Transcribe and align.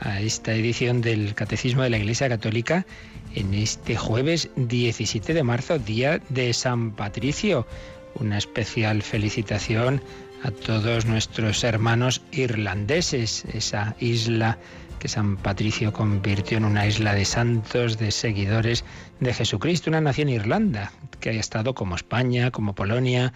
a 0.00 0.20
esta 0.20 0.54
edición 0.54 1.00
del 1.00 1.34
Catecismo 1.34 1.82
de 1.82 1.90
la 1.90 1.98
Iglesia 1.98 2.28
Católica 2.28 2.86
en 3.34 3.54
este 3.54 3.96
jueves 3.96 4.50
17 4.56 5.34
de 5.34 5.42
marzo, 5.42 5.78
día 5.78 6.20
de 6.28 6.52
San 6.52 6.92
Patricio. 6.92 7.66
Una 8.14 8.38
especial 8.38 9.02
felicitación 9.02 10.02
a 10.42 10.50
todos 10.50 11.06
nuestros 11.06 11.64
hermanos 11.64 12.22
irlandeses, 12.32 13.44
esa 13.52 13.96
isla 14.00 14.58
que 14.98 15.08
San 15.08 15.36
Patricio 15.36 15.92
convirtió 15.92 16.58
en 16.58 16.64
una 16.64 16.86
isla 16.86 17.14
de 17.14 17.24
santos, 17.24 17.98
de 17.98 18.10
seguidores 18.10 18.84
de 19.20 19.32
Jesucristo, 19.32 19.90
una 19.90 20.00
nación 20.00 20.28
Irlanda 20.28 20.92
que 21.20 21.30
haya 21.30 21.40
estado 21.40 21.74
como 21.74 21.96
España, 21.96 22.50
como 22.50 22.74
Polonia, 22.74 23.32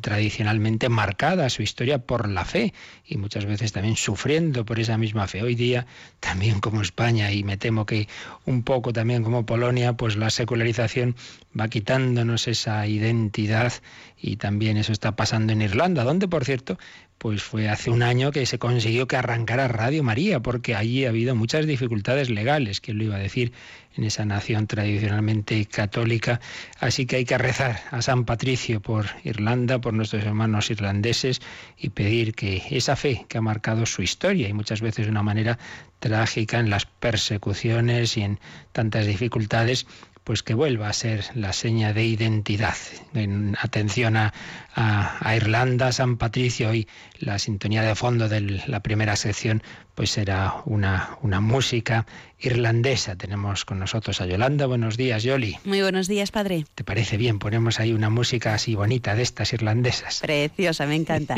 tradicionalmente 0.00 0.88
marcada 0.88 1.50
su 1.50 1.62
historia 1.62 1.98
por 1.98 2.28
la 2.28 2.44
fe 2.44 2.72
y 3.04 3.16
muchas 3.16 3.44
veces 3.44 3.72
también 3.72 3.96
sufriendo 3.96 4.64
por 4.64 4.78
esa 4.78 4.98
misma 4.98 5.26
fe. 5.26 5.42
Hoy 5.42 5.54
día, 5.54 5.86
también 6.20 6.60
como 6.60 6.82
España 6.82 7.32
y 7.32 7.42
me 7.44 7.56
temo 7.56 7.86
que 7.86 8.08
un 8.44 8.62
poco 8.62 8.92
también 8.92 9.22
como 9.22 9.46
Polonia, 9.46 9.94
pues 9.94 10.16
la 10.16 10.30
secularización 10.30 11.16
va 11.58 11.68
quitándonos 11.68 12.48
esa 12.48 12.86
identidad 12.86 13.72
y 14.16 14.36
también 14.36 14.76
eso 14.76 14.92
está 14.92 15.16
pasando 15.16 15.52
en 15.52 15.62
Irlanda, 15.62 16.04
donde 16.04 16.28
por 16.28 16.44
cierto 16.44 16.78
pues 17.24 17.42
fue 17.42 17.70
hace 17.70 17.88
un 17.88 18.02
año 18.02 18.32
que 18.32 18.44
se 18.44 18.58
consiguió 18.58 19.08
que 19.08 19.16
arrancara 19.16 19.66
Radio 19.66 20.02
María, 20.02 20.40
porque 20.40 20.74
allí 20.74 21.06
ha 21.06 21.08
habido 21.08 21.34
muchas 21.34 21.66
dificultades 21.66 22.28
legales, 22.28 22.82
que 22.82 22.92
lo 22.92 23.02
iba 23.02 23.16
a 23.16 23.18
decir, 23.18 23.54
en 23.96 24.04
esa 24.04 24.26
nación 24.26 24.66
tradicionalmente 24.66 25.64
católica. 25.64 26.42
Así 26.80 27.06
que 27.06 27.16
hay 27.16 27.24
que 27.24 27.38
rezar 27.38 27.80
a 27.90 28.02
San 28.02 28.26
Patricio 28.26 28.82
por 28.82 29.06
Irlanda, 29.22 29.80
por 29.80 29.94
nuestros 29.94 30.22
hermanos 30.22 30.70
irlandeses 30.70 31.40
y 31.78 31.88
pedir 31.88 32.34
que 32.34 32.62
esa 32.70 32.94
fe 32.94 33.24
que 33.26 33.38
ha 33.38 33.40
marcado 33.40 33.86
su 33.86 34.02
historia 34.02 34.46
y 34.46 34.52
muchas 34.52 34.82
veces 34.82 35.06
de 35.06 35.10
una 35.10 35.22
manera 35.22 35.58
trágica 36.00 36.58
en 36.58 36.68
las 36.68 36.84
persecuciones 36.84 38.18
y 38.18 38.20
en 38.20 38.38
tantas 38.72 39.06
dificultades, 39.06 39.86
pues 40.24 40.42
que 40.42 40.54
vuelva 40.54 40.88
a 40.88 40.92
ser 40.92 41.24
la 41.34 41.52
seña 41.52 41.92
de 41.92 42.04
identidad. 42.04 42.76
En 43.12 43.56
atención 43.60 44.16
a, 44.16 44.32
a, 44.74 45.34
Irlanda, 45.36 45.92
San 45.92 46.16
Patricio 46.16 46.74
y 46.74 46.88
la 47.18 47.38
sintonía 47.38 47.82
de 47.82 47.94
fondo 47.94 48.28
de 48.28 48.40
la 48.66 48.80
primera 48.80 49.16
sección, 49.16 49.62
pues 49.94 50.10
será 50.10 50.62
una, 50.64 51.18
una 51.22 51.40
música 51.40 52.06
irlandesa. 52.40 53.16
Tenemos 53.16 53.64
con 53.64 53.78
nosotros 53.78 54.20
a 54.20 54.26
Yolanda. 54.26 54.66
Buenos 54.66 54.96
días, 54.96 55.22
Yoli. 55.22 55.56
Muy 55.64 55.80
buenos 55.80 56.08
días, 56.08 56.30
padre. 56.30 56.64
¿Te 56.74 56.84
parece 56.84 57.16
bien? 57.16 57.38
Ponemos 57.38 57.80
ahí 57.80 57.92
una 57.92 58.10
música 58.10 58.54
así 58.54 58.74
bonita 58.74 59.14
de 59.14 59.22
estas 59.22 59.52
irlandesas. 59.52 60.20
Preciosa, 60.20 60.86
me 60.86 60.96
encanta. 60.96 61.36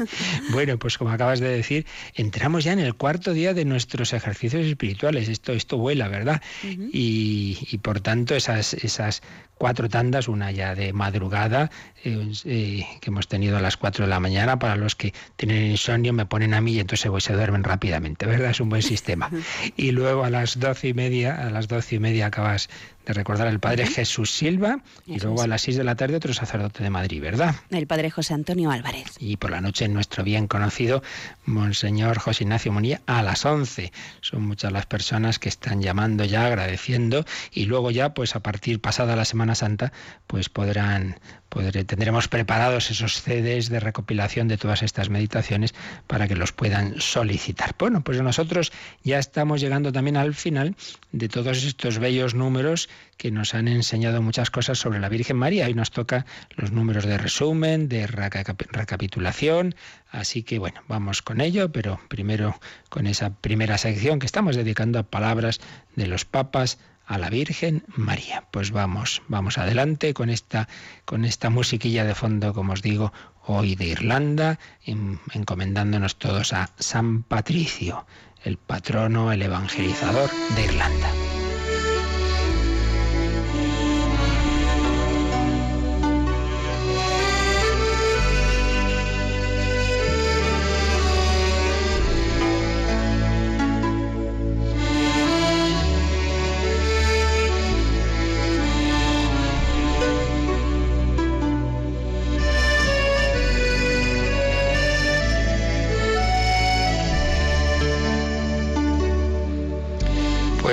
bueno, 0.50 0.78
pues 0.78 0.98
como 0.98 1.10
acabas 1.10 1.40
de 1.40 1.48
decir, 1.48 1.86
entramos 2.14 2.64
ya 2.64 2.72
en 2.72 2.80
el 2.80 2.94
cuarto 2.94 3.32
día 3.32 3.54
de 3.54 3.64
nuestros 3.64 4.12
ejercicios 4.12 4.66
espirituales. 4.66 5.28
Esto, 5.28 5.52
esto 5.52 5.76
vuela, 5.76 6.08
¿verdad? 6.08 6.42
y, 6.62 7.58
y, 7.70 7.78
por 7.78 8.00
tanto, 8.00 8.34
esas, 8.34 8.74
esas 8.74 9.22
cuatro 9.58 9.88
tandas, 9.88 10.28
una 10.28 10.50
ya 10.50 10.74
de 10.74 10.92
madrugada, 10.92 11.70
eh, 12.04 12.32
eh, 12.44 12.77
que 13.00 13.10
hemos 13.10 13.28
tenido 13.28 13.56
a 13.56 13.60
las 13.60 13.76
cuatro 13.76 14.04
de 14.04 14.10
la 14.10 14.20
mañana. 14.20 14.58
Para 14.58 14.76
los 14.76 14.94
que 14.94 15.12
tienen 15.36 15.70
insomnio, 15.70 16.12
me 16.12 16.26
ponen 16.26 16.54
a 16.54 16.60
mí 16.60 16.72
y 16.72 16.80
entonces 16.80 17.10
se 17.24 17.32
duermen 17.32 17.64
rápidamente, 17.64 18.26
¿verdad? 18.26 18.50
Es 18.50 18.60
un 18.60 18.68
buen 18.68 18.82
sistema. 18.94 19.30
y 19.76 19.92
luego 19.92 20.24
a 20.24 20.30
las 20.30 20.58
doce 20.58 20.88
y 20.88 20.94
media, 20.94 21.34
a 21.46 21.50
las 21.50 21.68
doce 21.68 21.96
y 21.96 21.98
media 21.98 22.26
acabas 22.26 22.68
de 23.08 23.14
recordar 23.14 23.48
al 23.48 23.58
padre 23.58 23.86
Jesús 23.86 24.30
Silva 24.30 24.80
y 25.06 25.18
luego 25.18 25.40
a 25.40 25.46
las 25.46 25.62
seis 25.62 25.78
de 25.78 25.84
la 25.84 25.94
tarde 25.94 26.16
otro 26.16 26.34
sacerdote 26.34 26.82
de 26.82 26.90
Madrid, 26.90 27.22
¿verdad? 27.22 27.54
El 27.70 27.86
padre 27.86 28.10
José 28.10 28.34
Antonio 28.34 28.70
Álvarez. 28.70 29.16
Y 29.18 29.38
por 29.38 29.50
la 29.50 29.62
noche 29.62 29.88
nuestro 29.88 30.24
bien 30.24 30.46
conocido 30.46 31.02
Monseñor 31.46 32.18
José 32.18 32.44
Ignacio 32.44 32.70
Munía 32.70 33.00
a 33.06 33.22
las 33.22 33.46
once. 33.46 33.92
Son 34.20 34.46
muchas 34.46 34.72
las 34.72 34.84
personas 34.84 35.38
que 35.38 35.48
están 35.48 35.80
llamando 35.80 36.26
ya, 36.26 36.44
agradeciendo 36.44 37.24
y 37.50 37.64
luego 37.64 37.90
ya 37.90 38.12
pues 38.12 38.36
a 38.36 38.40
partir 38.40 38.78
pasada 38.78 39.16
la 39.16 39.24
Semana 39.24 39.54
Santa 39.54 39.90
pues 40.26 40.50
podrán 40.50 41.18
tendremos 41.48 42.28
preparados 42.28 42.90
esos 42.90 43.22
CDs 43.22 43.68
de 43.68 43.80
recopilación 43.80 44.48
de 44.48 44.58
todas 44.58 44.82
estas 44.82 45.08
meditaciones 45.08 45.74
para 46.06 46.28
que 46.28 46.36
los 46.36 46.52
puedan 46.52 47.00
solicitar. 47.00 47.74
Bueno, 47.78 48.02
pues 48.02 48.20
nosotros 48.20 48.70
ya 49.02 49.18
estamos 49.18 49.60
llegando 49.60 49.90
también 49.90 50.16
al 50.16 50.34
final 50.34 50.76
de 51.12 51.28
todos 51.28 51.64
estos 51.64 51.98
bellos 51.98 52.34
números 52.34 52.88
que 53.16 53.30
nos 53.30 53.54
han 53.54 53.68
enseñado 53.68 54.22
muchas 54.22 54.50
cosas 54.50 54.78
sobre 54.78 55.00
la 55.00 55.08
Virgen 55.08 55.36
María. 55.36 55.66
Hoy 55.66 55.74
nos 55.74 55.90
toca 55.90 56.26
los 56.56 56.72
números 56.72 57.04
de 57.04 57.18
resumen, 57.18 57.88
de 57.88 58.06
recapitulación, 58.06 59.74
así 60.10 60.42
que 60.42 60.58
bueno, 60.58 60.82
vamos 60.88 61.22
con 61.22 61.40
ello, 61.40 61.72
pero 61.72 62.00
primero 62.08 62.58
con 62.88 63.06
esa 63.06 63.30
primera 63.30 63.78
sección 63.78 64.18
que 64.18 64.26
estamos 64.26 64.56
dedicando 64.56 64.98
a 64.98 65.04
palabras 65.04 65.60
de 65.96 66.06
los 66.06 66.24
papas 66.24 66.78
a 67.08 67.18
la 67.18 67.30
Virgen 67.30 67.84
María. 67.96 68.44
Pues 68.50 68.70
vamos, 68.70 69.22
vamos 69.28 69.58
adelante 69.58 70.14
con 70.14 70.28
esta, 70.28 70.68
con 71.04 71.24
esta 71.24 71.50
musiquilla 71.50 72.04
de 72.04 72.14
fondo, 72.14 72.52
como 72.52 72.74
os 72.74 72.82
digo, 72.82 73.12
hoy 73.46 73.74
de 73.74 73.86
Irlanda, 73.86 74.58
encomendándonos 74.84 76.16
todos 76.16 76.52
a 76.52 76.70
San 76.78 77.22
Patricio, 77.22 78.06
el 78.44 78.58
patrono, 78.58 79.32
el 79.32 79.42
evangelizador 79.42 80.30
de 80.54 80.64
Irlanda. 80.64 81.37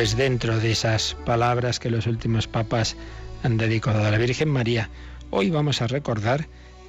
Pues 0.05 0.17
dentro 0.17 0.59
de 0.59 0.69
esas 0.69 1.17
palabras 1.25 1.79
que 1.79 1.89
los 1.89 2.05
últimos 2.05 2.47
papas 2.47 2.95
han 3.41 3.57
dedicado 3.57 4.05
a 4.05 4.11
la 4.11 4.19
Virgen 4.19 4.49
María, 4.49 4.87
hoy 5.31 5.49
vamos 5.49 5.81
a 5.81 5.87
recordar 5.87 6.47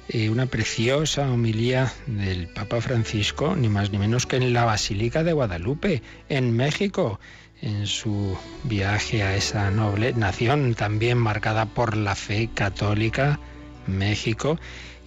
eh, 0.09 0.29
una 0.29 0.45
preciosa 0.45 1.27
homilía 1.31 1.91
del 2.05 2.47
Papa 2.47 2.79
Francisco, 2.79 3.55
ni 3.55 3.69
más 3.69 3.89
ni 3.89 3.97
menos 3.97 4.27
que 4.27 4.35
en 4.35 4.53
la 4.53 4.65
Basílica 4.65 5.23
de 5.23 5.33
Guadalupe, 5.33 6.03
en 6.29 6.55
México, 6.55 7.19
en 7.59 7.87
su 7.87 8.37
viaje 8.65 9.23
a 9.23 9.35
esa 9.35 9.71
noble 9.71 10.13
nación 10.13 10.75
también 10.75 11.17
marcada 11.17 11.65
por 11.65 11.97
la 11.97 12.13
fe 12.13 12.51
católica, 12.53 13.39
México, 13.87 14.59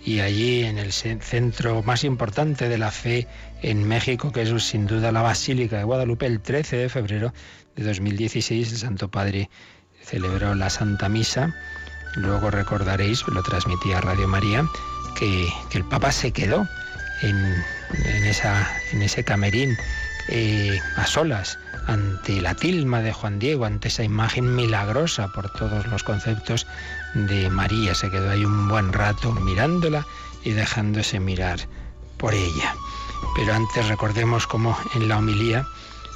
y 0.04 0.18
allí 0.20 0.64
en 0.64 0.78
el 0.78 0.92
centro 0.92 1.82
más 1.84 2.04
importante 2.04 2.68
de 2.68 2.78
la 2.78 2.90
fe 2.90 3.28
en 3.62 3.86
México, 3.86 4.32
que 4.32 4.42
es 4.42 4.62
sin 4.64 4.86
duda 4.86 5.12
la 5.12 5.22
Basílica 5.22 5.78
de 5.78 5.84
Guadalupe, 5.84 6.26
el 6.26 6.40
13 6.40 6.76
de 6.76 6.88
febrero 6.88 7.32
de 7.76 7.84
2016 7.84 8.72
el 8.72 8.78
Santo 8.78 9.08
Padre 9.10 9.50
celebró 10.02 10.54
la 10.54 10.70
Santa 10.70 11.08
Misa. 11.08 11.54
Luego 12.16 12.50
recordaréis, 12.50 13.26
lo 13.28 13.42
transmitía 13.42 14.00
Radio 14.00 14.26
María, 14.28 14.68
que, 15.16 15.48
el 15.72 15.84
Papa 15.84 16.12
se 16.12 16.32
quedó 16.32 16.66
en, 17.22 17.64
esa, 18.24 18.68
en 18.92 19.02
ese 19.02 19.24
camerín 19.24 19.76
eh, 20.28 20.78
a 20.96 21.06
solas 21.06 21.58
ante 21.86 22.40
la 22.40 22.54
tilma 22.54 23.00
de 23.00 23.12
Juan 23.12 23.38
Diego, 23.38 23.64
ante 23.64 23.88
esa 23.88 24.04
imagen 24.04 24.54
milagrosa 24.54 25.28
por 25.28 25.50
todos 25.50 25.86
los 25.86 26.02
conceptos 26.02 26.66
de 27.14 27.50
María. 27.50 27.94
Se 27.94 28.10
quedó 28.10 28.30
ahí 28.30 28.44
un 28.44 28.68
buen 28.68 28.92
rato 28.92 29.32
mirándola 29.32 30.06
y 30.44 30.50
dejándose 30.50 31.20
mirar 31.20 31.60
por 32.16 32.34
ella. 32.34 32.74
Pero 33.36 33.54
antes 33.54 33.88
recordemos 33.88 34.46
cómo 34.46 34.76
en 34.94 35.08
la 35.08 35.18
homilía 35.18 35.66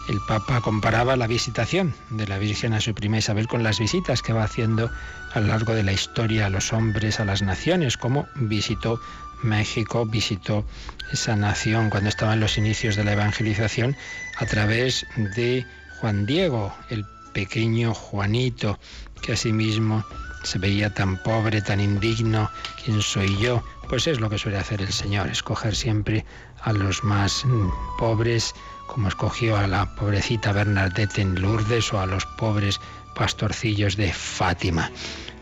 el 0.08 0.20
Papa 0.28 0.60
comparaba 0.60 1.16
la 1.16 1.26
visitación 1.26 1.94
de 2.10 2.26
la 2.26 2.38
Virgen 2.38 2.74
a 2.74 2.80
su 2.80 2.94
prima 2.94 3.18
Isabel 3.18 3.48
con 3.48 3.62
las 3.62 3.78
visitas 3.78 4.22
que 4.22 4.32
va 4.32 4.44
haciendo 4.44 4.90
a 5.32 5.40
lo 5.40 5.48
largo 5.48 5.74
de 5.74 5.82
la 5.82 5.92
historia 5.92 6.46
a 6.46 6.50
los 6.50 6.72
hombres, 6.72 7.20
a 7.20 7.24
las 7.24 7.42
naciones, 7.42 7.96
como 7.96 8.26
visitó 8.34 9.00
México, 9.42 10.04
visitó 10.06 10.64
esa 11.12 11.36
nación 11.36 11.90
cuando 11.90 12.08
estaba 12.08 12.34
en 12.34 12.40
los 12.40 12.58
inicios 12.58 12.96
de 12.96 13.04
la 13.04 13.12
evangelización 13.12 13.96
a 14.38 14.46
través 14.46 15.06
de 15.36 15.66
Juan 16.00 16.26
Diego, 16.26 16.74
el 16.90 17.04
pequeño 17.32 17.94
Juanito, 17.94 18.78
que 19.22 19.32
a 19.32 19.36
sí 19.36 19.52
mismo 19.52 20.04
se 20.42 20.58
veía 20.58 20.92
tan 20.92 21.16
pobre, 21.22 21.62
tan 21.62 21.80
indigno, 21.80 22.50
¿quién 22.84 23.00
soy 23.00 23.36
yo? 23.38 23.62
Pues 23.88 24.06
es 24.06 24.20
lo 24.20 24.28
que 24.28 24.38
suele 24.38 24.58
hacer 24.58 24.82
el 24.82 24.92
Señor, 24.92 25.28
escoger 25.28 25.74
siempre 25.74 26.24
a 26.62 26.72
los 26.72 27.02
más 27.04 27.44
mm, 27.44 27.68
pobres, 27.98 28.54
como 28.86 29.08
escogió 29.08 29.56
a 29.56 29.66
la 29.66 29.94
pobrecita 29.94 30.52
Bernadette 30.52 31.19
en 31.19 31.40
Lourdes 31.40 31.92
o 31.92 32.00
a 32.00 32.06
los 32.06 32.26
pobres 32.26 32.81
pastorcillos 33.14 33.96
de 33.96 34.12
Fátima. 34.12 34.90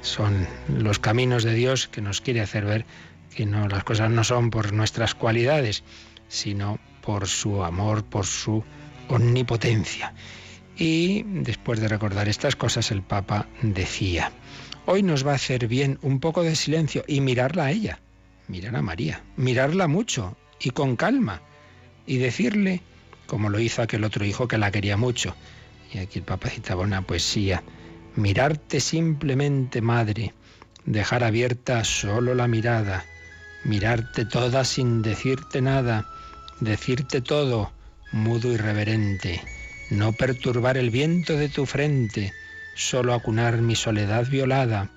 Son 0.00 0.46
los 0.68 0.98
caminos 0.98 1.44
de 1.44 1.54
Dios 1.54 1.88
que 1.88 2.00
nos 2.00 2.20
quiere 2.20 2.40
hacer 2.40 2.64
ver 2.64 2.86
que 3.34 3.46
no, 3.46 3.68
las 3.68 3.84
cosas 3.84 4.10
no 4.10 4.24
son 4.24 4.50
por 4.50 4.72
nuestras 4.72 5.14
cualidades, 5.14 5.84
sino 6.28 6.78
por 7.00 7.28
su 7.28 7.62
amor, 7.64 8.04
por 8.04 8.26
su 8.26 8.64
omnipotencia. 9.08 10.14
Y 10.76 11.22
después 11.24 11.80
de 11.80 11.88
recordar 11.88 12.28
estas 12.28 12.56
cosas, 12.56 12.90
el 12.90 13.02
Papa 13.02 13.46
decía, 13.62 14.32
hoy 14.86 15.02
nos 15.02 15.26
va 15.26 15.32
a 15.32 15.36
hacer 15.36 15.68
bien 15.68 15.98
un 16.02 16.20
poco 16.20 16.42
de 16.42 16.56
silencio 16.56 17.04
y 17.06 17.20
mirarla 17.20 17.66
a 17.66 17.70
ella, 17.70 17.98
mirar 18.48 18.76
a 18.76 18.82
María, 18.82 19.22
mirarla 19.36 19.86
mucho 19.86 20.36
y 20.60 20.70
con 20.70 20.96
calma, 20.96 21.42
y 22.06 22.16
decirle, 22.18 22.82
como 23.26 23.50
lo 23.50 23.58
hizo 23.58 23.82
aquel 23.82 24.04
otro 24.04 24.24
hijo 24.24 24.48
que 24.48 24.58
la 24.58 24.70
quería 24.70 24.96
mucho, 24.96 25.34
y 25.92 25.98
aquí 25.98 26.18
el 26.18 26.24
Papa 26.24 26.48
citaba 26.48 26.82
una 26.82 27.02
poesía, 27.02 27.62
mirarte 28.16 28.80
simplemente, 28.80 29.80
madre, 29.80 30.34
dejar 30.84 31.24
abierta 31.24 31.84
solo 31.84 32.34
la 32.34 32.48
mirada, 32.48 33.04
mirarte 33.64 34.24
toda 34.24 34.64
sin 34.64 35.02
decirte 35.02 35.62
nada, 35.62 36.06
decirte 36.60 37.20
todo, 37.20 37.72
mudo 38.12 38.52
y 38.52 38.56
reverente, 38.56 39.42
no 39.90 40.12
perturbar 40.12 40.76
el 40.76 40.90
viento 40.90 41.36
de 41.36 41.48
tu 41.48 41.66
frente, 41.66 42.32
solo 42.74 43.14
acunar 43.14 43.60
mi 43.60 43.76
soledad 43.76 44.26
violada, 44.28 44.90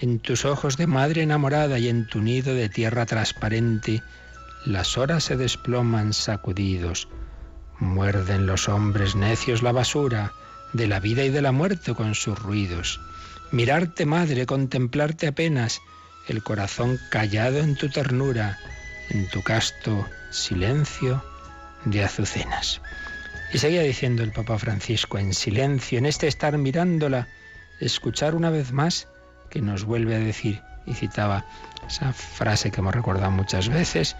en 0.00 0.18
tus 0.18 0.44
ojos 0.44 0.76
de 0.76 0.86
madre 0.86 1.22
enamorada 1.22 1.78
y 1.78 1.88
en 1.88 2.06
tu 2.06 2.20
nido 2.20 2.54
de 2.54 2.68
tierra 2.68 3.06
transparente, 3.06 4.02
las 4.66 4.98
horas 4.98 5.24
se 5.24 5.36
desploman 5.36 6.12
sacudidos, 6.12 7.08
muerden 7.82 8.46
los 8.46 8.68
hombres 8.68 9.16
necios 9.16 9.62
la 9.62 9.72
basura 9.72 10.32
de 10.72 10.86
la 10.86 11.00
vida 11.00 11.24
y 11.24 11.30
de 11.30 11.42
la 11.42 11.52
muerte 11.52 11.94
con 11.94 12.14
sus 12.14 12.38
ruidos. 12.38 13.00
Mirarte, 13.50 14.06
madre, 14.06 14.46
contemplarte 14.46 15.26
apenas, 15.26 15.82
el 16.28 16.42
corazón 16.42 16.98
callado 17.10 17.58
en 17.58 17.76
tu 17.76 17.90
ternura, 17.90 18.58
en 19.10 19.28
tu 19.28 19.42
casto 19.42 20.06
silencio 20.30 21.22
de 21.84 22.04
azucenas. 22.04 22.80
Y 23.52 23.58
seguía 23.58 23.82
diciendo 23.82 24.22
el 24.22 24.32
Papa 24.32 24.58
Francisco, 24.58 25.18
en 25.18 25.34
silencio, 25.34 25.98
en 25.98 26.06
este 26.06 26.28
estar 26.28 26.56
mirándola, 26.56 27.28
escuchar 27.80 28.34
una 28.34 28.48
vez 28.48 28.72
más 28.72 29.08
que 29.50 29.60
nos 29.60 29.84
vuelve 29.84 30.14
a 30.14 30.20
decir, 30.20 30.62
y 30.86 30.94
citaba 30.94 31.44
esa 31.86 32.12
frase 32.12 32.70
que 32.70 32.80
hemos 32.80 32.94
recordado 32.94 33.30
muchas 33.30 33.68
veces 33.68 34.16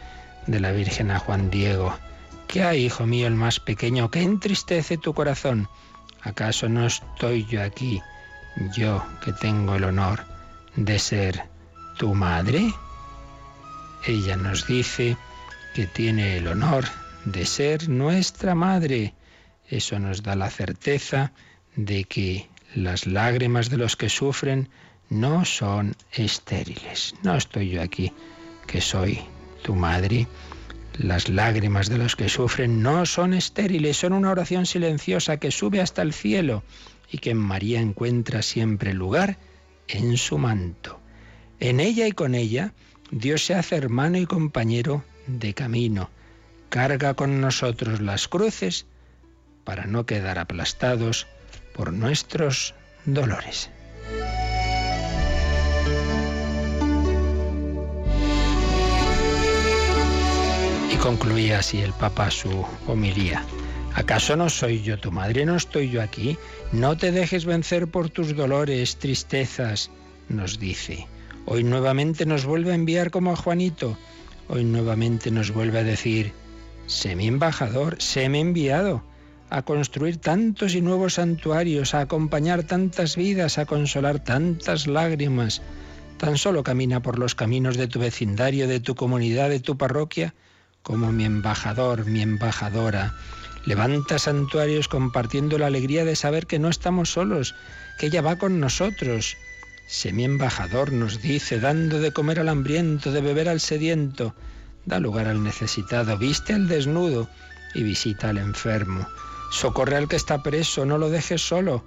de 0.46 0.60
la 0.60 0.72
Virgen 0.72 1.10
a 1.10 1.18
Juan 1.20 1.48
Diego, 1.48 1.96
¿qué 2.52 2.62
hay, 2.62 2.84
hijo 2.84 3.06
mío, 3.06 3.26
el 3.28 3.34
más 3.34 3.60
pequeño, 3.60 4.10
que 4.10 4.20
entristece 4.20 4.98
tu 4.98 5.14
corazón? 5.14 5.70
¿Acaso 6.20 6.68
no 6.68 6.84
estoy 6.84 7.46
yo 7.46 7.62
aquí, 7.62 8.02
yo 8.76 9.02
que 9.24 9.32
tengo 9.32 9.76
el 9.76 9.84
honor 9.84 10.22
de 10.76 10.98
ser 10.98 11.44
tu 11.96 12.14
madre? 12.14 12.70
Ella 14.06 14.36
nos 14.36 14.66
dice 14.66 15.16
que 15.74 15.86
tiene 15.86 16.36
el 16.36 16.46
honor 16.46 16.84
de 17.24 17.46
ser 17.46 17.88
nuestra 17.88 18.54
madre. 18.54 19.14
Eso 19.70 19.98
nos 19.98 20.22
da 20.22 20.36
la 20.36 20.50
certeza 20.50 21.32
de 21.74 22.04
que 22.04 22.50
las 22.74 23.06
lágrimas 23.06 23.70
de 23.70 23.78
los 23.78 23.96
que 23.96 24.10
sufren 24.10 24.68
no 25.08 25.46
son 25.46 25.96
estériles. 26.12 27.14
No 27.22 27.34
estoy 27.34 27.70
yo 27.70 27.80
aquí, 27.80 28.12
que 28.66 28.82
soy 28.82 29.20
tu 29.62 29.74
madre. 29.74 30.28
Las 30.98 31.28
lágrimas 31.28 31.88
de 31.88 31.98
los 31.98 32.16
que 32.16 32.28
sufren 32.28 32.82
no 32.82 33.06
son 33.06 33.32
estériles, 33.32 33.96
son 33.96 34.12
una 34.12 34.30
oración 34.30 34.66
silenciosa 34.66 35.38
que 35.38 35.50
sube 35.50 35.80
hasta 35.80 36.02
el 36.02 36.12
cielo 36.12 36.62
y 37.10 37.18
que 37.18 37.30
en 37.30 37.38
María 37.38 37.80
encuentra 37.80 38.42
siempre 38.42 38.92
lugar 38.92 39.38
en 39.88 40.16
su 40.16 40.38
manto. 40.38 41.00
En 41.60 41.80
ella 41.80 42.06
y 42.06 42.12
con 42.12 42.34
ella, 42.34 42.72
Dios 43.10 43.44
se 43.44 43.54
hace 43.54 43.76
hermano 43.76 44.18
y 44.18 44.26
compañero 44.26 45.04
de 45.26 45.54
camino. 45.54 46.10
Carga 46.68 47.14
con 47.14 47.40
nosotros 47.40 48.00
las 48.00 48.28
cruces 48.28 48.86
para 49.64 49.86
no 49.86 50.06
quedar 50.06 50.38
aplastados 50.38 51.26
por 51.74 51.92
nuestros 51.92 52.74
dolores. 53.04 53.70
Concluía 61.02 61.58
así 61.58 61.78
el 61.80 61.92
Papa 61.92 62.30
su 62.30 62.64
homilía. 62.86 63.44
¿Acaso 63.94 64.36
no 64.36 64.48
soy 64.48 64.82
yo 64.82 64.96
tu 64.96 65.10
madre? 65.10 65.44
¿No 65.44 65.56
estoy 65.56 65.90
yo 65.90 66.00
aquí? 66.00 66.38
No 66.70 66.96
te 66.96 67.10
dejes 67.10 67.44
vencer 67.44 67.88
por 67.88 68.08
tus 68.08 68.36
dolores, 68.36 68.96
tristezas, 68.98 69.90
nos 70.28 70.60
dice. 70.60 71.08
Hoy 71.44 71.64
nuevamente 71.64 72.24
nos 72.24 72.44
vuelve 72.44 72.70
a 72.70 72.76
enviar 72.76 73.10
como 73.10 73.32
a 73.32 73.36
Juanito. 73.36 73.98
Hoy 74.48 74.62
nuevamente 74.62 75.32
nos 75.32 75.52
vuelve 75.52 75.80
a 75.80 75.84
decir, 75.84 76.32
sé 76.86 77.16
mi 77.16 77.26
embajador, 77.26 78.00
sé 78.00 78.28
mi 78.28 78.38
enviado 78.38 79.02
a 79.50 79.62
construir 79.62 80.18
tantos 80.18 80.76
y 80.76 80.80
nuevos 80.82 81.14
santuarios, 81.14 81.94
a 81.94 82.00
acompañar 82.02 82.62
tantas 82.62 83.16
vidas, 83.16 83.58
a 83.58 83.66
consolar 83.66 84.20
tantas 84.20 84.86
lágrimas. 84.86 85.62
Tan 86.16 86.38
solo 86.38 86.62
camina 86.62 87.02
por 87.02 87.18
los 87.18 87.34
caminos 87.34 87.76
de 87.76 87.88
tu 87.88 87.98
vecindario, 87.98 88.68
de 88.68 88.78
tu 88.78 88.94
comunidad, 88.94 89.50
de 89.50 89.58
tu 89.58 89.76
parroquia, 89.76 90.32
como 90.82 91.12
mi 91.12 91.24
embajador, 91.24 92.06
mi 92.06 92.22
embajadora. 92.22 93.14
Levanta 93.64 94.18
santuarios 94.18 94.88
compartiendo 94.88 95.56
la 95.58 95.66
alegría 95.66 96.04
de 96.04 96.16
saber 96.16 96.46
que 96.46 96.58
no 96.58 96.68
estamos 96.68 97.10
solos, 97.10 97.54
que 97.98 98.06
ella 98.06 98.22
va 98.22 98.36
con 98.36 98.58
nosotros. 98.58 99.36
Sé 99.86 100.12
mi 100.12 100.24
embajador, 100.24 100.92
nos 100.92 101.22
dice, 101.22 101.60
dando 101.60 102.00
de 102.00 102.12
comer 102.12 102.40
al 102.40 102.48
hambriento, 102.48 103.12
de 103.12 103.20
beber 103.20 103.48
al 103.48 103.60
sediento. 103.60 104.34
Da 104.84 104.98
lugar 104.98 105.28
al 105.28 105.44
necesitado, 105.44 106.18
viste 106.18 106.54
al 106.54 106.66
desnudo 106.66 107.28
y 107.74 107.84
visita 107.84 108.30
al 108.30 108.38
enfermo. 108.38 109.06
Socorre 109.52 109.96
al 109.96 110.08
que 110.08 110.16
está 110.16 110.42
preso, 110.42 110.84
no 110.84 110.98
lo 110.98 111.08
dejes 111.08 111.46
solo. 111.46 111.84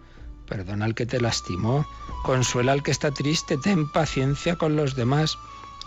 Perdona 0.47 0.85
al 0.85 0.95
que 0.95 1.05
te 1.05 1.19
lastimó, 1.19 1.85
consuela 2.23 2.71
al 2.71 2.83
que 2.83 2.91
está 2.91 3.11
triste, 3.11 3.57
ten 3.57 3.91
paciencia 3.91 4.55
con 4.55 4.75
los 4.75 4.95
demás 4.95 5.37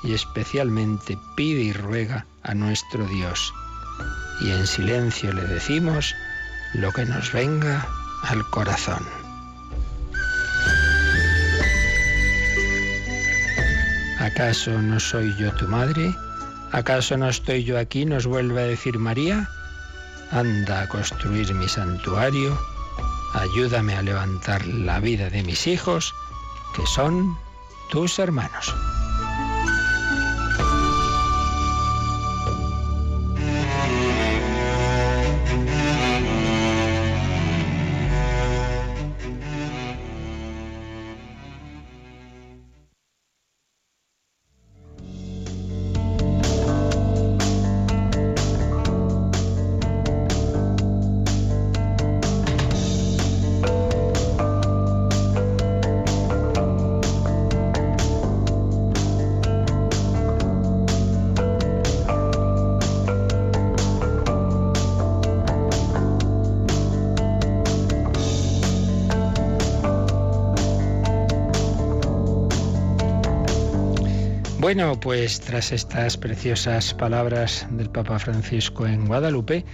y 0.02 0.12
especialmente 0.12 1.16
pide 1.36 1.62
y 1.62 1.72
ruega 1.72 2.26
a 2.48 2.54
nuestro 2.54 3.06
Dios. 3.06 3.54
Y 4.40 4.50
en 4.50 4.66
silencio 4.66 5.32
le 5.32 5.44
decimos 5.44 6.14
lo 6.74 6.90
que 6.92 7.04
nos 7.04 7.32
venga 7.32 7.86
al 8.24 8.44
corazón. 8.50 9.06
¿Acaso 14.18 14.70
no 14.82 14.98
soy 14.98 15.34
yo 15.36 15.52
tu 15.54 15.68
madre? 15.68 16.14
¿Acaso 16.72 17.16
no 17.16 17.28
estoy 17.28 17.64
yo 17.64 17.78
aquí? 17.78 18.04
Nos 18.04 18.26
vuelve 18.26 18.62
a 18.62 18.66
decir 18.66 18.98
María. 18.98 19.48
Anda 20.30 20.82
a 20.82 20.88
construir 20.88 21.54
mi 21.54 21.68
santuario, 21.68 22.58
ayúdame 23.34 23.94
a 23.96 24.02
levantar 24.02 24.66
la 24.66 25.00
vida 25.00 25.30
de 25.30 25.42
mis 25.42 25.66
hijos, 25.66 26.14
que 26.76 26.86
son 26.86 27.38
tus 27.90 28.18
hermanos. 28.18 28.74
Bueno, 74.68 75.00
pues 75.00 75.40
tras 75.40 75.72
estas 75.72 76.18
preciosas 76.18 76.92
palabras 76.92 77.66
del 77.70 77.88
Papa 77.88 78.18
Francisco 78.18 78.86
en 78.86 79.06
Guadalupe, 79.06 79.64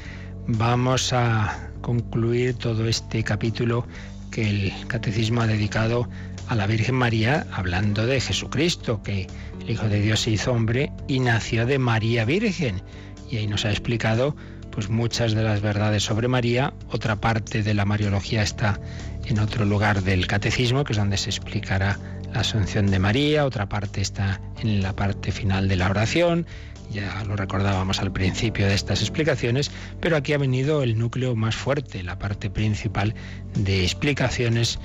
vamos 0.47 1.13
a 1.13 1.69
concluir 1.81 2.55
todo 2.55 2.87
este 2.87 3.25
capítulo 3.25 3.89
que 4.31 4.49
el 4.49 4.73
catecismo 4.87 5.41
ha 5.41 5.49
dedicado 5.49 6.09
a 6.47 6.55
la 6.55 6.69
Virgen 6.69 6.95
María 6.95 7.45
hablando 7.51 8.07
de 8.07 8.21
Jesucristo, 8.21 9.03
que 9.03 9.27
el 9.63 9.71
Hijo 9.71 9.89
de 9.89 10.01
Dios 10.01 10.21
se 10.21 10.31
hizo 10.31 10.53
hombre 10.53 10.93
y 11.09 11.19
nació 11.19 11.67
de 11.67 11.81
María 11.81 12.25
Virgen. 12.25 12.81
Y 13.29 13.39
ahí 13.39 13.49
nos 13.49 13.65
ha 13.65 13.71
explicado 13.71 14.37
pues 14.71 14.91
muchas 14.91 15.35
de 15.35 15.43
las 15.43 15.61
verdades 15.61 16.05
sobre 16.05 16.29
María. 16.29 16.73
Otra 16.93 17.17
parte 17.17 17.65
de 17.65 17.75
la 17.75 17.85
Mariología 17.85 18.45
está 18.45 18.79
en 19.27 19.41
otro 19.41 19.65
lugar 19.65 20.05
del 20.05 20.29
Catecismo, 20.29 20.85
que 20.85 20.93
es 20.93 20.99
donde 20.99 21.17
se 21.17 21.31
explicará 21.31 21.99
la 22.35 22.41
Asunción 22.41 22.91
de 22.91 22.99
María. 22.99 23.47
Otra 23.47 23.69
parte 23.69 24.01
está 24.01 24.41
en 24.61 24.83
la 24.83 24.95
parte 24.95 25.33
final 25.33 25.69
de 25.69 25.77
la 25.77 25.89
oración 25.89 26.47
ya 26.91 27.25
lo 27.25 27.37
recordábamos 27.37 28.01
al 28.01 28.13
principio 28.13 28.67
de 28.67 28.75
estas 28.75 29.01
explicaciones, 29.01 29.71
pero 30.01 30.17
aquí 30.17 30.33
ha 30.33 30.39
venido 30.39 30.83
el 30.83 30.99
núcleo 30.99 31.35
más 31.35 31.57
fuerte, 31.57 32.03
la 32.03 32.19
parte 32.19 32.51
principal 32.51 33.15
de 33.55 33.83
explicaciones 33.83 34.79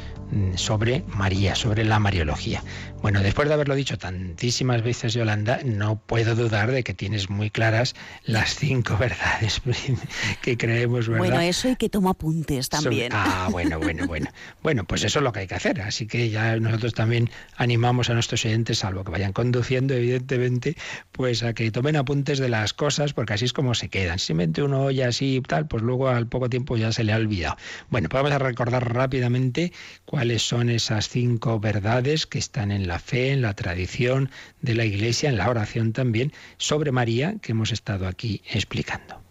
sobre 0.55 1.03
María, 1.07 1.55
sobre 1.55 1.83
la 1.83 1.99
Mariología. 1.99 2.63
Bueno, 3.01 3.21
después 3.21 3.47
de 3.47 3.53
haberlo 3.53 3.75
dicho 3.75 3.97
tantísimas 3.97 4.83
veces, 4.83 5.13
Yolanda, 5.13 5.61
no 5.63 5.99
puedo 5.99 6.35
dudar 6.35 6.71
de 6.71 6.83
que 6.83 6.93
tienes 6.93 7.29
muy 7.29 7.49
claras 7.49 7.95
las 8.25 8.55
cinco 8.55 8.97
verdades 8.97 9.61
que 10.41 10.57
creemos, 10.57 11.07
¿verdad? 11.07 11.25
Bueno, 11.25 11.39
eso 11.39 11.69
y 11.69 11.75
que 11.77 11.89
toma 11.89 12.11
apuntes 12.11 12.69
también. 12.69 13.11
ah, 13.15 13.47
bueno, 13.51 13.79
bueno, 13.79 14.05
bueno. 14.05 14.29
Bueno, 14.61 14.83
pues 14.83 15.03
eso 15.03 15.19
es 15.19 15.23
lo 15.23 15.31
que 15.31 15.39
hay 15.39 15.47
que 15.47 15.55
hacer. 15.55 15.81
Así 15.81 16.07
que 16.07 16.29
ya 16.29 16.57
nosotros 16.57 16.93
también 16.93 17.29
animamos 17.55 18.09
a 18.09 18.13
nuestros 18.13 18.43
oyentes, 18.45 18.79
salvo 18.79 19.03
que 19.03 19.11
vayan 19.11 19.31
conduciendo, 19.31 19.93
evidentemente, 19.93 20.75
pues 21.11 21.43
a 21.43 21.53
que 21.53 21.71
tomen 21.71 21.95
apuntes 21.95 22.39
de 22.39 22.49
las 22.49 22.73
cosas, 22.73 23.13
porque 23.13 23.33
así 23.33 23.45
es 23.45 23.53
como 23.53 23.73
se 23.75 23.89
quedan. 23.89 24.19
Si 24.19 24.33
mete 24.33 24.61
uno 24.61 24.83
oye 24.83 25.05
así 25.05 25.37
y 25.37 25.41
tal, 25.41 25.67
pues 25.67 25.83
luego 25.83 26.09
al 26.09 26.27
poco 26.27 26.49
tiempo 26.49 26.75
ya 26.75 26.91
se 26.91 27.03
le 27.03 27.13
ha 27.13 27.15
olvidado. 27.15 27.55
Bueno, 27.89 28.09
pues 28.09 28.21
vamos 28.21 28.35
a 28.35 28.39
recordar 28.39 28.93
rápidamente 28.93 29.71
cuáles 30.19 30.45
son 30.45 30.69
esas 30.69 31.07
cinco 31.07 31.61
verdades 31.61 32.27
que 32.27 32.39
están 32.39 32.73
en 32.73 32.89
la 32.89 32.99
fe, 32.99 33.31
en 33.31 33.41
la 33.41 33.53
tradición 33.53 34.29
de 34.61 34.75
la 34.75 34.83
Iglesia, 34.83 35.29
en 35.29 35.37
la 35.37 35.49
oración 35.49 35.93
también, 35.93 36.33
sobre 36.57 36.91
María, 36.91 37.37
que 37.41 37.53
hemos 37.53 37.71
estado 37.71 38.05
aquí 38.05 38.41
explicando. 38.51 39.21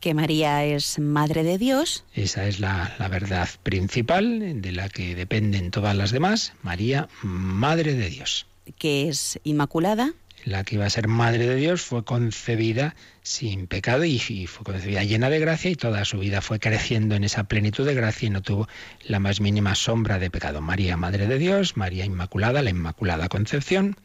Que 0.00 0.12
María 0.12 0.62
es 0.62 0.98
Madre 0.98 1.42
de 1.42 1.56
Dios. 1.56 2.04
Esa 2.12 2.46
es 2.46 2.60
la, 2.60 2.94
la 2.98 3.08
verdad 3.08 3.48
principal 3.62 4.60
de 4.60 4.72
la 4.72 4.90
que 4.90 5.14
dependen 5.14 5.70
todas 5.70 5.96
las 5.96 6.10
demás. 6.10 6.52
María, 6.60 7.08
Madre 7.22 7.94
de 7.94 8.10
Dios. 8.10 8.46
Que 8.76 9.08
es 9.08 9.40
Inmaculada 9.42 10.12
la 10.44 10.64
que 10.64 10.76
iba 10.76 10.86
a 10.86 10.90
ser 10.90 11.08
madre 11.08 11.46
de 11.46 11.56
Dios, 11.56 11.82
fue 11.82 12.04
concebida 12.04 12.94
sin 13.22 13.66
pecado 13.66 14.04
y, 14.04 14.18
fue 14.46 14.64
concebida 14.64 15.02
llena 15.02 15.30
de 15.30 15.38
gracia 15.38 15.70
y 15.70 15.76
toda 15.76 16.04
su 16.04 16.18
vida 16.18 16.40
fue 16.40 16.60
creciendo 16.60 17.14
en 17.14 17.24
esa 17.24 17.44
plenitud 17.44 17.86
de 17.86 17.94
gracia 17.94 18.26
y 18.26 18.30
no 18.30 18.42
tuvo 18.42 18.68
la 19.06 19.20
más 19.20 19.40
mínima 19.40 19.74
sombra 19.74 20.18
de 20.18 20.30
pecado. 20.30 20.60
María, 20.60 20.96
Madre 20.96 21.26
de 21.26 21.38
Dios, 21.38 21.76
María 21.76 22.04
Inmaculada, 22.04 22.62
la 22.62 22.70
Inmaculada 22.70 23.28
Concepción. 23.28 23.96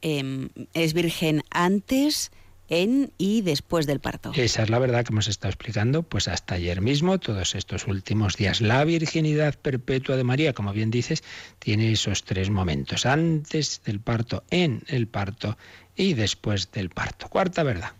Em, 0.00 0.50
es 0.74 0.94
virgen 0.94 1.42
antes, 1.50 2.30
en 2.68 3.12
y 3.18 3.42
después 3.42 3.86
del 3.86 4.00
parto. 4.00 4.32
Esa 4.34 4.62
es 4.62 4.70
la 4.70 4.78
verdad 4.78 5.04
que 5.04 5.12
hemos 5.12 5.28
estado 5.28 5.50
explicando 5.50 6.02
pues 6.02 6.28
hasta 6.28 6.54
ayer 6.54 6.80
mismo, 6.80 7.18
todos 7.18 7.54
estos 7.54 7.86
últimos 7.86 8.36
días. 8.36 8.60
La 8.60 8.84
virginidad 8.84 9.54
perpetua 9.54 10.16
de 10.16 10.24
María, 10.24 10.52
como 10.52 10.72
bien 10.72 10.90
dices, 10.90 11.22
tiene 11.58 11.92
esos 11.92 12.24
tres 12.24 12.50
momentos, 12.50 13.06
antes 13.06 13.82
del 13.84 14.00
parto, 14.00 14.44
en 14.50 14.82
el 14.86 15.06
parto 15.06 15.56
y 15.96 16.14
después 16.14 16.72
del 16.72 16.90
parto. 16.90 17.28
Cuarta 17.28 17.62
verdad. 17.62 17.92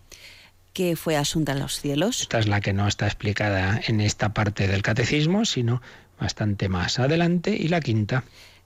Que 0.73 0.97
fue 0.97 1.16
asunta 1.16 1.52
a 1.52 1.54
los 1.54 1.80
cielos. 1.80 2.23
Esta 2.23 2.40
es 2.40 2.49
la 2.49 2.61
que 2.61 2.73
no 2.73 2.88
está 2.88 3.06
explicada 3.06 3.80
en 3.87 4.00
esta 4.00 4.35
parte 4.35 4.66
del 4.66 4.83
catecismo, 4.83 5.44
sino 5.44 5.80
bastante 6.18 6.68
más 6.68 6.99
adelante. 6.99 7.56
Y 7.56 7.68
la 7.68 7.80
quinta 7.80 8.25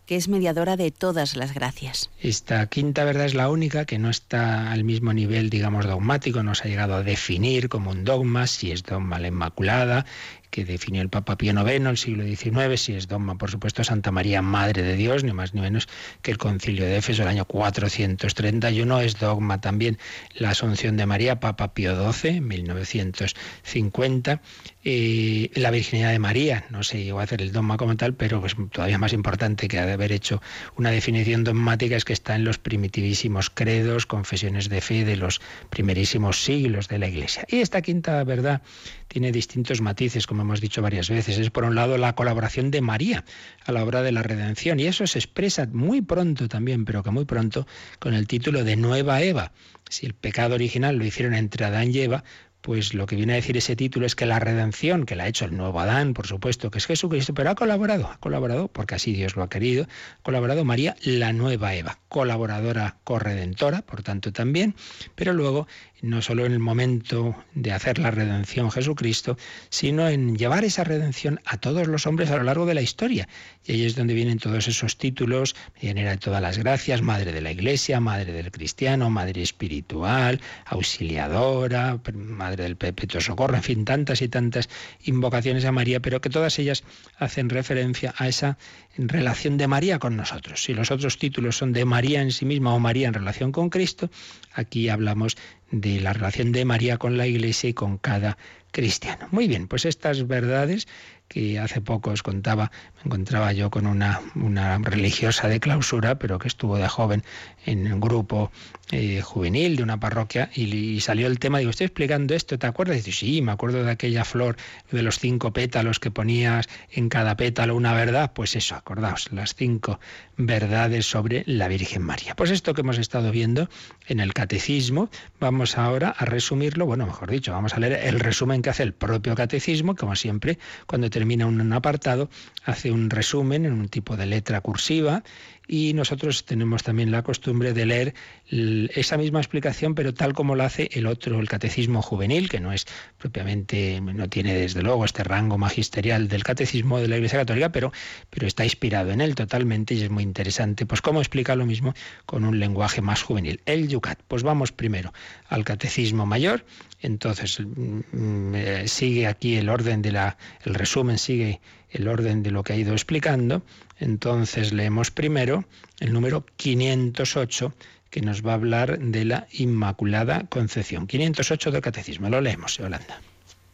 que 0.09 0.17
es 0.17 0.27
mediadora 0.27 0.79
de 0.79 0.91
todas 0.91 1.37
las 1.37 1.53
gracias. 1.53 2.09
Esta 2.19 2.67
quinta 2.69 3.05
verdad 3.05 3.27
es 3.27 3.35
la 3.35 3.51
única 3.51 3.85
que 3.85 3.99
no 3.99 4.09
está 4.09 4.73
al 4.73 4.83
mismo 4.83 5.13
nivel, 5.13 5.51
digamos, 5.51 5.85
dogmático, 5.85 6.43
no 6.43 6.55
se 6.55 6.65
ha 6.65 6.71
llegado 6.71 6.95
a 6.95 7.03
definir 7.03 7.69
como 7.69 7.91
un 7.91 8.05
dogma, 8.05 8.47
si 8.47 8.73
es 8.73 8.85
dogma 8.85 9.19
la 9.19 9.29
Inmaculada, 9.29 10.07
que 10.51 10.65
definió 10.65 11.03
el 11.03 11.11
Papa 11.11 11.37
Pío 11.37 11.53
IX 11.53 11.87
el 11.87 11.99
siglo 11.99 12.25
XIX, 12.25 12.81
si 12.81 12.95
es 12.95 13.07
dogma, 13.07 13.37
por 13.37 13.51
supuesto, 13.51 13.85
Santa 13.85 14.11
María, 14.11 14.41
Madre 14.41 14.83
de 14.83 14.97
Dios, 14.97 15.25
ni 15.25 15.33
más 15.33 15.53
ni 15.53 15.61
menos 15.61 15.89
que 16.23 16.31
el 16.31 16.39
Concilio 16.39 16.87
de 16.87 16.97
Éfeso 16.97 17.23
el 17.23 17.29
año 17.29 17.45
431, 17.45 19.01
es 19.01 19.19
dogma 19.19 19.61
también 19.61 19.99
la 20.35 20.51
Asunción 20.51 20.97
de 20.97 21.05
María, 21.05 21.39
Papa 21.39 21.75
Pío 21.75 22.13
XII, 22.13 22.41
1950, 22.41 24.41
eh, 24.85 25.51
la 25.55 25.71
virginidad 25.71 26.13
de 26.13 26.19
María, 26.19 26.65
no 26.71 26.83
se 26.83 27.03
llegó 27.03 27.21
a 27.21 27.25
hacer 27.25 27.43
el 27.43 27.53
dogma 27.53 27.77
como 27.77 27.97
tal, 27.97 28.15
pero 28.15 28.45
es 28.47 28.55
todavía 28.71 28.97
más 28.97 29.13
importante 29.13 29.67
que 29.67 29.79
haber 29.79 30.13
hecho 30.13 30.41
una 30.77 30.91
definición 30.91 31.43
dogmática 31.43 31.97
es 31.97 32.05
que 32.05 32.13
está 32.13 32.37
en 32.37 32.45
los 32.45 32.59
primitivísimos 32.59 33.51
credos, 33.51 34.07
confesiones 34.07 34.69
de 34.69 34.81
fe 34.81 35.05
de 35.05 35.17
los 35.17 35.41
primerísimos 35.71 36.45
siglos 36.45 36.89
de 36.89 36.99
la 36.99 37.09
Iglesia. 37.09 37.45
Y 37.49 37.57
esta 37.57 37.83
quinta 37.83 38.23
verdad 38.25 38.63
tiene 39.09 39.33
distintos 39.33 39.81
matices, 39.81 40.27
como 40.27 40.43
hemos 40.43 40.61
dicho 40.61 40.81
varias 40.81 41.11
veces. 41.11 41.39
Es 41.39 41.51
por 41.51 41.65
un 41.65 41.75
lado 41.75 41.99
la 41.99 42.15
colaboración 42.15 42.71
de 42.71 42.81
María 42.81 43.25
a 43.65 43.73
la 43.73 43.83
obra 43.83 44.03
de 44.03 44.13
la 44.13 44.23
redención 44.23 44.79
y 44.79 44.87
eso 44.87 45.07
se 45.07 45.19
expresa 45.19 45.67
muy 45.73 46.03
pronto 46.03 46.49
también, 46.49 46.85
pero 46.85 47.03
que 47.03 47.11
muy 47.11 47.25
pronto, 47.25 47.67
con 47.99 48.15
el 48.15 48.27
título 48.27 48.65
de 48.65 48.77
Nueva 48.77 49.23
Eva. 49.23 49.53
Si 49.91 50.05
el 50.05 50.15
pecado 50.15 50.55
original 50.55 50.97
lo 50.97 51.05
hicieron 51.05 51.35
entre 51.35 51.65
Adán 51.65 51.91
y 51.91 52.01
Eva, 52.01 52.23
pues 52.61 52.95
lo 52.95 53.07
que 53.07 53.17
viene 53.17 53.35
a 53.35 53.37
decir 53.37 53.57
ese 53.57 53.77
título 53.77 54.07
es 54.07 54.15
que 54.15 54.27
la 54.27 54.39
redención, 54.39 55.07
que 55.07 55.17
la 55.17 55.25
ha 55.25 55.29
hecho 55.29 55.45
el 55.45 55.57
nuevo 55.57 55.81
Adán, 55.81 56.15
por 56.15 56.27
supuesto, 56.27 56.71
que 56.71 56.79
es 56.79 56.87
Jesucristo, 56.87 57.35
pero 57.35 57.51
ha 57.51 57.55
colaborado, 57.55 58.09
ha 58.09 58.19
colaborado, 58.19 58.69
porque 58.69 58.95
así 58.95 59.13
Dios 59.13 59.37
lo 59.37 59.43
ha 59.43 59.49
querido, 59.49 59.85
ha 59.85 60.23
colaborado 60.23 60.65
María, 60.65 60.97
la 61.03 61.33
nueva 61.33 61.75
Eva, 61.75 61.99
colaboradora 62.09 62.97
corredentora, 63.05 63.83
por 63.83 64.03
tanto 64.03 64.33
también, 64.33 64.75
pero 65.15 65.33
luego 65.33 65.67
no 66.01 66.23
solo 66.23 66.47
en 66.47 66.53
el 66.53 66.59
momento 66.59 67.35
de 67.55 67.73
hacer 67.73 67.99
la 67.99 68.11
redención 68.11 68.71
Jesucristo, 68.71 69.37
sino 69.69 70.09
en 70.09 70.37
llevar 70.37 70.65
esa 70.65 70.85
redención 70.85 71.41
a 71.45 71.59
todos 71.59 71.87
los 71.87 72.07
hombres 72.07 72.31
a 72.31 72.37
lo 72.37 72.45
largo 72.45 72.67
de 72.67 72.75
la 72.75 72.83
historia. 72.83 73.29
Y 73.65 73.73
ahí 73.73 73.85
es 73.85 73.97
donde 73.97 74.15
vienen 74.15 74.39
todos 74.39 74.69
esos 74.69 74.97
títulos, 74.97 75.57
medianera 75.77 76.11
de 76.13 76.19
todas 76.19 76.41
las 76.41 76.59
gracias, 76.59 77.03
Madre 77.03 77.33
de 77.33 77.41
la 77.41 77.51
Iglesia, 77.51 78.01
Madre 78.01 78.33
del 78.33 78.51
Cristiano, 78.51 79.11
Madre 79.11 79.43
Espiritual, 79.43 80.41
Auxiliadora, 80.67 81.99
Madre 82.15 82.65
del 82.65 82.77
Perpetuo 82.77 83.21
Socorro, 83.21 83.57
en 83.57 83.63
fin, 83.63 83.85
tantas 83.85 84.23
y 84.23 84.29
tantas 84.29 84.69
invocaciones 85.05 85.65
a 85.65 85.73
María, 85.73 86.01
pero 86.01 86.21
que 86.21 86.31
todas 86.31 86.59
ellas 86.59 86.85
hacen 87.19 87.49
referencia 87.49 88.15
a 88.17 88.29
esa 88.29 88.59
relación 88.99 89.57
de 89.57 89.69
María 89.69 89.99
con 89.99 90.17
nosotros. 90.17 90.63
Si 90.63 90.75
los 90.75 90.91
otros 90.91 91.19
títulos 91.19 91.57
son 91.57 91.73
de 91.73 91.85
María 91.85 92.21
en 92.21 92.33
sí 92.33 92.45
misma 92.45 92.75
o 92.75 92.81
María 92.81 93.07
en 93.07 93.15
relación 93.15 93.53
con 93.53 93.71
Cristo, 93.71 94.11
aquí 94.53 94.89
hablamos 94.89 95.37
de 95.71 96.01
la 96.01 96.13
relación 96.13 96.51
de 96.51 96.65
María 96.65 96.99
con 96.99 97.17
la 97.17 97.27
Iglesia 97.27 97.71
y 97.71 97.75
con 97.75 97.99
cada 97.99 98.37
cristiano. 98.73 99.29
Muy 99.31 99.47
bien, 99.47 99.69
pues 99.69 99.85
estas 99.85 100.27
verdades 100.27 100.89
que 101.29 101.59
hace 101.59 101.81
poco 101.81 102.11
os 102.11 102.23
contaba, 102.23 102.73
me 102.97 103.03
encontraba 103.05 103.53
yo 103.53 103.71
con 103.71 103.87
una, 103.87 104.21
una 104.35 104.79
religiosa 104.79 105.49
de 105.49 105.61
clausura, 105.61 106.19
pero 106.19 106.39
que 106.39 106.49
estuvo 106.49 106.77
de 106.79 106.89
joven 106.89 107.23
en 107.67 107.93
un 107.93 108.01
grupo 108.01 108.51
eh, 108.91 109.21
juvenil 109.21 109.77
de 109.77 109.83
una 109.83 110.01
parroquia 110.01 110.51
y, 110.55 111.01
salió 111.01 111.27
el 111.27 111.39
tema, 111.39 111.59
digo, 111.59 111.71
estoy 111.71 111.87
explicando 111.87 112.35
esto, 112.35 112.59
¿te 112.59 112.67
acuerdas? 112.67 112.97
Dice, 112.97 113.13
sí, 113.13 113.43
me 113.43 113.53
acuerdo 113.53 113.85
de 113.85 113.91
aquella 113.91 114.25
flor 114.25 114.57
de 114.91 115.03
los 115.03 115.19
cinco 115.19 115.53
pétalos 115.53 116.01
que 116.01 116.11
ponías 116.11 116.69
en 116.91 117.09
cada 117.09 117.37
pétalo 117.37 117.77
una 117.77 117.93
verdad, 117.93 118.33
pues 118.35 118.57
eso, 118.57 118.75
acordaos, 118.75 119.31
las 119.33 119.55
cinco 119.55 120.01
verdades 120.39 121.05
sobre 121.05 121.43
la 121.47 121.69
Virgen 121.69 122.03
María. 122.03 122.35
Pues 122.35 122.51
esto 122.51 122.73
que 122.73 122.81
hemos 122.81 122.97
estado 122.97 123.31
viendo 123.33 123.69
en 124.07 124.21
el 124.21 124.33
catecismo, 124.33 125.11
vamos 125.41 125.77
ahora 125.77 126.15
a 126.17 126.25
resumirlo, 126.25 126.87
bueno, 126.87 127.05
mejor 127.07 127.31
dicho, 127.31 127.53
vamos 127.53 127.75
a 127.75 127.81
leer 127.81 128.01
el 128.05 128.21
resumen 128.21 128.63
que 128.63 128.71
hace 128.71 128.85
el 128.85 128.95
propio 128.95 129.35
catecismo, 129.35 129.97
como 129.97 130.15
siempre, 130.15 130.59
cuando 130.87 131.11
termina 131.11 131.47
un 131.47 131.73
apartado, 131.73 132.31
hace 132.65 132.93
un 132.93 133.11
resumen 133.11 133.67
en 133.67 133.73
un 133.73 133.89
tipo 133.89 134.17
de 134.17 134.27
letra 134.27 134.61
cursiva 134.61 135.25
y 135.69 135.93
nosotros 135.93 136.47
tenemos 136.47 136.83
también 136.83 137.11
la 137.11 137.23
costumbre 137.23 137.75
de 137.75 137.87
leer 137.87 138.15
esa 138.51 139.19
misma 139.19 139.41
explicación, 139.41 139.95
pero 139.95 140.15
tal 140.15 140.33
como 140.33 140.57
lo 140.57 140.65
hace 140.65 140.89
el 140.93 141.07
otro, 141.07 141.39
el 141.39 141.49
catecismo 141.49 142.01
juvenil, 142.01 142.49
que 142.49 142.59
no 142.59 142.73
es 142.73 142.87
propiamente, 143.19 144.01
no 144.01 144.29
tiene 144.31 144.55
desde 144.55 144.83
luego 144.83 145.05
este 145.05 145.23
rango 145.23 145.59
magisterial 145.59 146.29
del 146.29 146.43
catecismo 146.43 146.99
de 146.99 147.09
la 147.09 147.17
Iglesia 147.17 147.41
Católica, 147.41 147.71
pero, 147.71 147.93
pero 148.31 148.47
está 148.47 148.65
inspirado 148.65 149.11
en 149.11 149.21
él 149.21 149.35
totalmente 149.35 149.95
y 149.95 150.03
es 150.03 150.11
muy 150.11 150.23
interesante. 150.23 150.87
Pues 150.87 151.03
cómo 151.03 151.21
explica 151.21 151.55
lo 151.55 151.67
mismo 151.67 151.95
con 152.25 152.45
un 152.45 152.59
lenguaje 152.59 153.03
más 153.03 153.23
juvenil. 153.23 153.61
El 153.67 153.89
Yucat. 153.89 154.19
Pues 154.27 154.43
vamos 154.43 154.73
primero 154.73 155.13
al 155.49 155.65
catecismo 155.65 156.25
mayor. 156.25 156.65
Entonces 157.01 157.61
mm, 157.61 158.55
eh, 158.55 158.89
sigue 158.89 159.27
aquí 159.27 159.57
el 159.57 159.69
orden 159.69 160.03
de 160.03 160.13
la, 160.13 160.37
el 160.65 160.75
resumen 160.75 161.19
sigue 161.19 161.61
el 161.91 162.09
orden 162.09 162.43
de 162.43 162.51
lo 162.51 162.63
que 162.63 162.73
ha 162.73 162.77
ido 162.77 162.93
explicando. 162.93 163.63
Entonces 163.99 164.73
leemos 164.73 165.11
primero 165.11 165.65
el 166.01 166.13
número 166.13 166.45
508 166.57 167.73
que 168.11 168.23
nos 168.23 168.45
va 168.45 168.53
a 168.53 168.55
hablar 168.55 168.99
de 168.99 169.25
la 169.25 169.47
Inmaculada 169.53 170.47
Concepción. 170.49 171.07
508 171.07 171.71
del 171.71 171.83
Catecismo. 171.83 172.29
Lo 172.29 172.41
leemos, 172.41 172.79
Yolanda. 172.79 173.21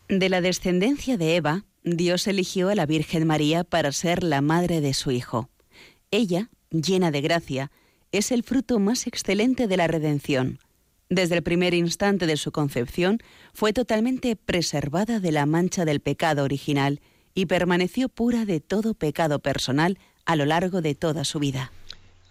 De 0.09 0.29
la 0.29 0.41
descendencia 0.41 1.17
de 1.17 1.37
Eva, 1.37 1.65
Dios 1.83 2.27
eligió 2.27 2.69
a 2.69 2.75
la 2.75 2.87
Virgen 2.87 3.27
María 3.27 3.65
para 3.65 3.93
ser 3.93 4.23
la 4.23 4.41
madre 4.41 4.81
de 4.81 4.95
su 4.95 5.11
Hijo. 5.11 5.51
Ella, 6.11 6.51
llena 6.71 7.11
de 7.11 7.21
gracia, 7.21 7.71
es 8.13 8.33
el 8.33 8.43
fruto 8.43 8.79
más 8.79 9.07
excelente 9.07 9.67
de 9.67 9.77
la 9.77 9.87
redención. 9.87 10.59
Desde 11.09 11.37
el 11.37 11.43
primer 11.43 11.75
instante 11.75 12.27
de 12.27 12.37
su 12.37 12.51
concepción 12.51 13.19
fue 13.53 13.73
totalmente 13.73 14.37
preservada 14.37 15.21
de 15.21 15.33
la 15.33 15.47
mancha 15.47 15.85
del 15.85 16.01
pecado 16.01 16.45
original 16.45 17.01
y 17.35 17.47
permaneció 17.47 18.09
pura 18.09 18.45
de 18.45 18.61
todo 18.61 18.95
pecado 18.95 19.39
personal 19.39 19.99
a 20.25 20.37
lo 20.37 20.47
largo 20.47 20.81
de 20.81 20.95
toda 20.95 21.25
su 21.25 21.39
vida. 21.39 21.73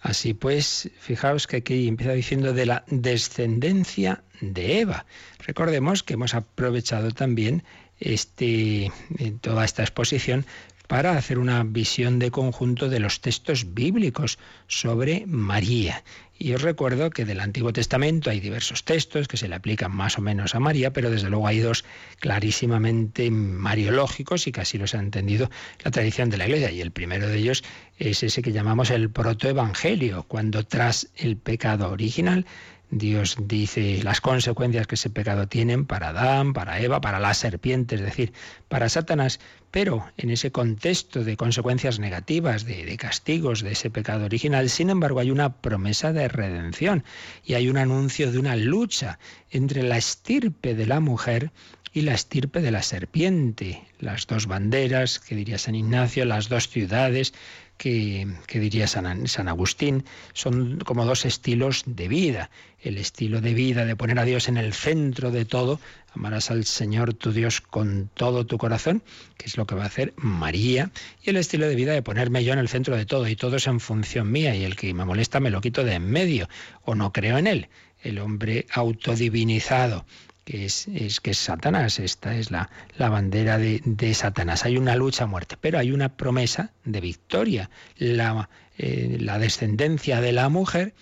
Así 0.02 0.34
pues, 0.34 0.90
fijaos 1.00 1.48
que 1.48 1.58
aquí 1.58 1.88
empieza 1.88 2.12
diciendo 2.14 2.54
de 2.54 2.66
la 2.66 2.84
descendencia 2.88 4.24
de 4.42 4.82
Eva. 4.82 5.06
Recordemos 5.40 6.04
que 6.04 6.16
hemos 6.16 6.34
aprovechado 6.34 7.12
también 7.12 7.64
este, 8.00 8.86
eh, 8.86 8.92
toda 9.40 9.64
esta 9.64 9.82
exposición 9.82 10.46
para 10.88 11.18
hacer 11.18 11.40
una 11.40 11.64
visión 11.64 12.20
de 12.20 12.32
conjunto 12.32 12.90
de 12.90 13.00
los 13.00 13.22
textos 13.22 13.74
bíblicos 13.74 14.38
sobre 14.68 15.26
María. 15.26 16.04
Y 16.44 16.54
os 16.54 16.62
recuerdo 16.62 17.10
que 17.10 17.24
del 17.24 17.40
Antiguo 17.40 17.72
Testamento 17.72 18.30
hay 18.30 18.42
diversos 18.42 18.84
textos 18.84 19.30
que 19.30 19.38
se 19.38 19.48
le 19.48 19.56
aplican 19.56 19.96
más 19.96 20.18
o 20.18 20.22
menos 20.22 20.56
a 20.56 20.60
María, 20.60 20.92
pero 20.92 21.10
desde 21.10 21.30
luego 21.30 21.48
hay 21.48 21.60
dos 21.60 21.86
clarísimamente 22.20 23.32
mariológicos 23.32 24.46
y 24.48 24.52
casi 24.52 24.78
los 24.78 24.94
ha 24.94 25.00
entendido 25.00 25.50
la 25.86 25.92
tradición 25.92 26.30
de 26.30 26.36
la 26.36 26.46
Iglesia. 26.46 26.70
Y 26.70 26.82
el 26.82 26.92
primero 26.92 27.30
de 27.30 27.38
ellos 27.38 27.64
es 27.98 28.24
ese 28.24 28.42
que 28.42 28.52
llamamos 28.52 28.90
el 28.90 29.10
protoevangelio, 29.10 30.24
cuando 30.24 30.66
tras 30.66 31.08
el 31.16 31.38
pecado 31.38 31.90
original 31.90 32.46
Dios 32.90 33.38
dice 33.40 34.02
las 34.04 34.20
consecuencias 34.22 34.86
que 34.86 34.96
ese 34.96 35.10
pecado 35.10 35.48
tienen 35.48 35.86
para 35.86 36.10
Adán, 36.10 36.52
para 36.54 36.80
Eva, 36.80 37.00
para 37.02 37.20
la 37.20 37.34
serpiente, 37.34 37.96
es 37.96 38.02
decir, 38.02 38.34
para 38.68 38.90
Satanás, 38.90 39.40
pero 39.74 40.06
en 40.18 40.30
ese 40.30 40.52
contexto 40.52 41.24
de 41.24 41.36
consecuencias 41.36 41.98
negativas, 41.98 42.64
de, 42.64 42.86
de, 42.86 42.96
castigos 42.96 43.64
de 43.64 43.72
ese 43.72 43.90
pecado 43.90 44.26
original, 44.26 44.70
sin 44.70 44.92
embargo 44.92 45.20
hay 45.20 45.32
una 45.32 45.62
promesa 45.62 46.14
de 46.14 46.28
redención 46.28 47.04
y 47.44 47.56
hay 47.56 47.70
un 47.70 47.78
anuncio 47.78 48.32
de 48.32 48.38
una 48.38 48.56
lucha 48.56 49.18
entre 49.50 49.82
la 49.82 49.98
estirpe 49.98 50.76
de 50.76 50.86
la 50.86 51.00
mujer 51.00 51.52
y 51.92 52.02
la 52.02 52.14
estirpe 52.14 52.62
de 52.62 52.70
la 52.70 52.84
serpiente, 52.84 53.82
las 54.00 54.28
dos 54.28 54.46
banderas, 54.46 55.20
que 55.20 55.36
diría 55.36 55.58
San 55.58 55.74
Ignacio, 55.74 56.26
las 56.26 56.50
dos 56.50 56.68
ciudades, 56.68 57.34
que, 57.78 58.28
diría 58.54 58.88
San, 58.88 59.28
San, 59.28 59.48
Agustín, 59.48 60.06
son 60.34 60.80
como 60.80 61.06
dos 61.06 61.26
estilos 61.26 61.84
de 61.86 62.08
vida. 62.08 62.50
El 62.80 62.98
estilo 62.98 63.42
de 63.42 63.54
vida 63.54 63.86
de 63.86 63.96
poner 63.96 64.20
a 64.20 64.26
Dios 64.26 64.48
en 64.48 64.58
el 64.58 64.74
centro 64.74 65.32
de 65.32 65.46
todo, 65.46 65.80
amarás 66.14 66.52
al 66.52 66.66
Señor 66.66 67.14
tu 67.14 67.32
Dios 67.32 67.62
con 67.62 68.10
todo 68.14 68.46
tu 68.46 68.58
corazón, 68.58 69.04
que 69.38 69.48
es 69.48 69.58
lo 69.58 69.66
que 69.66 69.76
va 69.76 69.84
a 69.84 69.88
hacer 69.88 70.14
María, 70.18 70.92
y 71.24 71.30
el 71.30 71.38
estilo 71.38 71.68
de 71.68 71.76
vida 71.76 71.94
de 71.94 72.02
ponerme 72.02 72.44
yo 72.44 72.54
en 72.54 72.60
el 72.60 72.70
centro 72.70 72.96
de 72.96 73.06
todo 73.06 73.28
y 73.28 73.36
todo 73.36 73.58
es 73.58 73.68
en 73.68 73.80
función 73.80 74.32
mía 74.32 74.56
y 74.56 74.64
el 74.64 74.76
que 74.76 74.94
me 74.94 75.06
molesta 75.06 75.40
me 75.40 75.50
lo 75.50 75.62
quito 75.62 75.84
de 75.84 75.94
en 75.94 76.10
medio 76.10 76.48
o 76.84 76.96
no 76.96 77.12
creo 77.12 77.38
en 77.38 77.48
él. 77.48 77.70
El 78.02 78.20
hombre 78.20 78.66
autodivinizado, 78.74 80.06
que 80.44 80.66
es, 80.66 80.88
que 81.22 81.32
es 81.32 81.38
Satanás. 81.38 82.00
Esta 82.00 82.36
es 82.36 82.52
la, 82.52 82.70
la 82.98 83.10
bandera 83.10 83.58
de, 83.58 83.82
de, 83.86 84.14
Satanás. 84.14 84.66
Hay 84.66 84.78
una 84.78 84.96
lucha 84.96 85.26
a 85.26 85.28
muerte, 85.28 85.58
pero 85.60 85.80
hay 85.80 85.92
una 85.92 86.16
promesa 86.18 86.74
de 86.84 87.02
victoria. 87.02 87.70
La, 87.98 88.50
eh, 88.78 89.18
la 89.20 89.40
descendencia 89.40 90.22
de 90.22 90.32
la 90.32 90.50
mujer 90.50 90.94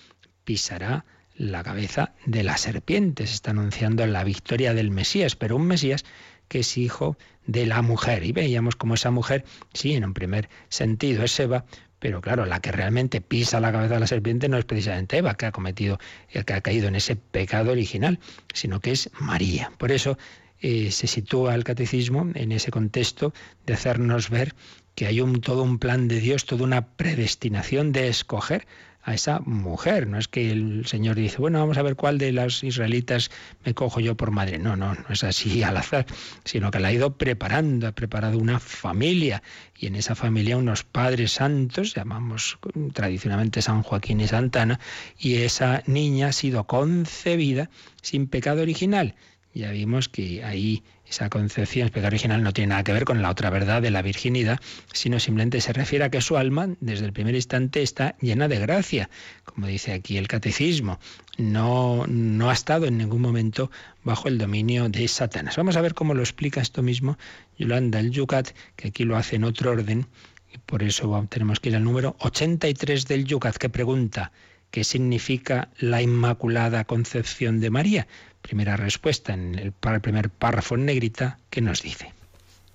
pisará 0.43 1.05
la 1.35 1.63
cabeza 1.63 2.13
de 2.25 2.43
la 2.43 2.57
serpiente. 2.57 3.25
Se 3.27 3.35
está 3.35 3.51
anunciando 3.51 4.05
la 4.05 4.23
victoria 4.23 4.73
del 4.73 4.91
Mesías, 4.91 5.35
pero 5.35 5.55
un 5.55 5.67
Mesías 5.67 6.05
que 6.47 6.59
es 6.59 6.77
hijo 6.77 7.17
de 7.45 7.65
la 7.65 7.81
mujer. 7.81 8.23
Y 8.23 8.33
veíamos 8.33 8.75
como 8.75 8.93
esa 8.93 9.09
mujer, 9.09 9.45
sí, 9.73 9.93
en 9.93 10.03
un 10.03 10.13
primer 10.13 10.49
sentido 10.69 11.23
es 11.23 11.39
Eva, 11.39 11.65
pero 12.01 12.19
claro, 12.19 12.47
la 12.47 12.59
que 12.61 12.71
realmente 12.71 13.21
pisa 13.21 13.59
la 13.59 13.71
cabeza 13.71 13.93
de 13.93 13.99
la 13.99 14.07
serpiente 14.07 14.49
no 14.49 14.57
es 14.57 14.65
precisamente 14.65 15.19
Eva, 15.19 15.35
que 15.35 15.45
ha 15.45 15.51
cometido, 15.51 15.99
que 16.29 16.53
ha 16.53 16.61
caído 16.61 16.87
en 16.87 16.95
ese 16.95 17.15
pecado 17.15 17.71
original, 17.71 18.17
sino 18.55 18.79
que 18.79 18.91
es 18.91 19.11
María. 19.19 19.71
Por 19.77 19.91
eso 19.91 20.17
eh, 20.61 20.89
se 20.89 21.05
sitúa 21.05 21.53
el 21.53 21.63
catecismo 21.63 22.27
en 22.33 22.51
ese 22.51 22.71
contexto 22.71 23.35
de 23.67 23.75
hacernos 23.75 24.31
ver 24.31 24.55
que 24.95 25.05
hay 25.05 25.21
un, 25.21 25.41
todo 25.41 25.61
un 25.61 25.77
plan 25.77 26.07
de 26.07 26.19
Dios, 26.19 26.45
toda 26.45 26.63
una 26.63 26.87
predestinación 26.87 27.91
de 27.91 28.07
escoger 28.07 28.65
a 29.03 29.13
esa 29.13 29.39
mujer. 29.41 30.07
No 30.07 30.17
es 30.17 30.27
que 30.27 30.51
el 30.51 30.85
Señor 30.85 31.15
dice, 31.15 31.37
bueno, 31.37 31.59
vamos 31.59 31.77
a 31.77 31.81
ver 31.81 31.95
cuál 31.95 32.17
de 32.17 32.31
las 32.31 32.63
israelitas 32.63 33.31
me 33.65 33.73
cojo 33.73 33.99
yo 33.99 34.15
por 34.15 34.31
madre. 34.31 34.59
No, 34.59 34.75
no, 34.75 34.93
no 34.93 35.05
es 35.09 35.23
así 35.23 35.63
al 35.63 35.77
azar, 35.77 36.05
sino 36.43 36.71
que 36.71 36.79
la 36.79 36.89
ha 36.89 36.93
ido 36.93 37.17
preparando, 37.17 37.87
ha 37.87 37.91
preparado 37.91 38.37
una 38.37 38.59
familia 38.59 39.41
y 39.77 39.87
en 39.87 39.95
esa 39.95 40.15
familia 40.15 40.57
unos 40.57 40.83
padres 40.83 41.33
santos, 41.33 41.95
llamamos 41.95 42.59
tradicionalmente 42.93 43.61
San 43.61 43.81
Joaquín 43.81 44.21
y 44.21 44.27
Santana, 44.27 44.79
y 45.17 45.37
esa 45.37 45.83
niña 45.87 46.27
ha 46.27 46.33
sido 46.33 46.65
concebida 46.65 47.69
sin 48.01 48.27
pecado 48.27 48.61
original. 48.61 49.15
Ya 49.53 49.71
vimos 49.71 50.07
que 50.07 50.43
ahí 50.43 50.83
esa 51.11 51.29
concepción, 51.29 51.89
pecado 51.89 52.07
original, 52.07 52.41
no 52.41 52.53
tiene 52.53 52.69
nada 52.69 52.83
que 52.83 52.93
ver 52.93 53.03
con 53.03 53.21
la 53.21 53.29
otra 53.29 53.49
verdad 53.49 53.81
de 53.81 53.91
la 53.91 54.01
virginidad, 54.01 54.59
sino 54.93 55.19
simplemente 55.19 55.59
se 55.59 55.73
refiere 55.73 56.05
a 56.05 56.09
que 56.09 56.21
su 56.21 56.37
alma, 56.37 56.69
desde 56.79 57.05
el 57.05 57.11
primer 57.11 57.35
instante, 57.35 57.81
está 57.81 58.15
llena 58.21 58.47
de 58.47 58.59
gracia, 58.59 59.09
como 59.43 59.67
dice 59.67 59.91
aquí 59.91 60.17
el 60.17 60.29
catecismo. 60.29 60.99
No, 61.37 62.05
no 62.07 62.49
ha 62.49 62.53
estado 62.53 62.85
en 62.85 62.97
ningún 62.97 63.21
momento 63.21 63.69
bajo 64.03 64.29
el 64.29 64.37
dominio 64.37 64.87
de 64.87 65.05
Satanás. 65.09 65.57
Vamos 65.57 65.75
a 65.75 65.81
ver 65.81 65.93
cómo 65.93 66.13
lo 66.13 66.21
explica 66.21 66.61
esto 66.61 66.81
mismo 66.81 67.17
Yolanda 67.57 67.99
el 67.99 68.11
Yucat, 68.11 68.51
que 68.77 68.87
aquí 68.87 69.03
lo 69.03 69.17
hace 69.17 69.35
en 69.35 69.43
otro 69.43 69.71
orden, 69.71 70.07
y 70.53 70.59
por 70.59 70.81
eso 70.81 71.27
tenemos 71.29 71.59
que 71.59 71.69
ir 71.69 71.75
al 71.75 71.83
número 71.83 72.15
83 72.19 73.05
del 73.07 73.25
Yucat, 73.25 73.57
que 73.57 73.67
pregunta, 73.67 74.31
¿qué 74.71 74.85
significa 74.85 75.69
la 75.77 76.01
Inmaculada 76.01 76.85
Concepción 76.85 77.59
de 77.59 77.69
María? 77.69 78.07
Primera 78.41 78.77
respuesta 78.77 79.33
en 79.33 79.55
el, 79.57 79.71
primer 79.71 80.29
párrafo 80.29 80.75
en 80.75 80.85
negrita 80.85 81.39
que 81.49 81.61
nos 81.61 81.81
dice. 81.81 82.13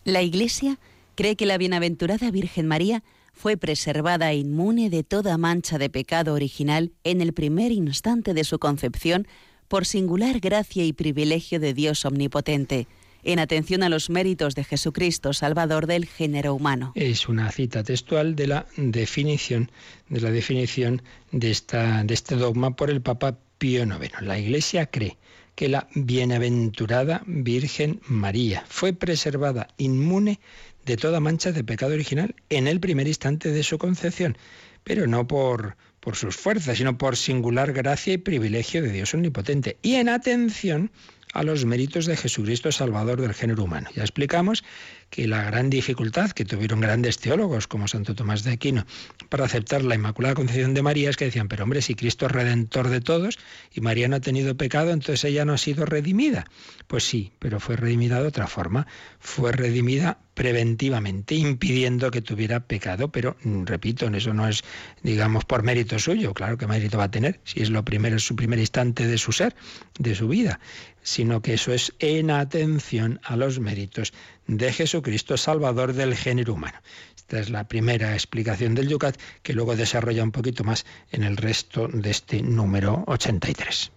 La 0.05 0.23
Iglesia 0.23 0.79
cree 1.15 1.37
que 1.37 1.47
la 1.47 1.59
bienaventurada 1.59 2.31
Virgen 2.31 2.67
María 2.67 3.03
fue 3.33 3.57
preservada 3.57 4.33
inmune 4.33 4.89
de 4.89 5.03
toda 5.03 5.37
mancha 5.37 5.79
de 5.79 5.91
pecado 5.91 6.33
original 6.33 6.93
en 7.05 7.21
el 7.21 7.33
primer 7.33 7.71
instante 7.71 8.33
de 8.33 8.45
su 8.45 8.59
concepción 8.59 9.27
por 9.69 9.85
singular 9.85 10.41
gracia 10.41 10.85
y 10.85 10.93
privilegio 10.93 11.61
de 11.61 11.75
Dios 11.75 12.05
omnipotente, 12.05 12.87
en 13.25 13.41
atención 13.41 13.83
a 13.83 13.89
los 13.89 14.09
méritos 14.09 14.55
de 14.55 14.65
Jesucristo, 14.65 15.33
Salvador 15.33 15.87
del 15.87 16.07
género 16.07 16.55
humano. 16.55 16.93
Es 16.95 17.29
una 17.29 17.51
cita 17.51 17.83
textual 17.83 18.37
de 18.37 18.47
la 18.47 18.67
definición 18.77 19.71
de 20.09 20.21
la 20.21 20.31
definición 20.31 21.03
de, 21.33 21.51
esta, 21.51 22.05
de 22.05 22.15
este 22.15 22.37
dogma 22.37 22.77
por 22.77 22.89
el 22.89 23.03
Papa 23.03 23.37
Pío 23.59 23.83
IX. 23.83 24.23
La 24.23 24.39
Iglesia 24.39 24.87
cree 24.87 25.17
que 25.57 25.69
la 25.69 25.89
bienaventurada 25.95 27.23
Virgen 27.27 28.01
María 28.07 28.65
fue 28.69 28.93
preservada 28.93 29.69
inmune 29.79 30.39
de 30.85 30.97
toda 30.97 31.19
mancha 31.19 31.51
de 31.51 31.65
pecado 31.65 31.95
original 31.95 32.37
en 32.51 32.69
el 32.69 32.79
primer 32.79 33.09
instante 33.09 33.51
de 33.51 33.65
su 33.65 33.79
concepción, 33.79 34.37
pero 34.85 35.09
no 35.09 35.27
por, 35.27 35.77
por 35.99 36.15
sus 36.15 36.37
fuerzas, 36.37 36.79
sino 36.79 36.97
por 36.97 37.17
singular 37.17 37.73
gracia 37.73 38.13
y 38.13 38.19
privilegio 38.19 38.83
de 38.83 38.93
Dios 38.93 39.15
omnipotente, 39.15 39.79
y 39.83 39.95
en 39.95 40.11
atención 40.11 40.93
a 41.33 41.43
los 41.43 41.65
méritos 41.65 42.07
de 42.07 42.17
Jesucristo 42.17 42.71
Salvador 42.71 43.21
del 43.21 43.35
género 43.35 43.65
humano. 43.65 43.89
Ya 43.95 44.03
explicamos 44.03 44.63
que 45.11 45.27
la 45.27 45.43
gran 45.45 45.71
dificultad 45.71 46.31
que 46.31 46.45
tuvieron 46.45 46.81
grandes 46.81 47.19
teólogos 47.19 47.67
como 47.67 47.89
Santo 47.89 48.15
Tomás 48.15 48.45
de 48.45 48.53
Aquino 48.53 48.87
para 49.29 49.45
aceptar 49.45 49.83
la 49.85 49.95
Inmaculada 49.95 50.35
Concepción 50.35 50.75
de 50.75 50.83
María 50.83 51.11
es 51.11 51.17
que 51.17 51.27
decían, 51.27 51.49
pero 51.49 51.65
hombre, 51.65 51.83
si 51.83 51.95
Cristo 51.95 52.27
es 52.27 52.33
redentor 52.33 52.89
de 52.89 53.01
todos 53.01 53.39
y 53.73 53.81
María 53.81 54.09
no 54.09 54.17
ha 54.17 54.21
tenido 54.21 54.57
pecado, 54.57 54.91
entonces 54.91 55.25
ella 55.25 55.45
no 55.45 55.55
ha 55.55 55.59
sido 55.59 55.87
redimida. 55.87 56.47
Pues 56.87 57.05
sí, 57.05 57.33
pero 57.39 57.61
fue 57.61 57.77
redimida 57.77 58.21
de 58.21 58.29
otra 58.29 58.47
forma. 58.47 58.87
Fue 59.19 59.53
redimida 59.53 60.19
preventivamente, 60.37 61.35
impidiendo 61.35 62.11
que 62.11 62.21
tuviera 62.21 62.61
pecado, 62.61 63.11
pero 63.11 63.37
mm, 63.43 63.65
repito, 63.65 64.07
eso 64.09 64.35
no 64.35 64.47
es, 64.47 64.63
digamos, 65.03 65.47
por 65.47 65.63
mérito 65.63 65.99
suyo, 65.99 66.35
claro 66.35 66.59
que 66.59 66.67
mérito 66.67 66.99
va 66.99 67.05
a 67.05 67.11
tener, 67.11 67.41
si 67.45 67.63
es 67.63 67.71
lo 67.71 67.85
primero, 67.87 68.17
es 68.17 68.27
su 68.27 68.37
primer 68.37 68.59
instante 68.59 69.07
de 69.07 69.17
su 69.17 69.33
ser, 69.33 69.57
de 69.99 70.15
su 70.15 70.29
vida, 70.29 70.61
sino 71.03 71.41
que 71.41 71.55
eso 71.55 71.73
es 71.73 71.95
en 72.01 72.31
atención 72.31 73.19
a 73.25 73.37
los 73.37 73.61
méritos 73.61 74.13
de 74.47 74.73
Jesucristo, 74.73 75.37
Salvador 75.37 75.93
del 75.93 76.15
género 76.15 76.55
humano. 76.55 76.79
Esta 77.17 77.41
es 77.41 77.51
la 77.51 77.67
primera 77.67 78.15
explicación 78.15 78.75
del 78.75 78.89
Yucat, 78.89 79.19
que 79.43 79.53
luego 79.53 79.75
desarrolla 79.77 80.23
un 80.23 80.33
poquito 80.33 80.63
más 80.65 80.87
en 81.11 81.25
el 81.25 81.37
resto 81.37 81.89
de 81.89 82.11
este 82.11 82.43
número 82.43 83.05
83. 83.07 83.91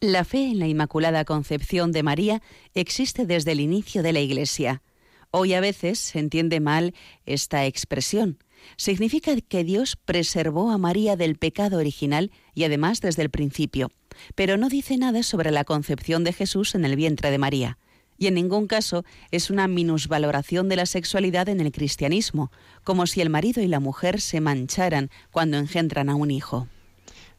La 0.00 0.24
fe 0.24 0.50
en 0.50 0.58
la 0.58 0.66
Inmaculada 0.66 1.24
Concepción 1.24 1.92
de 1.92 2.02
María 2.02 2.42
existe 2.74 3.24
desde 3.24 3.52
el 3.52 3.60
inicio 3.60 4.02
de 4.02 4.12
la 4.12 4.20
Iglesia. 4.20 4.82
Hoy 5.30 5.54
a 5.54 5.60
veces 5.60 5.98
se 5.98 6.18
entiende 6.18 6.60
mal 6.60 6.94
esta 7.24 7.64
expresión. 7.66 8.38
Significa 8.76 9.34
que 9.40 9.64
Dios 9.64 9.96
preservó 9.96 10.70
a 10.70 10.78
María 10.78 11.16
del 11.16 11.36
pecado 11.36 11.78
original 11.78 12.32
y 12.54 12.64
además 12.64 13.00
desde 13.00 13.22
el 13.22 13.30
principio, 13.30 13.90
pero 14.34 14.56
no 14.56 14.68
dice 14.68 14.96
nada 14.96 15.22
sobre 15.22 15.50
la 15.50 15.64
concepción 15.64 16.24
de 16.24 16.32
Jesús 16.32 16.74
en 16.74 16.84
el 16.84 16.96
vientre 16.96 17.30
de 17.30 17.38
María. 17.38 17.78
Y 18.18 18.26
en 18.26 18.34
ningún 18.34 18.66
caso 18.66 19.04
es 19.30 19.50
una 19.50 19.68
minusvaloración 19.68 20.68
de 20.68 20.76
la 20.76 20.86
sexualidad 20.86 21.48
en 21.48 21.60
el 21.60 21.72
cristianismo, 21.72 22.50
como 22.82 23.06
si 23.06 23.20
el 23.20 23.30
marido 23.30 23.62
y 23.62 23.66
la 23.66 23.80
mujer 23.80 24.20
se 24.20 24.40
mancharan 24.40 25.10
cuando 25.30 25.58
engendran 25.58 26.08
a 26.08 26.14
un 26.14 26.30
hijo. 26.30 26.68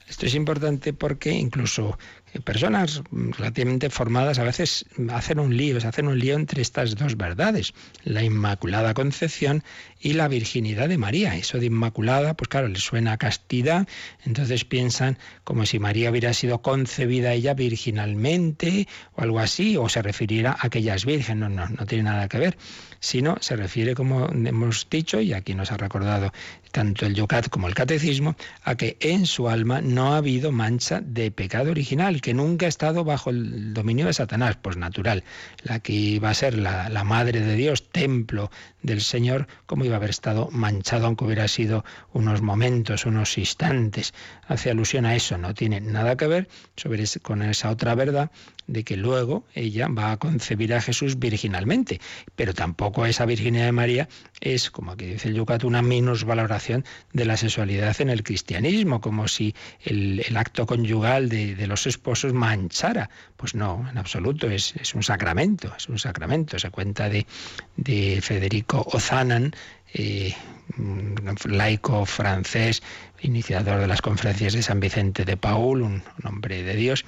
Esto 0.07 0.27
es 0.27 0.35
importante 0.35 0.93
porque 0.93 1.31
incluso 1.31 1.97
personas 2.43 3.01
relativamente 3.11 3.89
formadas 3.89 4.39
a 4.39 4.43
veces 4.43 4.85
hacen 5.09 5.39
un 5.39 5.55
lío, 5.55 5.79
se 5.79 5.87
hacen 5.87 6.07
un 6.07 6.19
lío 6.19 6.35
entre 6.35 6.61
estas 6.61 6.95
dos 6.95 7.17
verdades, 7.17 7.73
la 8.03 8.23
Inmaculada 8.23 8.93
Concepción 8.93 9.63
y 9.99 10.13
la 10.13 10.27
virginidad 10.27 10.89
de 10.89 10.97
María. 10.97 11.35
Eso 11.35 11.59
de 11.59 11.67
Inmaculada, 11.67 12.33
pues 12.35 12.49
claro, 12.49 12.67
les 12.67 12.83
suena 12.83 13.13
a 13.13 13.17
castidad, 13.17 13.87
entonces 14.25 14.65
piensan 14.65 15.17
como 15.43 15.65
si 15.65 15.79
María 15.79 16.11
hubiera 16.11 16.33
sido 16.33 16.61
concebida 16.61 17.33
ella 17.33 17.53
virginalmente 17.53 18.87
o 19.15 19.21
algo 19.21 19.39
así, 19.39 19.77
o 19.77 19.89
se 19.89 20.01
refiriera 20.01 20.51
a 20.51 20.67
aquellas 20.67 21.05
virgen. 21.05 21.39
No, 21.39 21.49
no, 21.49 21.67
no 21.67 21.85
tiene 21.85 22.03
nada 22.03 22.27
que 22.27 22.39
ver 22.39 22.57
sino 23.05 23.37
se 23.39 23.55
refiere, 23.55 23.93
como 23.93 24.27
hemos 24.29 24.87
dicho, 24.89 25.21
y 25.21 25.33
aquí 25.33 25.53
nos 25.53 25.71
ha 25.71 25.77
recordado 25.77 26.33
tanto 26.71 27.05
el 27.05 27.13
Yocat 27.13 27.49
como 27.49 27.67
el 27.67 27.75
Catecismo, 27.75 28.35
a 28.63 28.75
que 28.75 28.97
en 28.99 29.27
su 29.27 29.47
alma 29.47 29.79
no 29.79 30.13
ha 30.13 30.17
habido 30.17 30.51
mancha 30.51 31.01
de 31.01 31.29
pecado 31.29 31.69
original, 31.69 32.19
que 32.25 32.33
nunca 32.33 32.65
ha 32.65 32.69
estado 32.69 33.03
bajo 33.03 33.29
el 33.29 33.75
dominio 33.75 34.07
de 34.07 34.13
Satanás, 34.13 34.57
pues 34.59 34.77
natural, 34.77 35.23
la 35.61 35.79
que 35.79 35.93
iba 35.93 36.31
a 36.31 36.33
ser 36.33 36.57
la, 36.57 37.03
Madre 37.03 37.39
de 37.41 37.53
Dios, 37.53 37.87
templo 37.89 38.49
del 38.81 39.01
Señor, 39.01 39.47
como 39.67 39.85
iba 39.85 39.93
a 39.93 39.97
haber 39.97 40.09
estado 40.09 40.49
manchado, 40.49 41.05
aunque 41.05 41.23
hubiera 41.23 41.47
sido 41.47 41.85
unos 42.13 42.41
momentos, 42.41 43.05
unos 43.05 43.37
instantes. 43.37 44.15
Hace 44.47 44.71
alusión 44.71 45.05
a 45.05 45.15
eso, 45.15 45.37
no 45.37 45.53
tiene 45.53 45.81
nada 45.81 46.17
que 46.17 46.25
ver 46.25 46.47
sobre 46.75 47.03
con 47.21 47.43
esa 47.43 47.69
otra 47.69 47.93
verdad 47.93 48.31
de 48.67 48.83
que 48.83 48.97
luego 48.97 49.45
ella 49.53 49.87
va 49.87 50.11
a 50.11 50.17
concebir 50.17 50.73
a 50.73 50.81
Jesús 50.81 51.19
virginalmente, 51.19 51.99
pero 52.35 52.53
tampoco 52.53 53.05
esa 53.05 53.25
virginidad 53.25 53.65
de 53.65 53.71
María 53.71 54.09
es, 54.41 54.71
como 54.71 54.91
aquí 54.91 55.05
dice 55.05 55.27
el 55.27 55.35
Yucat, 55.35 55.63
una 55.63 55.81
minusvaloración 55.81 56.83
de 57.13 57.25
la 57.25 57.37
sexualidad 57.37 57.99
en 58.01 58.09
el 58.09 58.23
cristianismo, 58.23 59.01
como 59.01 59.27
si 59.27 59.53
el, 59.83 60.23
acto 60.35 60.65
conyugal 60.65 61.29
de, 61.29 61.67
los 61.67 61.85
esposos 61.87 62.04
manchara. 62.33 63.09
Pues 63.37 63.55
no, 63.55 63.87
en 63.89 63.97
absoluto, 63.97 64.49
es, 64.49 64.73
un 64.93 65.03
sacramento, 65.03 65.73
es 65.77 65.89
un 65.89 65.99
sacramento. 65.99 66.59
Se 66.59 66.69
cuenta 66.69 67.09
de, 67.09 67.25
de 67.77 68.19
Federico 68.21 68.85
Ozanan, 68.91 69.53
eh, 69.93 70.33
laico 71.45 72.05
francés, 72.05 72.83
iniciador 73.21 73.79
de 73.79 73.87
las 73.87 74.01
conferencias 74.01 74.53
de 74.53 74.63
San 74.63 74.79
Vicente 74.79 75.25
de 75.25 75.37
Paul, 75.37 75.81
un 75.81 76.03
hombre 76.23 76.63
de 76.63 76.75
Dios, 76.75 77.05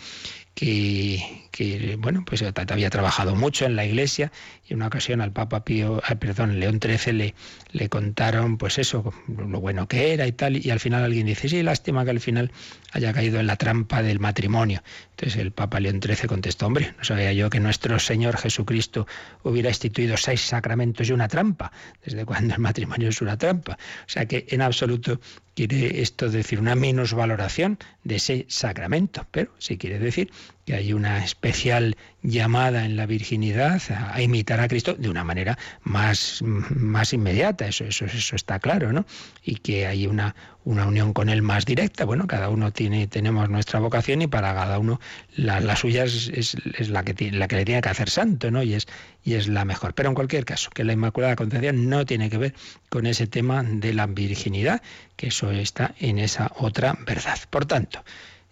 que, 0.57 1.97
bueno, 1.99 2.23
pues 2.25 2.43
había 2.43 2.89
trabajado 2.89 3.35
mucho 3.35 3.65
en 3.65 3.75
la 3.75 3.85
iglesia 3.85 4.31
y 4.67 4.73
una 4.73 4.87
ocasión 4.87 5.21
al 5.21 5.31
Papa 5.31 5.63
Pío, 5.63 6.01
ah, 6.03 6.15
perdón, 6.15 6.59
León 6.59 6.79
XIII 6.81 7.13
le, 7.13 7.35
le 7.71 7.89
contaron 7.89 8.57
pues 8.57 8.77
eso, 8.77 9.13
lo 9.27 9.59
bueno 9.59 9.87
que 9.87 10.13
era 10.13 10.27
y 10.27 10.31
tal, 10.31 10.57
y 10.57 10.69
al 10.69 10.79
final 10.79 11.03
alguien 11.03 11.25
dice, 11.25 11.47
sí, 11.47 11.63
lástima 11.63 12.03
que 12.03 12.11
al 12.11 12.19
final 12.19 12.51
haya 12.91 13.13
caído 13.13 13.39
en 13.39 13.47
la 13.47 13.55
trampa 13.55 14.01
del 14.01 14.19
matrimonio. 14.19 14.83
Entonces 15.11 15.39
el 15.39 15.51
Papa 15.51 15.79
León 15.79 16.01
XIII 16.01 16.27
contestó, 16.27 16.67
hombre, 16.67 16.93
no 16.97 17.03
sabía 17.03 17.33
yo 17.33 17.49
que 17.49 17.59
nuestro 17.59 17.97
Señor 17.99 18.37
Jesucristo 18.37 19.07
hubiera 19.43 19.69
instituido 19.69 20.17
seis 20.17 20.41
sacramentos 20.41 21.09
y 21.09 21.13
una 21.13 21.27
trampa, 21.27 21.71
desde 22.03 22.25
cuando 22.25 22.53
el 22.53 22.59
matrimonio 22.59 23.09
es 23.09 23.21
una 23.21 23.37
trampa. 23.37 23.73
O 23.73 24.09
sea 24.09 24.25
que 24.25 24.45
en 24.49 24.61
absoluto 24.61 25.19
quiere 25.55 26.01
esto 26.01 26.29
decir 26.29 26.59
una 26.59 26.75
valoración 26.75 27.79
de 28.03 28.17
ese 28.17 28.45
sacramento, 28.47 29.25
pero 29.31 29.51
sí 29.57 29.77
quiere 29.77 29.97
decir 29.99 30.29
que 30.67 30.75
hay 30.75 30.91
una 30.91 31.23
especial 31.23 31.95
llamada 32.21 32.83
en 32.83 32.97
la 32.97 33.05
virginidad 33.05 33.81
a, 33.89 34.21
imitar 34.21 34.59
a 34.59 34.67
Cristo 34.67 34.95
de 34.95 35.09
una 35.09 35.23
manera 35.23 35.57
más, 35.83 36.41
más 36.41 37.13
inmediata, 37.13 37.69
eso, 37.69 37.85
eso, 37.85 38.03
eso 38.03 38.35
está 38.35 38.59
claro, 38.59 38.91
¿no? 38.91 39.05
Y 39.45 39.55
que 39.55 39.87
hay 39.87 40.07
una, 40.07 40.35
una 40.65 40.85
unión 40.85 41.13
con 41.13 41.29
Él 41.29 41.41
más 41.41 41.63
directa. 41.63 42.03
Bueno, 42.03 42.27
cada 42.27 42.49
uno 42.49 42.73
tiene, 42.73 43.07
tenemos 43.07 43.49
nuestra 43.49 43.79
vocación 43.79 44.21
y 44.23 44.27
para 44.27 44.53
cada 44.53 44.77
uno 44.77 44.99
la, 45.37 45.77
suya 45.77 46.03
es, 46.03 46.57
la, 46.89 47.03
que, 47.03 47.31
la 47.31 47.47
que 47.47 47.55
le 47.55 47.63
tiene 47.63 47.79
que 47.79 47.87
hacer 47.87 48.09
santo, 48.09 48.51
¿no? 48.51 48.61
Y 48.61 48.73
es, 48.73 48.87
y 49.23 49.35
es 49.35 49.47
la 49.47 49.63
mejor. 49.63 49.93
Pero 49.93 50.09
en 50.09 50.15
cualquier 50.15 50.43
caso, 50.43 50.69
que 50.71 50.83
la 50.83 50.91
Inmaculada 50.91 51.37
Concepción 51.37 51.87
no 51.87 52.05
tiene 52.05 52.29
que 52.29 52.39
ver 52.39 52.53
con 52.89 53.05
ese 53.05 53.25
tema 53.25 53.63
de 53.63 53.93
la 53.93 54.05
virginidad, 54.05 54.81
que 55.15 55.27
eso 55.27 55.49
está 55.49 55.95
en 55.97 56.19
esa 56.19 56.51
otra 56.57 56.97
verdad. 57.05 57.39
Por 57.49 57.65
tanto, 57.65 58.03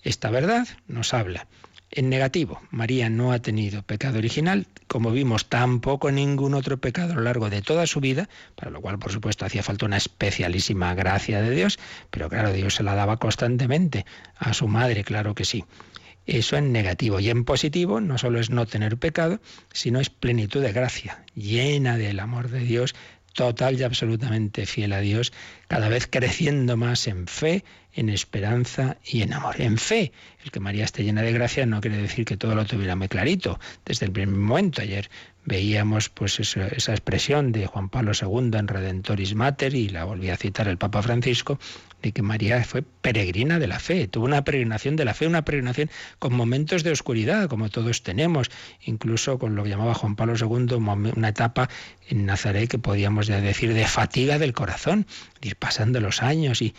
esta 0.01 0.30
verdad 0.30 0.65
nos 0.88 1.13
habla 1.13 1.45
en 1.95 2.10
negativo, 2.10 2.62
María 2.71 3.10
no 3.10 3.31
ha 3.31 3.39
tenido 3.39 3.81
pecado 3.81 4.17
original, 4.17 4.67
como 4.88 5.12
vimos, 5.12 5.47
tampoco 5.47 6.12
ningún 6.12 6.53
otro 6.53 6.77
pecado 6.77 7.13
a 7.13 7.15
lo 7.15 7.21
largo 7.21 7.49
de 7.49 7.62
toda 7.62 7.88
su 7.88 8.01
vida, 8.01 8.27
para 8.55 8.69
lo 8.69 8.81
cual, 8.81 8.99
por 8.99 9.13
supuesto, 9.13 9.45
hacía 9.45 9.63
falta 9.63 9.86
una 9.86 9.95
especialísima 9.95 10.93
gracia 10.93 11.41
de 11.41 11.51
Dios, 11.51 11.79
pero 12.12 12.29
claro, 12.29 12.51
Dios 12.51 12.75
se 12.75 12.84
la 12.84 12.95
daba 12.95 13.17
constantemente 13.17 14.05
a 14.38 14.53
su 14.53 14.67
madre, 14.67 15.05
claro 15.05 15.36
que 15.36 15.45
sí. 15.45 15.63
Eso 16.25 16.58
en 16.58 16.71
negativo. 16.71 17.19
Y 17.19 17.29
en 17.29 17.45
positivo 17.45 18.01
no 18.01 18.17
solo 18.17 18.39
es 18.39 18.49
no 18.49 18.65
tener 18.65 18.97
pecado, 18.97 19.39
sino 19.71 19.99
es 19.99 20.10
plenitud 20.10 20.62
de 20.62 20.73
gracia, 20.73 21.23
llena 21.36 21.97
del 21.97 22.19
amor 22.19 22.49
de 22.49 22.60
Dios, 22.60 22.95
total 23.36 23.79
y 23.79 23.84
absolutamente 23.84 24.65
fiel 24.65 24.93
a 24.93 25.01
Dios, 25.01 25.34
cada 25.67 25.89
vez 25.89 26.08
creciendo 26.08 26.78
más 26.78 27.08
en 27.08 27.28
fe, 27.28 27.63
en 27.93 28.10
esperanza 28.10 28.97
y 29.04 29.21
en 29.21 29.34
amor. 29.34 29.60
En 29.60 29.78
fe, 29.78 30.12
el 30.43 30.51
que 30.51 30.60
María 30.60 30.86
esté 30.86 31.04
llena 31.04 31.21
de 31.21 31.32
gracia 31.32 31.65
no 31.65 31.82
quiere 31.82 31.97
decir 31.97 32.25
que 32.25 32.38
todo 32.38 32.56
lo 32.56 32.65
tuviera 32.65 32.95
muy 32.95 33.08
clarito 33.08 33.60
desde 33.86 34.06
el 34.06 34.12
primer 34.12 34.36
momento. 34.36 34.82
Ayer 34.82 35.10
veíamos 35.45 36.10
pues 36.10 36.39
esa, 36.39 36.91
expresión 36.91 37.51
de 37.51 37.67
Juan 37.67 37.89
Pablo 37.89 38.12
II 38.19 38.58
en 38.58 38.67
Redentoris 38.67 39.36
Mater 39.36 39.75
y 39.75 39.89
la 39.89 40.04
volví 40.04 40.30
a 40.30 40.38
citar 40.38 40.67
el 40.67 40.78
Papa 40.78 41.01
Francisco 41.01 41.60
de 42.01 42.12
que 42.12 42.21
María 42.21 42.63
fue 42.63 42.84
peregrina 42.84 43.58
de 43.58 43.67
la 43.67 43.80
fe, 43.80 44.08
tuvo 44.08 44.25
una 44.25 44.43
peregrinación 44.43 44.95
de 44.95 45.06
la 45.06 45.13
fe, 45.13 45.25
una 45.25 45.43
peregrinación 45.43 45.89
con 46.19 46.36
momentos 46.36 46.84
de 46.84 46.91
oscuridad, 46.91 47.47
como 47.47 47.69
todos 47.69 48.04
tenemos, 48.04 48.51
incluso 48.82 49.39
con 49.39 49.56
lo 49.56 49.63
que 49.63 49.69
llamaba 49.69 49.93
Juan 49.93 50.15
Pablo 50.15 50.36
II 50.36 50.75
una 50.75 51.30
etapa 51.30 51.69
en 52.08 52.25
Nazaret 52.25 52.69
que 52.69 52.78
podíamos 52.78 53.28
decir 53.28 53.73
de 53.73 53.88
fatiga 53.88 54.38
del 54.38 54.54
corazón, 54.54 55.08
pasando 55.55 55.99
los 55.99 56.21
años 56.21 56.61
y, 56.61 56.73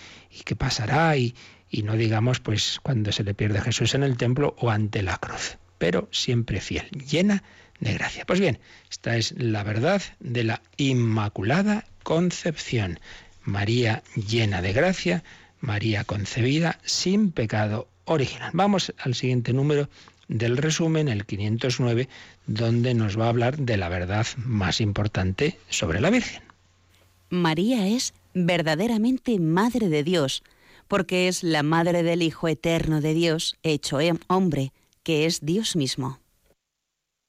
qué 0.44 0.56
pasará 0.56 1.16
y, 1.16 1.34
y 1.70 1.82
no 1.82 1.94
digamos 1.96 2.40
pues 2.40 2.78
cuando 2.82 3.12
se 3.12 3.24
le 3.24 3.34
pierde 3.34 3.60
Jesús 3.60 3.94
en 3.94 4.02
el 4.02 4.16
templo 4.16 4.54
o 4.58 4.70
ante 4.70 5.02
la 5.02 5.18
cruz, 5.18 5.58
pero 5.78 6.08
siempre 6.12 6.60
fiel, 6.60 6.88
llena 6.90 7.42
de 7.80 7.94
gracia. 7.94 8.24
Pues 8.24 8.40
bien, 8.40 8.58
esta 8.90 9.16
es 9.16 9.34
la 9.36 9.62
verdad 9.62 10.02
de 10.20 10.44
la 10.44 10.62
Inmaculada 10.76 11.84
Concepción. 12.02 13.00
María 13.44 14.02
llena 14.14 14.62
de 14.62 14.72
gracia, 14.72 15.24
María 15.60 16.04
concebida 16.04 16.78
sin 16.84 17.32
pecado 17.32 17.88
original. 18.04 18.50
Vamos 18.54 18.92
al 18.98 19.14
siguiente 19.14 19.52
número 19.52 19.88
del 20.28 20.56
resumen, 20.56 21.08
el 21.08 21.24
509, 21.24 22.08
donde 22.46 22.94
nos 22.94 23.18
va 23.18 23.26
a 23.26 23.28
hablar 23.28 23.58
de 23.58 23.76
la 23.76 23.88
verdad 23.88 24.26
más 24.36 24.80
importante 24.80 25.58
sobre 25.68 26.00
la 26.00 26.10
Virgen. 26.10 26.42
María 27.30 27.86
es 27.86 28.14
verdaderamente 28.36 29.38
Madre 29.40 29.88
de 29.88 30.04
Dios, 30.04 30.42
porque 30.88 31.26
es 31.26 31.42
la 31.42 31.62
Madre 31.62 32.02
del 32.02 32.22
Hijo 32.22 32.48
Eterno 32.48 33.00
de 33.00 33.14
Dios, 33.14 33.56
hecho 33.62 33.98
hombre, 34.28 34.72
que 35.02 35.24
es 35.24 35.40
Dios 35.40 35.74
mismo. 35.74 36.20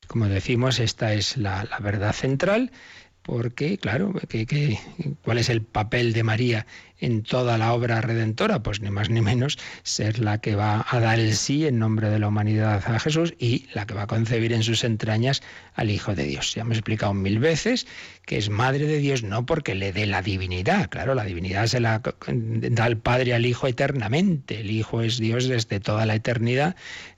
Como 0.08 0.28
decimos, 0.28 0.80
esta 0.80 1.14
es 1.14 1.38
la, 1.38 1.68
verdad 1.82 2.14
central 2.14 2.72
porque, 3.22 3.78
claro, 3.78 4.14
¿cuál 5.24 5.38
es 5.38 5.50
el 5.50 5.62
papel 5.62 6.14
de 6.14 6.24
María 6.24 6.66
en 7.00 7.24
toda 7.24 7.58
la 7.58 7.74
obra 7.74 8.02
redentora? 8.02 8.64
Pues 8.64 8.82
ni 8.82 8.90
más 8.90 9.10
ni 9.10 9.22
menos 9.22 9.58
ser 9.84 10.20
la 10.20 10.40
que 10.40 10.56
va 10.56 10.86
a 10.90 11.00
dar 11.00 11.20
el 11.20 11.36
sí 11.36 11.66
en 11.66 11.80
nombre 11.80 12.10
de 12.10 12.20
la 12.20 12.28
humanidad 12.28 12.84
a 12.86 13.00
Jesús 13.00 13.34
y 13.40 13.68
la 13.74 13.86
que 13.86 13.94
va 13.94 14.04
a 14.04 14.08
concebir 14.08 14.54
en 14.54 14.64
sus 14.64 14.84
entrañas 14.84 15.42
al 15.74 15.90
Hijo 15.90 16.16
de 16.16 16.24
Dios. 16.24 16.56
Ya 16.56 16.62
hemos 16.62 16.78
explicado 16.78 17.14
mil 17.14 17.40
veces 17.40 17.88
que 18.26 18.38
es 18.38 18.50
Madre 18.50 18.86
de 18.88 18.98
Dios 18.98 19.24
no 19.24 19.46
porque 19.46 19.76
le 19.76 19.94
dé 19.94 20.06
la 20.06 20.22
divinidad, 20.22 20.90
claro, 20.90 21.16
la 21.16 21.24
divinidad 21.24 21.68
se 21.68 21.80
la 21.80 22.02
da 22.28 22.88
el 22.88 22.98
Padre 22.98 23.34
al 23.34 23.46
Hijo 23.46 23.68
eternamente, 23.68 24.62
el 24.62 24.72
Hijo 24.72 25.02
es 25.02 25.18
Dios 25.18 25.48
desde 25.48 25.80
toda 25.80 26.06
la 26.06 26.16
eternidad, 26.16 26.76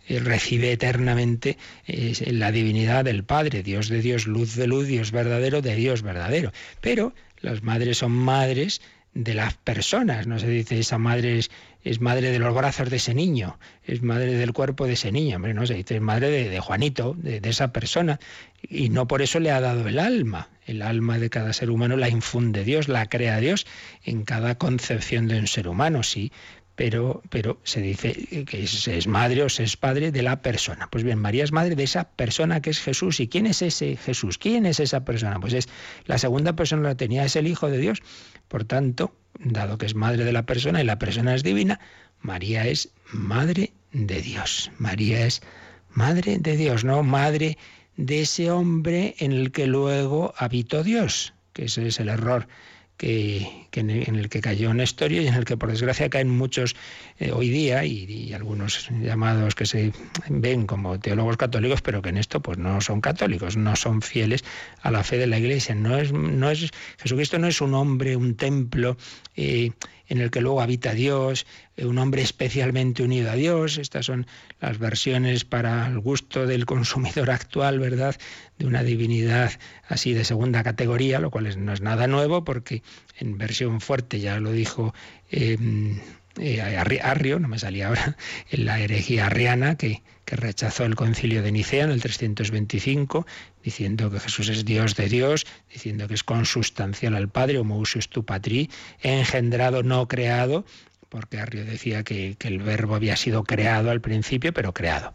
recibe 0.07 0.71
eternamente 0.71 1.57
eh, 1.87 2.13
la 2.31 2.51
divinidad 2.51 3.05
del 3.05 3.23
Padre, 3.23 3.63
Dios 3.63 3.89
de 3.89 4.01
Dios, 4.01 4.27
luz 4.27 4.55
de 4.55 4.67
luz, 4.67 4.87
Dios 4.87 5.11
verdadero 5.11 5.61
de 5.61 5.75
Dios 5.75 6.01
verdadero. 6.01 6.51
Pero 6.81 7.13
las 7.41 7.63
madres 7.63 7.99
son 7.99 8.11
madres 8.11 8.81
de 9.13 9.33
las 9.33 9.55
personas, 9.55 10.27
no 10.27 10.39
se 10.39 10.47
dice 10.47 10.79
esa 10.79 10.97
madre 10.97 11.39
es, 11.83 12.01
madre 12.01 12.31
de 12.31 12.39
los 12.39 12.53
brazos 12.53 12.89
de 12.89 12.97
ese 12.97 13.13
niño, 13.13 13.59
es 13.83 14.01
madre 14.01 14.35
del 14.35 14.53
cuerpo 14.53 14.85
de 14.85 14.93
ese 14.93 15.11
niño, 15.11 15.37
hombre, 15.37 15.53
no 15.53 15.65
se 15.65 15.73
dice 15.73 15.95
es 15.95 16.01
madre 16.01 16.29
de, 16.29 16.59
Juanito, 16.59 17.15
de, 17.17 17.41
de, 17.41 17.49
esa 17.49 17.73
persona, 17.73 18.19
y 18.61 18.89
no 18.89 19.07
por 19.07 19.21
eso 19.21 19.39
le 19.39 19.51
ha 19.51 19.61
dado 19.61 19.87
el 19.87 19.99
alma, 19.99 20.49
el 20.65 20.81
alma 20.83 21.17
de 21.17 21.29
cada 21.29 21.53
ser 21.53 21.71
humano 21.71 21.97
la 21.97 22.09
infunde 22.09 22.63
Dios, 22.63 22.87
la 22.87 23.07
crea 23.07 23.39
Dios 23.39 23.65
en 24.03 24.23
cada 24.23 24.55
concepción 24.55 25.27
de 25.27 25.39
un 25.39 25.47
ser 25.47 25.67
humano, 25.67 26.03
sí, 26.03 26.31
pero, 26.79 27.21
pero 27.29 27.59
se 27.65 27.81
dice 27.81 28.45
que 28.45 28.63
es, 28.63 28.87
es, 28.87 29.05
madre 29.05 29.43
o 29.43 29.49
se 29.49 29.63
es 29.65 29.75
padre 29.75 30.13
de 30.13 30.21
la 30.21 30.41
persona. 30.41 30.87
Pues 30.89 31.03
bien, 31.03 31.19
María 31.19 31.43
es 31.43 31.51
madre 31.51 31.75
de 31.75 31.83
esa 31.83 32.05
persona 32.05 32.61
que 32.61 32.69
es 32.69 32.79
Jesús. 32.79 33.19
¿Y 33.19 33.27
quién 33.27 33.47
es 33.47 33.61
ese 33.61 33.97
Jesús? 33.97 34.37
¿Quién 34.37 34.65
es 34.65 34.79
esa 34.79 35.03
persona? 35.03 35.41
Pues 35.41 35.51
es 35.51 35.67
la 36.05 36.17
segunda 36.17 36.55
persona 36.55 36.83
la 36.83 36.95
tenía, 36.95 37.25
es 37.25 37.35
el 37.35 37.47
Hijo 37.47 37.69
de 37.69 37.79
Dios. 37.79 38.01
Por 38.49 38.65
tanto, 38.65 39.15
dado 39.39 39.77
que 39.77 39.85
es 39.85 39.95
madre 39.95 40.25
de 40.25 40.33
la 40.33 40.45
persona 40.45 40.81
y 40.81 40.85
la 40.85 40.99
persona 40.99 41.33
es 41.35 41.43
divina, 41.43 41.79
María 42.19 42.67
es 42.67 42.89
madre 43.13 43.71
de 43.93 44.21
Dios. 44.21 44.71
María 44.77 45.25
es 45.25 45.41
madre 45.91 46.37
de 46.39 46.57
Dios, 46.57 46.83
no 46.83 47.03
madre 47.03 47.57
de 47.95 48.21
ese 48.21 48.51
hombre 48.51 49.15
en 49.19 49.31
el 49.31 49.51
que 49.51 49.67
luego 49.67 50.33
habitó 50.37 50.83
Dios, 50.83 51.33
que 51.53 51.65
ese 51.65 51.87
es 51.87 51.99
el 51.99 52.09
error 52.09 52.47
que, 52.99 53.65
en, 53.71 53.89
el, 53.89 54.27
que 54.27 54.41
cayó 54.41 54.73
Nestorio 54.73 55.21
y 55.21 55.27
en 55.27 55.33
el 55.33 55.45
que 55.45 55.55
por 55.55 55.71
desgracia 55.71 56.09
caen 56.09 56.29
muchos 56.29 56.75
eh, 57.17 57.31
hoy 57.31 57.49
día 57.49 57.85
y, 57.85 58.33
algunos 58.33 58.89
llamados 59.01 59.55
que 59.55 59.65
se 59.65 59.93
ven 60.27 60.67
como 60.67 60.99
teólogos 60.99 61.37
católicos, 61.37 61.81
pero 61.81 62.01
que 62.01 62.09
en 62.09 62.17
esto 62.17 62.41
pues 62.41 62.57
no 62.57 62.81
son 62.81 62.99
católicos, 62.99 63.55
no 63.55 63.75
son 63.77 64.01
fieles 64.01 64.43
a 64.81 64.91
la 64.91 65.03
fe 65.03 65.17
de 65.17 65.27
la 65.27 65.39
Iglesia. 65.39 65.75
No 65.75 65.97
es, 65.97 66.11
no 66.11 66.51
es 66.51 66.69
Jesucristo 66.97 67.39
no 67.39 67.47
es 67.47 67.61
un 67.61 67.73
hombre, 67.73 68.17
un 68.17 68.35
templo. 68.35 68.97
Eh, 69.37 69.71
en 70.09 70.19
el 70.19 70.31
que 70.31 70.41
luego 70.41 70.61
habita 70.61 70.93
Dios, 70.93 71.45
eh, 71.77 71.85
un 71.85 71.97
hombre 71.99 72.21
especialmente 72.21 73.03
unido 73.03 73.31
a 73.31 73.35
Dios. 73.35 73.77
Estas 73.77 74.07
son 74.07 74.27
las 74.59 74.77
versiones 74.79 75.45
para 75.45 75.87
el 75.87 75.99
gusto 75.99 76.45
del 76.45 76.65
consumidor 76.65 77.31
actual, 77.31 77.79
¿verdad? 77.79 78.15
De 78.57 78.65
una 78.65 78.83
divinidad 78.83 79.51
así 79.87 80.13
de 80.13 80.25
segunda 80.25 80.63
categoría, 80.63 81.19
lo 81.19 81.31
cual 81.31 81.63
no 81.63 81.71
es 81.71 81.81
nada 81.81 82.07
nuevo 82.07 82.43
porque 82.43 82.83
en 83.17 83.37
versión 83.37 83.79
fuerte 83.79 84.19
ya 84.19 84.39
lo 84.39 84.51
dijo 84.51 84.93
em, 85.29 85.99
eh, 86.37 86.61
Arrio, 87.01 87.39
no 87.39 87.47
me 87.47 87.59
salía 87.59 87.87
ahora, 87.87 88.17
en 88.51 88.65
la 88.65 88.79
herejía 88.79 89.27
arriana 89.27 89.75
que, 89.75 90.01
que 90.25 90.35
rechazó 90.35 90.85
el 90.85 90.95
concilio 90.95 91.41
de 91.41 91.51
Nicea 91.51 91.85
en 91.85 91.91
el 91.91 92.01
325, 92.01 93.25
diciendo 93.63 94.11
que 94.11 94.19
Jesús 94.19 94.49
es 94.49 94.63
Dios 94.63 94.95
de 94.95 95.09
Dios, 95.09 95.45
diciendo 95.73 96.07
que 96.07 96.13
es 96.13 96.23
consustancial 96.23 97.15
al 97.15 97.29
Padre, 97.29 97.57
homoousius 97.57 98.09
tu 98.09 98.23
patri, 98.25 98.69
engendrado, 99.01 99.81
no 99.81 100.07
creado, 100.07 100.65
porque 101.09 101.39
Arrio 101.39 101.65
decía 101.65 102.03
que, 102.03 102.37
el 102.39 102.59
verbo 102.59 102.95
había 102.95 103.17
sido 103.17 103.43
creado 103.43 103.89
al 103.89 103.99
principio, 103.99 104.53
pero 104.53 104.73
creado. 104.73 105.11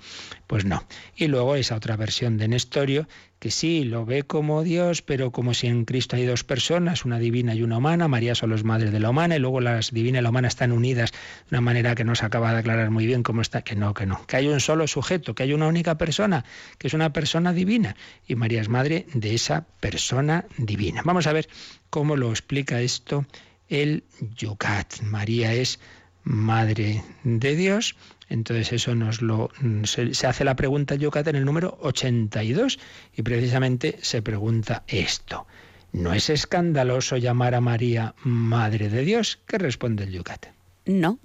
Pues 0.46 0.64
no. 0.64 0.84
Y 1.16 1.28
luego 1.28 1.54
esa 1.54 1.76
otra 1.76 1.96
versión 1.96 2.36
de 2.36 2.48
Nestorio, 2.48 3.08
que 3.38 3.50
sí, 3.50 3.84
lo 3.84 4.04
ve 4.04 4.24
como 4.24 4.62
Dios, 4.62 5.02
pero 5.02 5.30
como 5.30 5.54
si 5.54 5.68
en 5.68 5.84
Cristo 5.84 6.16
hay 6.16 6.26
dos 6.26 6.44
personas, 6.44 7.04
una 7.04 7.18
divina 7.18 7.54
y 7.54 7.62
una 7.62 7.78
humana, 7.78 8.08
María 8.08 8.34
solo 8.34 8.56
es 8.56 8.64
madre 8.64 8.90
de 8.90 9.00
la 9.00 9.10
humana, 9.10 9.36
y 9.36 9.38
luego 9.38 9.60
las 9.60 9.92
divina 9.92 10.18
y 10.18 10.22
la 10.22 10.30
humana 10.30 10.48
están 10.48 10.72
unidas 10.72 11.12
de 11.12 11.18
una 11.56 11.60
manera 11.60 11.94
que 11.94 12.04
no 12.04 12.14
se 12.14 12.26
acaba 12.26 12.52
de 12.52 12.58
aclarar 12.58 12.90
muy 12.90 13.06
bien 13.06 13.22
cómo 13.22 13.40
está, 13.40 13.62
que 13.62 13.76
no, 13.76 13.94
que 13.94 14.06
no, 14.06 14.26
que 14.26 14.36
hay 14.36 14.48
un 14.48 14.60
solo 14.60 14.86
sujeto, 14.88 15.34
que 15.34 15.44
hay 15.44 15.52
una 15.52 15.68
única 15.68 15.96
persona, 15.96 16.44
que 16.78 16.88
es 16.88 16.94
una 16.94 17.12
persona 17.12 17.52
divina, 17.52 17.96
y 18.26 18.34
María 18.34 18.60
es 18.60 18.68
madre 18.68 19.06
de 19.14 19.34
esa 19.34 19.66
persona 19.80 20.46
divina. 20.58 21.02
Vamos 21.04 21.26
a 21.26 21.32
ver 21.32 21.48
cómo 21.90 22.16
lo 22.16 22.30
explica 22.30 22.80
esto 22.80 23.26
el 23.68 24.04
Yucat. 24.36 25.00
María 25.02 25.52
es 25.52 25.78
Madre 26.24 27.04
de 27.22 27.54
Dios. 27.54 27.96
Entonces 28.28 28.72
eso 28.72 28.94
nos 28.94 29.20
lo 29.20 29.50
se, 29.84 30.10
hace 30.26 30.44
la 30.44 30.56
pregunta 30.56 30.94
Yucat 30.94 31.28
en 31.28 31.36
el 31.36 31.44
número 31.44 31.78
82 31.82 32.78
y 33.14 33.22
precisamente 33.22 33.98
se 34.00 34.22
pregunta 34.22 34.84
esto. 34.86 35.46
¿No 35.92 36.12
es 36.12 36.30
escandaloso 36.30 37.18
llamar 37.18 37.54
a 37.54 37.60
María 37.60 38.14
Madre 38.24 38.88
de 38.88 39.04
Dios? 39.04 39.38
¿Qué 39.46 39.58
responde 39.58 40.04
el 40.04 40.12
Yucat? 40.12 40.46
No. 40.86 41.18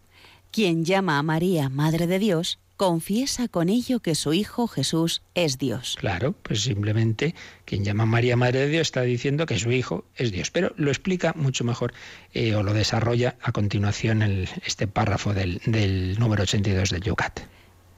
Quien 0.51 0.83
llama 0.83 1.17
a 1.17 1.23
María 1.23 1.69
Madre 1.69 2.05
de 2.05 2.19
Dios 2.19 2.59
confiesa 2.79 3.49
con 3.49 3.67
ello 3.67 3.99
que 3.99 4.15
su 4.15 4.31
Hijo 4.31 4.65
Jesús 4.69 5.21
es 5.35 5.57
Dios. 5.57 5.97
Claro, 5.99 6.31
pues 6.31 6.61
simplemente 6.61 7.35
quien 7.65 7.83
llama 7.83 8.03
a 8.03 8.05
María 8.05 8.37
Madre 8.37 8.61
de 8.61 8.67
Dios 8.69 8.83
está 8.83 9.01
diciendo 9.01 9.45
que 9.45 9.59
su 9.59 9.69
Hijo 9.73 10.05
es 10.15 10.31
Dios, 10.31 10.49
pero 10.49 10.71
lo 10.77 10.89
explica 10.89 11.33
mucho 11.35 11.65
mejor 11.65 11.91
eh, 12.33 12.55
o 12.55 12.63
lo 12.63 12.73
desarrolla 12.73 13.35
a 13.41 13.51
continuación 13.51 14.21
el, 14.21 14.47
este 14.65 14.87
párrafo 14.87 15.33
del, 15.33 15.59
del 15.65 16.17
número 16.19 16.43
82 16.43 16.91
del 16.91 17.01
Yucat. 17.01 17.41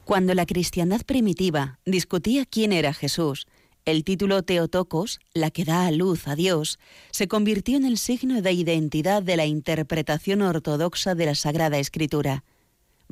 Cuando 0.03 0.33
la 0.33 0.47
cristiandad 0.47 1.01
primitiva 1.01 1.77
discutía 1.85 2.47
quién 2.47 2.73
era 2.73 2.91
Jesús, 2.91 3.45
el 3.85 4.03
título 4.03 4.41
Teotocos, 4.41 5.19
la 5.35 5.51
que 5.51 5.63
da 5.63 5.85
a 5.85 5.91
luz 5.91 6.27
a 6.27 6.35
Dios, 6.35 6.79
se 7.11 7.27
convirtió 7.27 7.77
en 7.77 7.85
el 7.85 7.99
signo 7.99 8.41
de 8.41 8.51
identidad 8.51 9.21
de 9.21 9.37
la 9.37 9.45
interpretación 9.45 10.41
ortodoxa 10.41 11.13
de 11.13 11.27
la 11.27 11.35
Sagrada 11.35 11.77
Escritura. 11.77 12.43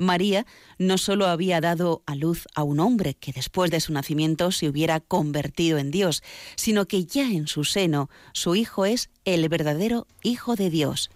María 0.00 0.46
no 0.78 0.98
solo 0.98 1.26
había 1.26 1.60
dado 1.60 2.02
a 2.06 2.14
luz 2.14 2.48
a 2.54 2.62
un 2.62 2.80
hombre 2.80 3.14
que 3.14 3.32
después 3.32 3.70
de 3.70 3.80
su 3.80 3.92
nacimiento 3.92 4.50
se 4.50 4.68
hubiera 4.68 4.98
convertido 5.00 5.78
en 5.78 5.90
Dios, 5.90 6.22
sino 6.56 6.86
que 6.86 7.04
ya 7.04 7.30
en 7.30 7.46
su 7.46 7.64
seno 7.64 8.10
su 8.32 8.54
Hijo 8.54 8.86
es 8.86 9.10
el 9.24 9.48
verdadero 9.48 10.06
Hijo 10.22 10.56
de 10.56 10.70
Dios. 10.70 11.10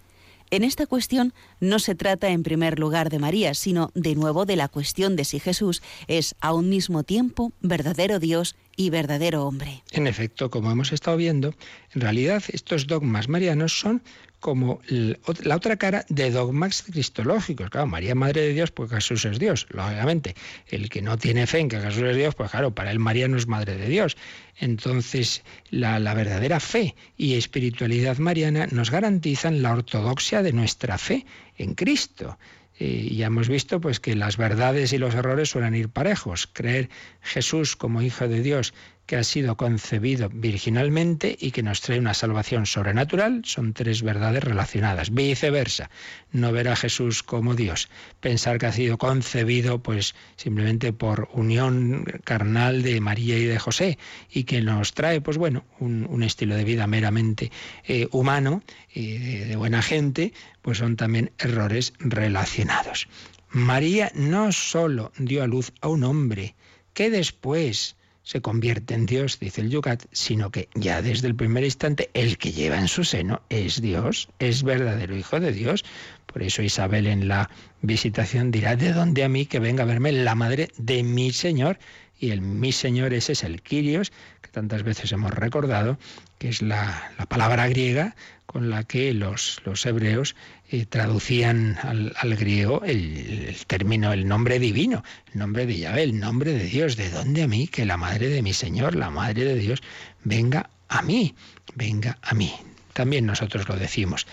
En 0.51 0.63
esta 0.63 0.85
cuestión 0.85 1.33
no 1.65 1.79
se 1.79 1.95
trata 1.95 2.29
en 2.29 2.43
primer 2.43 2.79
lugar 2.79 3.09
de 3.09 3.19
María, 3.19 3.53
sino 3.53 3.91
de 3.93 4.15
nuevo 4.15 4.45
de 4.45 4.55
la 4.55 4.67
cuestión 4.67 5.15
de 5.15 5.25
si 5.25 5.39
Jesús 5.39 5.81
es 6.07 6.35
a 6.39 6.53
un 6.53 6.69
mismo 6.69 7.03
tiempo 7.03 7.51
verdadero 7.61 8.19
Dios 8.19 8.55
y 8.77 8.89
verdadero 8.89 9.45
hombre. 9.45 9.83
En 9.91 10.07
efecto, 10.07 10.49
como 10.49 10.71
hemos 10.71 10.91
estado 10.91 11.17
viendo, 11.17 11.53
en 11.93 12.01
realidad 12.01 12.43
estos 12.49 12.87
dogmas 12.87 13.27
marianos 13.27 13.79
son 13.79 14.01
como 14.45 14.79
la 14.87 15.55
otra 15.55 15.75
cara 15.77 16.05
de 16.07 16.29
dogmas 16.29 16.83
cristológicos. 16.83 17.71
Claro, 17.71 17.87
María 17.87 18.13
Madre 18.13 18.41
de 18.41 18.53
Dios, 18.53 18.69
pues 18.69 18.91
Jesús 18.91 19.25
es 19.25 19.39
Dios, 19.39 19.65
lógicamente. 19.71 20.35
El 20.67 20.89
que 20.89 21.01
no 21.01 21.17
tiene 21.17 21.47
fe 21.47 21.59
en 21.59 21.69
que 21.69 21.79
Jesús 21.79 22.03
es 22.03 22.15
Dios, 22.15 22.35
pues 22.35 22.51
claro, 22.51 22.69
para 22.75 22.91
él 22.91 22.99
María 22.99 23.27
no 23.27 23.37
es 23.37 23.47
Madre 23.47 23.75
de 23.75 23.87
Dios. 23.87 24.17
Entonces, 24.59 25.43
la, 25.71 25.97
la 25.99 26.13
verdadera 26.13 26.59
fe 26.59 26.93
y 27.17 27.33
espiritualidad 27.33 28.19
mariana 28.19 28.67
nos 28.69 28.91
garantizan 28.91 29.63
la 29.63 29.73
ortodoxia 29.73 30.43
de 30.43 30.53
nuestra 30.53 30.99
fe 30.99 31.25
en 31.57 31.75
Cristo. 31.75 32.37
Eh, 32.77 33.07
y 33.09 33.15
ya 33.17 33.27
hemos 33.27 33.47
visto 33.47 33.79
pues 33.79 33.99
que 33.99 34.15
las 34.15 34.37
verdades 34.37 34.91
y 34.91 34.97
los 34.97 35.15
errores 35.15 35.49
suelen 35.49 35.75
ir 35.75 35.89
parejos. 35.89 36.47
Creer 36.47 36.89
Jesús 37.21 37.75
como 37.75 38.01
Hijo 38.01 38.27
de 38.27 38.41
Dios 38.41 38.73
que 39.05 39.17
ha 39.17 39.23
sido 39.23 39.55
concebido 39.55 40.29
virginalmente 40.33 41.37
y 41.39 41.51
que 41.51 41.63
nos 41.63 41.81
trae 41.81 41.99
una 41.99 42.13
salvación 42.13 42.65
sobrenatural, 42.65 43.41
son 43.45 43.73
tres 43.73 44.01
verdades 44.01 44.43
relacionadas. 44.43 45.13
Viceversa, 45.13 45.89
no 46.31 46.51
ver 46.51 46.69
a 46.69 46.75
Jesús 46.75 47.21
como 47.21 47.53
Dios, 47.53 47.89
pensar 48.19 48.57
que 48.57 48.65
ha 48.65 48.71
sido 48.71 48.97
concebido 48.97 49.83
pues 49.83 50.15
simplemente 50.35 50.91
por 50.91 51.29
unión 51.33 52.05
carnal 52.23 52.81
de 52.81 52.99
María 52.99 53.37
y 53.37 53.45
de 53.45 53.59
José 53.59 53.99
y 54.31 54.45
que 54.45 54.61
nos 54.61 54.93
trae 54.93 55.21
pues 55.21 55.37
bueno, 55.37 55.65
un, 55.79 56.23
estilo 56.23 56.55
de 56.55 56.63
vida 56.63 56.87
meramente 56.87 57.51
eh, 57.83 58.07
humano 58.11 58.63
y 58.91 59.17
de 59.17 59.55
buena 59.55 59.83
gente, 59.83 60.33
pues 60.63 60.79
son 60.79 60.95
también 60.95 61.31
errores 61.37 61.93
relacionados. 61.99 63.07
María 63.49 64.11
no 64.15 64.51
solo 64.51 65.11
dio 65.17 65.43
a 65.43 65.47
luz 65.47 65.71
a 65.81 65.87
un 65.87 66.03
hombre, 66.03 66.55
que 66.93 67.09
después 67.11 67.95
se 68.25 68.41
convierte 68.41 68.95
en 68.95 69.05
Dios, 69.05 69.39
dice 69.39 69.61
el 69.61 69.69
Yucat, 69.69 70.03
sino 70.11 70.49
que 70.49 70.67
ya 70.73 71.03
desde 71.03 71.27
el 71.27 71.35
primer 71.35 71.63
instante 71.63 72.09
el 72.15 72.39
que 72.39 72.51
lleva 72.51 72.79
en 72.79 72.87
su 72.87 73.03
seno 73.03 73.43
es 73.49 73.81
Dios, 73.81 74.29
es 74.39 74.63
verdadero 74.63 75.15
Hijo 75.15 75.39
de 75.39 75.51
Dios. 75.51 75.85
Por 76.25 76.41
eso 76.41 76.63
Isabel 76.63 77.05
en 77.05 77.27
la 77.27 77.51
visitación 77.83 78.49
dirá, 78.49 78.75
¿de 78.75 78.93
dónde 78.93 79.23
a 79.23 79.29
mí 79.29 79.45
que 79.45 79.59
venga 79.59 79.83
a 79.83 79.85
verme 79.85 80.11
la 80.11 80.33
madre 80.33 80.71
de 80.77 81.03
mi 81.03 81.31
Señor? 81.31 81.77
Y 82.19 82.31
el 82.31 82.41
mi 82.41 82.71
Señor 82.71 83.13
ese 83.13 83.33
es 83.33 83.43
el 83.43 83.61
Kyrios, 83.61 84.11
que 84.41 84.49
tantas 84.49 84.81
veces 84.81 85.11
hemos 85.11 85.31
recordado, 85.31 85.99
que 86.39 86.49
es 86.49 86.63
la, 86.63 87.11
la 87.19 87.27
palabra 87.27 87.67
griega 87.67 88.15
con 88.47 88.71
la 88.71 88.83
que 88.85 89.13
los, 89.13 89.61
los 89.65 89.85
hebreos 89.85 90.35
eh, 90.71 90.85
traducían 90.87 91.77
al, 91.83 92.35
griego 92.35 92.81
el, 92.83 93.55
término, 93.67 94.11
el 94.13 94.27
nombre 94.27 94.57
divino, 94.57 95.03
el 95.31 95.39
nombre 95.39 95.65
de 95.67 95.77
Yahvé, 95.77 96.03
el 96.03 96.19
nombre 96.19 96.53
de 96.53 96.65
Dios. 96.65 96.97
¿De 96.97 97.09
dónde 97.09 97.43
a 97.43 97.47
mí 97.47 97.67
que 97.67 97.85
la 97.85 97.97
madre 97.97 98.29
de 98.29 98.41
mi 98.41 98.53
Señor, 98.53 98.95
la 98.95 99.11
madre 99.11 99.45
de 99.45 99.55
Dios, 99.55 99.83
venga 100.23 100.69
a 100.87 101.01
mí? 101.01 101.35
Venga 101.75 102.17
a 102.21 102.33
mí. 102.33 102.53
También 102.93 103.25
nosotros 103.25 103.69
lo 103.69 103.75
decimos. 103.75 104.25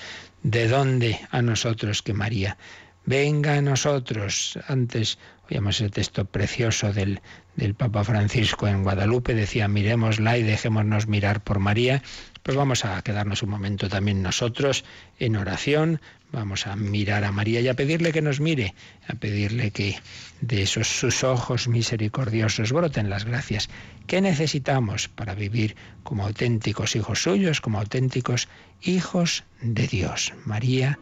¿De 0.43 0.69
dónde 0.69 1.21
a 1.31 1.43
nosotros 1.43 2.01
que 2.01 2.15
María 2.15 2.57
venga 3.05 3.59
a 3.59 3.63
nosotros? 3.63 4.59
Antes 4.69 5.19
oíamos 5.51 5.81
el 5.81 5.91
texto 5.91 6.25
precioso 6.25 6.93
del, 6.93 7.21
del 7.57 7.75
Papa 7.75 8.05
Francisco 8.05 8.69
en 8.69 8.85
Guadalupe, 8.85 9.35
decía, 9.35 9.69
miremosla 9.69 10.39
y 10.39 10.43
dejémonos 10.43 11.09
mirar 11.09 11.43
por 11.43 11.59
María. 11.59 12.03
Pues 12.43 12.57
vamos 12.57 12.85
a 12.85 13.03
quedarnos 13.03 13.43
un 13.43 13.51
momento 13.51 13.89
también 13.89 14.23
nosotros 14.23 14.85
en 15.19 15.37
oración, 15.37 16.01
vamos 16.33 16.67
a 16.67 16.77
mirar 16.77 17.25
a 17.25 17.33
María 17.33 17.61
y 17.61 17.69
a 17.69 17.75
pedirle 17.75 18.13
que 18.13 18.23
nos 18.23 18.41
mire, 18.41 18.75
a 19.07 19.15
pedirle 19.15 19.71
que 19.71 19.97
de 20.41 20.63
esos 20.63 20.89
sus 20.89 21.23
ojos 21.25 21.69
misericordiosos 21.69 22.73
broten 22.73 23.11
las 23.11 23.25
gracias 23.25 23.69
que 24.07 24.21
necesitamos 24.21 25.09
para 25.09 25.35
vivir 25.35 25.77
como 26.03 26.25
auténticos 26.25 26.97
hijos 26.97 27.23
suyos, 27.23 27.61
como 27.61 27.79
auténticos 27.79 28.49
hijos 28.83 29.45
de 29.61 29.87
Dios. 29.87 30.33
María, 30.45 30.99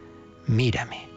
mírame. 0.47 1.10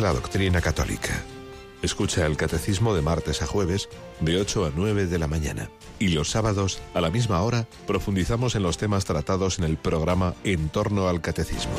La 0.00 0.12
doctrina 0.12 0.60
católica. 0.60 1.24
Escucha 1.82 2.24
el 2.24 2.36
catecismo 2.36 2.94
de 2.94 3.02
martes 3.02 3.42
a 3.42 3.46
jueves 3.46 3.88
de 4.20 4.40
8 4.40 4.66
a 4.66 4.72
9 4.74 5.06
de 5.06 5.18
la 5.18 5.26
mañana. 5.26 5.70
Y 5.98 6.08
los 6.08 6.30
sábados, 6.30 6.80
a 6.94 7.00
la 7.00 7.10
misma 7.10 7.42
hora, 7.42 7.66
profundizamos 7.84 8.54
en 8.54 8.62
los 8.62 8.78
temas 8.78 9.06
tratados 9.06 9.58
en 9.58 9.64
el 9.64 9.76
programa 9.76 10.34
En 10.44 10.68
torno 10.68 11.08
al 11.08 11.20
catecismo. 11.20 11.72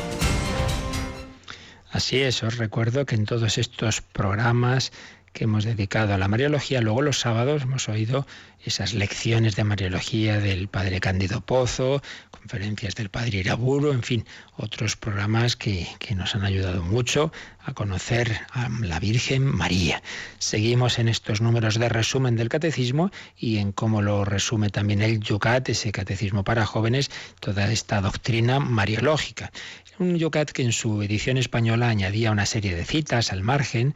Así 1.91 2.19
es, 2.19 2.43
os 2.43 2.58
recuerdo 2.58 3.05
que 3.05 3.15
en 3.15 3.25
todos 3.25 3.58
estos 3.58 4.01
programas 4.01 4.91
que 5.33 5.45
hemos 5.45 5.63
dedicado 5.63 6.13
a 6.13 6.17
la 6.17 6.27
Mariología, 6.27 6.81
luego 6.81 7.01
los 7.01 7.19
sábados 7.19 7.63
hemos 7.63 7.89
oído 7.89 8.25
esas 8.63 8.93
lecciones 8.93 9.55
de 9.55 9.63
Mariología 9.63 10.39
del 10.39 10.67
Padre 10.67 10.99
Cándido 10.99 11.41
Pozo, 11.41 12.01
conferencias 12.31 12.95
del 12.95 13.09
Padre 13.09 13.37
Iraburo, 13.37 13.93
en 13.93 14.03
fin, 14.03 14.25
otros 14.57 14.97
programas 14.97 15.55
que, 15.55 15.87
que 15.99 16.15
nos 16.15 16.35
han 16.35 16.43
ayudado 16.43 16.83
mucho 16.83 17.31
a 17.63 17.73
conocer 17.73 18.39
a 18.51 18.67
la 18.81 18.99
Virgen 18.99 19.45
María. 19.45 20.01
Seguimos 20.39 20.99
en 20.99 21.07
estos 21.07 21.41
números 21.41 21.79
de 21.79 21.87
resumen 21.87 22.35
del 22.35 22.49
catecismo 22.49 23.11
y 23.37 23.57
en 23.57 23.71
cómo 23.71 24.01
lo 24.01 24.25
resume 24.25 24.69
también 24.69 25.01
el 25.01 25.19
Yucat, 25.19 25.69
ese 25.69 25.91
catecismo 25.91 26.43
para 26.43 26.65
jóvenes, 26.65 27.09
toda 27.39 27.71
esta 27.71 28.01
doctrina 28.01 28.59
mariológica. 28.59 29.51
Un 29.99 30.17
Yucat 30.17 30.51
que 30.51 30.63
en 30.63 30.71
su 30.71 31.01
edición 31.01 31.37
española 31.37 31.89
añadía 31.89 32.31
una 32.31 32.45
serie 32.45 32.73
de 32.73 32.85
citas 32.85 33.33
al 33.33 33.43
margen, 33.43 33.93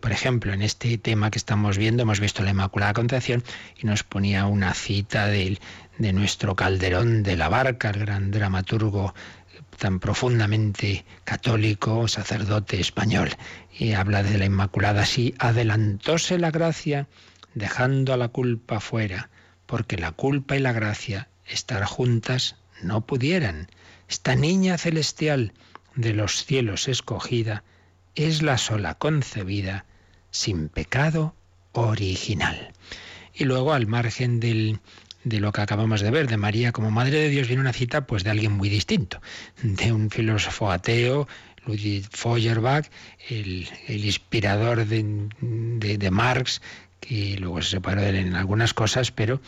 por 0.00 0.12
ejemplo 0.12 0.52
en 0.52 0.60
este 0.60 0.98
tema 0.98 1.30
que 1.30 1.38
estamos 1.38 1.78
viendo 1.78 2.02
hemos 2.02 2.20
visto 2.20 2.42
la 2.42 2.50
Inmaculada 2.50 2.92
Concepción 2.92 3.42
y 3.78 3.86
nos 3.86 4.02
ponía 4.02 4.44
una 4.44 4.74
cita 4.74 5.26
de, 5.26 5.58
de 5.96 6.12
nuestro 6.12 6.54
Calderón 6.54 7.22
de 7.22 7.36
la 7.36 7.48
Barca, 7.48 7.88
el 7.88 8.00
gran 8.00 8.30
dramaturgo 8.30 9.14
tan 9.78 9.98
profundamente 9.98 11.06
católico, 11.24 12.08
sacerdote 12.08 12.78
español, 12.78 13.30
y 13.72 13.92
habla 13.92 14.22
de 14.22 14.36
la 14.36 14.44
Inmaculada 14.44 15.02
así, 15.02 15.34
adelantóse 15.38 16.38
la 16.38 16.50
gracia 16.50 17.08
dejando 17.54 18.12
a 18.12 18.18
la 18.18 18.28
culpa 18.28 18.80
fuera, 18.80 19.30
porque 19.64 19.96
la 19.96 20.12
culpa 20.12 20.56
y 20.56 20.60
la 20.60 20.72
gracia 20.72 21.28
estar 21.46 21.82
juntas 21.84 22.56
no 22.82 23.00
pudieran. 23.06 23.68
Esta 24.08 24.36
niña 24.36 24.76
celestial 24.76 25.54
de 25.94 26.12
los 26.12 26.44
cielos 26.44 26.86
escogida 26.86 27.64
es 28.14 28.42
la 28.42 28.58
sola 28.58 28.94
concebida 28.94 29.84
sin 30.30 30.68
pecado 30.68 31.34
original. 31.72 32.72
Y 33.34 33.44
luego 33.44 33.72
al 33.72 33.86
margen 33.86 34.40
del, 34.40 34.80
de 35.24 35.40
lo 35.40 35.52
que 35.52 35.60
acabamos 35.60 36.00
de 36.00 36.10
ver, 36.10 36.28
de 36.28 36.36
María 36.36 36.72
como 36.72 36.90
Madre 36.90 37.18
de 37.18 37.28
Dios, 37.28 37.48
viene 37.48 37.62
una 37.62 37.72
cita 37.72 38.06
pues 38.06 38.24
de 38.24 38.30
alguien 38.30 38.52
muy 38.52 38.68
distinto, 38.68 39.20
de 39.62 39.92
un 39.92 40.10
filósofo 40.10 40.70
ateo, 40.70 41.28
Ludwig 41.66 42.06
Feuerbach, 42.10 42.86
el, 43.28 43.68
el 43.86 44.04
inspirador 44.04 44.86
de, 44.86 45.28
de, 45.40 46.10
Marx, 46.10 46.62
que 47.00 47.36
luego 47.38 47.60
se 47.62 47.70
separó 47.70 48.00
de 48.00 48.10
él 48.10 48.16
en 48.16 48.34
algunas 48.34 48.72
cosas, 48.72 49.10
pero 49.10 49.40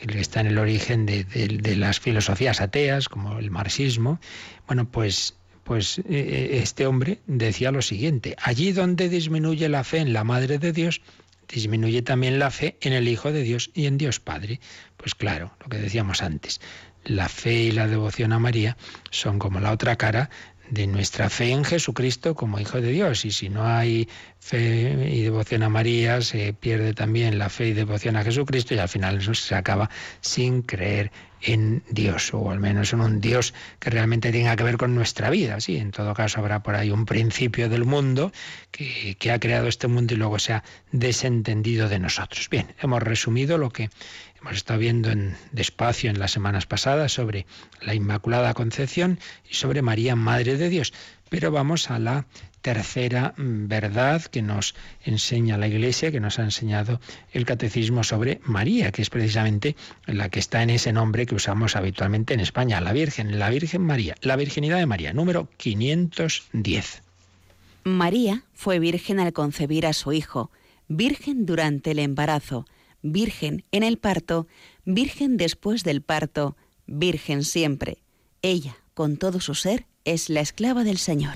está 0.00 0.40
en 0.40 0.48
el 0.48 0.58
origen 0.58 1.06
de, 1.06 1.24
de 1.24 1.76
las 1.76 2.00
filosofías 2.00 2.60
ateas, 2.60 3.08
como 3.08 3.38
el 3.38 3.50
marxismo. 3.50 4.18
Bueno, 4.66 4.88
pues 4.90 5.36
pues 5.70 6.02
este 6.08 6.84
hombre 6.84 7.20
decía 7.28 7.70
lo 7.70 7.80
siguiente, 7.80 8.34
allí 8.42 8.72
donde 8.72 9.08
disminuye 9.08 9.68
la 9.68 9.84
fe 9.84 9.98
en 9.98 10.12
la 10.12 10.24
Madre 10.24 10.58
de 10.58 10.72
Dios, 10.72 11.00
disminuye 11.48 12.02
también 12.02 12.40
la 12.40 12.50
fe 12.50 12.76
en 12.80 12.92
el 12.92 13.06
Hijo 13.06 13.30
de 13.30 13.44
Dios 13.44 13.70
y 13.72 13.86
en 13.86 13.96
Dios 13.96 14.18
Padre. 14.18 14.58
Pues 14.96 15.14
claro, 15.14 15.52
lo 15.60 15.68
que 15.68 15.78
decíamos 15.78 16.24
antes, 16.24 16.60
la 17.04 17.28
fe 17.28 17.52
y 17.52 17.70
la 17.70 17.86
devoción 17.86 18.32
a 18.32 18.40
María 18.40 18.76
son 19.12 19.38
como 19.38 19.60
la 19.60 19.70
otra 19.70 19.94
cara 19.94 20.28
de 20.70 20.86
nuestra 20.86 21.28
fe 21.28 21.50
en 21.50 21.64
Jesucristo 21.64 22.34
como 22.34 22.58
Hijo 22.58 22.80
de 22.80 22.92
Dios. 22.92 23.24
Y 23.24 23.32
si 23.32 23.48
no 23.48 23.66
hay 23.66 24.08
fe 24.38 25.10
y 25.12 25.22
devoción 25.22 25.62
a 25.62 25.68
María, 25.68 26.22
se 26.22 26.52
pierde 26.52 26.94
también 26.94 27.38
la 27.38 27.50
fe 27.50 27.68
y 27.68 27.72
devoción 27.72 28.16
a 28.16 28.22
Jesucristo 28.22 28.74
y 28.74 28.78
al 28.78 28.88
final 28.88 29.20
se 29.34 29.54
acaba 29.54 29.90
sin 30.20 30.62
creer 30.62 31.10
en 31.42 31.82
Dios, 31.90 32.34
o 32.34 32.50
al 32.50 32.60
menos 32.60 32.92
en 32.92 33.00
un 33.00 33.20
Dios 33.20 33.54
que 33.78 33.88
realmente 33.90 34.30
tenga 34.30 34.56
que 34.56 34.62
ver 34.62 34.76
con 34.76 34.94
nuestra 34.94 35.30
vida. 35.30 35.60
Sí, 35.60 35.78
en 35.78 35.90
todo 35.90 36.12
caso 36.14 36.40
habrá 36.40 36.62
por 36.62 36.74
ahí 36.74 36.90
un 36.90 37.06
principio 37.06 37.68
del 37.68 37.84
mundo 37.84 38.30
que, 38.70 39.16
que 39.18 39.32
ha 39.32 39.40
creado 39.40 39.66
este 39.66 39.88
mundo 39.88 40.14
y 40.14 40.16
luego 40.18 40.38
se 40.38 40.52
ha 40.52 40.64
desentendido 40.92 41.88
de 41.88 41.98
nosotros. 41.98 42.48
Bien, 42.50 42.74
hemos 42.80 43.02
resumido 43.02 43.56
lo 43.56 43.70
que 43.70 43.88
hemos 44.40 44.56
estado 44.56 44.80
viendo 44.80 45.10
en 45.10 45.36
despacio 45.52 46.10
en 46.10 46.18
las 46.18 46.32
semanas 46.32 46.66
pasadas 46.66 47.12
sobre 47.12 47.46
la 47.82 47.94
Inmaculada 47.94 48.54
Concepción 48.54 49.18
y 49.48 49.54
sobre 49.54 49.82
María, 49.82 50.16
Madre 50.16 50.56
de 50.56 50.68
Dios. 50.68 50.92
Pero 51.28 51.50
vamos 51.50 51.90
a 51.90 51.98
la 51.98 52.26
tercera 52.62 53.34
mm, 53.36 53.68
verdad 53.68 54.22
que 54.22 54.42
nos 54.42 54.74
enseña 55.04 55.58
la 55.58 55.68
Iglesia, 55.68 56.10
que 56.10 56.20
nos 56.20 56.38
ha 56.38 56.42
enseñado 56.42 57.00
el 57.32 57.44
Catecismo 57.44 58.04
sobre 58.04 58.40
María, 58.44 58.92
que 58.92 59.02
es 59.02 59.10
precisamente 59.10 59.76
la 60.06 60.28
que 60.28 60.40
está 60.40 60.62
en 60.62 60.70
ese 60.70 60.92
nombre 60.92 61.26
que 61.26 61.34
usamos 61.34 61.76
habitualmente 61.76 62.34
en 62.34 62.40
España, 62.40 62.80
la 62.80 62.92
Virgen, 62.92 63.38
la 63.38 63.50
Virgen 63.50 63.82
María, 63.82 64.14
la 64.22 64.36
Virginidad 64.36 64.78
de 64.78 64.86
María, 64.86 65.12
número 65.12 65.48
510. 65.56 67.02
María 67.84 68.42
fue 68.52 68.78
virgen 68.78 69.20
al 69.20 69.32
concebir 69.32 69.86
a 69.86 69.94
su 69.94 70.12
hijo, 70.12 70.50
virgen 70.88 71.46
durante 71.46 71.92
el 71.92 71.98
embarazo, 71.98 72.66
virgen 73.02 73.64
en 73.72 73.82
el 73.82 73.98
parto, 73.98 74.46
virgen 74.84 75.36
después 75.36 75.84
del 75.84 76.02
parto, 76.02 76.56
virgen 76.86 77.44
siempre. 77.44 77.98
Ella, 78.42 78.76
con 78.94 79.16
todo 79.16 79.40
su 79.40 79.54
ser, 79.54 79.86
es 80.04 80.28
la 80.28 80.40
esclava 80.40 80.84
del 80.84 80.98
Señor. 80.98 81.34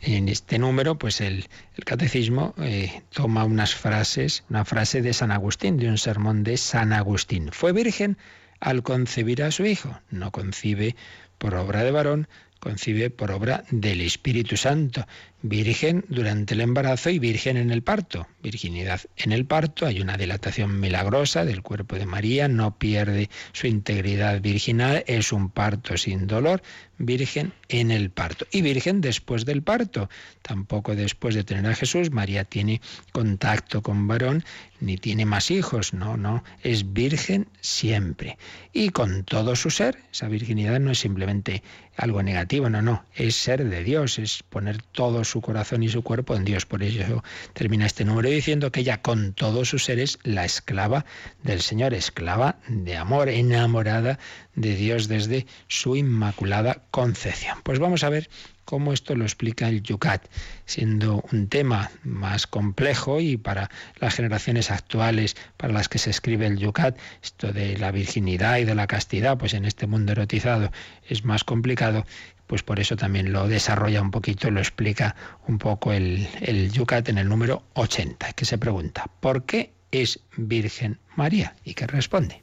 En 0.00 0.28
este 0.28 0.58
número, 0.58 0.98
pues 0.98 1.20
el, 1.20 1.46
catecismo 1.84 2.54
eh, 2.58 3.02
toma 3.10 3.44
unas 3.44 3.74
frases, 3.74 4.44
una 4.50 4.64
frase 4.64 5.02
de 5.02 5.12
San 5.12 5.32
Agustín, 5.32 5.78
de 5.78 5.88
un 5.88 5.98
sermón 5.98 6.44
de 6.44 6.56
San 6.56 6.92
Agustín. 6.92 7.50
Fue 7.52 7.72
virgen 7.72 8.18
al 8.60 8.82
concebir 8.82 9.42
a 9.42 9.50
su 9.50 9.64
hijo, 9.66 9.98
no 10.10 10.30
concibe 10.30 10.96
por 11.38 11.54
obra 11.54 11.82
de 11.82 11.90
varón, 11.90 12.28
concibe 12.60 13.10
por 13.10 13.30
obra 13.30 13.64
del 13.70 14.00
Espíritu 14.00 14.56
Santo. 14.56 15.06
Virgen 15.48 16.04
durante 16.08 16.54
el 16.54 16.60
embarazo 16.60 17.10
y 17.10 17.20
virgen 17.20 17.56
en 17.56 17.70
el 17.70 17.82
parto. 17.82 18.26
Virginidad 18.42 19.00
en 19.16 19.30
el 19.30 19.44
parto, 19.44 19.86
hay 19.86 20.00
una 20.00 20.16
dilatación 20.16 20.80
milagrosa 20.80 21.44
del 21.44 21.62
cuerpo 21.62 21.96
de 21.96 22.06
María, 22.06 22.48
no 22.48 22.76
pierde 22.76 23.30
su 23.52 23.68
integridad 23.68 24.40
virginal, 24.40 25.04
es 25.06 25.32
un 25.32 25.50
parto 25.50 25.96
sin 25.96 26.26
dolor, 26.26 26.62
virgen 26.98 27.52
en 27.68 27.90
el 27.90 28.10
parto. 28.10 28.46
Y 28.50 28.62
virgen 28.62 29.00
después 29.00 29.44
del 29.44 29.62
parto, 29.62 30.08
tampoco 30.42 30.94
después 30.96 31.34
de 31.34 31.44
tener 31.44 31.66
a 31.66 31.74
Jesús, 31.74 32.10
María 32.10 32.44
tiene 32.44 32.80
contacto 33.12 33.82
con 33.82 34.08
varón, 34.08 34.44
ni 34.80 34.96
tiene 34.96 35.24
más 35.24 35.50
hijos, 35.50 35.94
no, 35.94 36.16
no, 36.16 36.44
es 36.62 36.92
virgen 36.92 37.46
siempre. 37.60 38.38
Y 38.72 38.90
con 38.90 39.24
todo 39.24 39.56
su 39.56 39.70
ser, 39.70 39.98
esa 40.12 40.28
virginidad 40.28 40.80
no 40.80 40.90
es 40.90 40.98
simplemente 40.98 41.62
algo 41.96 42.22
negativo, 42.22 42.68
no, 42.68 42.82
no, 42.82 43.04
es 43.14 43.36
ser 43.36 43.64
de 43.64 43.84
Dios, 43.84 44.18
es 44.18 44.42
poner 44.42 44.82
todo 44.82 45.24
su 45.24 45.35
corazón 45.40 45.82
y 45.82 45.88
su 45.88 46.02
cuerpo 46.02 46.34
en 46.34 46.44
Dios. 46.44 46.66
Por 46.66 46.82
ello 46.82 47.22
termina 47.52 47.86
este 47.86 48.04
número 48.04 48.28
diciendo 48.28 48.70
que 48.72 48.80
ella 48.80 49.02
con 49.02 49.32
todo 49.32 49.64
su 49.64 49.78
ser 49.78 49.98
es 49.98 50.18
la 50.22 50.44
esclava 50.44 51.04
del 51.42 51.60
Señor, 51.60 51.94
esclava 51.94 52.58
de 52.68 52.96
amor, 52.96 53.28
enamorada 53.28 54.18
de 54.54 54.74
Dios 54.74 55.08
desde 55.08 55.46
su 55.68 55.96
inmaculada 55.96 56.82
concepción. 56.90 57.58
Pues 57.62 57.78
vamos 57.78 58.04
a 58.04 58.08
ver 58.08 58.28
cómo 58.66 58.92
esto 58.92 59.14
lo 59.14 59.24
explica 59.24 59.68
el 59.68 59.82
Yucat, 59.82 60.26
siendo 60.66 61.24
un 61.32 61.48
tema 61.48 61.90
más 62.02 62.46
complejo 62.46 63.20
y 63.20 63.38
para 63.38 63.70
las 64.00 64.14
generaciones 64.14 64.70
actuales 64.70 65.36
para 65.56 65.72
las 65.72 65.88
que 65.88 65.98
se 65.98 66.10
escribe 66.10 66.46
el 66.46 66.58
Yucat, 66.58 66.98
esto 67.22 67.52
de 67.52 67.78
la 67.78 67.92
virginidad 67.92 68.58
y 68.58 68.64
de 68.64 68.74
la 68.74 68.88
castidad, 68.88 69.38
pues 69.38 69.54
en 69.54 69.64
este 69.64 69.86
mundo 69.86 70.12
erotizado 70.12 70.72
es 71.08 71.24
más 71.24 71.44
complicado, 71.44 72.04
pues 72.46 72.62
por 72.62 72.80
eso 72.80 72.96
también 72.96 73.32
lo 73.32 73.48
desarrolla 73.48 74.02
un 74.02 74.10
poquito, 74.10 74.50
lo 74.50 74.60
explica 74.60 75.16
un 75.46 75.58
poco 75.58 75.92
el, 75.92 76.28
el 76.40 76.70
Yucat 76.70 77.08
en 77.08 77.18
el 77.18 77.28
número 77.28 77.62
80, 77.74 78.32
que 78.32 78.44
se 78.44 78.58
pregunta, 78.58 79.10
¿por 79.20 79.44
qué 79.44 79.72
es 79.90 80.20
Virgen 80.36 80.98
María? 81.16 81.56
¿Y 81.64 81.74
qué 81.74 81.86
responde? 81.86 82.42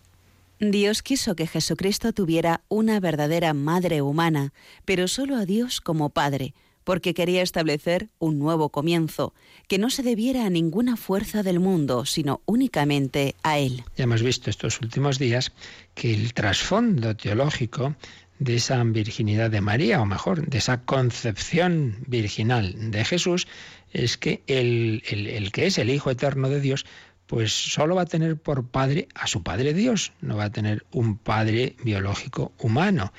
Dios 0.60 1.04
quiso 1.04 1.36
que 1.36 1.48
Jesucristo 1.48 2.14
tuviera 2.14 2.62
una 2.70 3.00
verdadera 3.00 3.54
madre 3.54 4.02
humana, 4.02 4.54
pero 4.86 5.08
solo 5.08 5.36
a 5.36 5.46
Dios 5.46 5.82
como 5.82 6.10
Padre, 6.10 6.54
porque 6.84 7.14
quería 7.14 7.42
establecer 7.42 8.10
un 8.20 8.40
nuevo 8.40 8.70
comienzo, 8.70 9.34
que 9.68 9.78
no 9.78 9.90
se 9.90 10.04
debiera 10.04 10.46
a 10.46 10.50
ninguna 10.50 10.96
fuerza 10.96 11.44
del 11.44 11.60
mundo, 11.60 12.06
sino 12.06 12.42
únicamente 12.46 13.36
a 13.44 13.60
Él. 13.60 13.84
Ya 13.98 14.04
hemos 14.04 14.22
visto 14.22 14.50
estos 14.50 14.80
últimos 14.82 15.20
días 15.20 15.52
que 15.96 16.14
el 16.14 16.34
trasfondo 16.34 17.16
teológico 17.16 17.96
de 18.44 18.56
esa 18.56 18.84
virginidad 18.84 19.50
de 19.50 19.62
María, 19.62 20.02
o 20.02 20.06
mejor, 20.06 20.48
de 20.48 20.58
esa 20.58 20.82
concepción 20.82 21.98
virginal 22.08 22.92
de 22.92 23.06
Jesús, 23.06 23.48
es 23.92 24.18
que 24.18 24.44
el, 24.48 25.04
el, 25.08 25.28
el 25.28 25.52
que 25.52 25.68
es 25.68 25.78
el 25.78 25.90
Hijo 25.90 26.12
Eterno 26.12 26.50
de 26.50 26.60
Dios, 26.60 26.86
pues 27.28 27.54
solo 27.54 27.96
va 27.96 28.04
a 28.04 28.06
tener 28.06 28.38
por 28.38 28.68
padre 28.68 29.08
a 29.16 29.28
su 29.28 29.44
Padre 29.44 29.74
Dios, 29.74 30.12
no 30.22 30.36
va 30.36 30.46
a 30.46 30.52
tener 30.52 30.86
un 30.92 31.18
Padre 31.18 31.76
biológico 31.84 32.52
humano, 32.60 33.14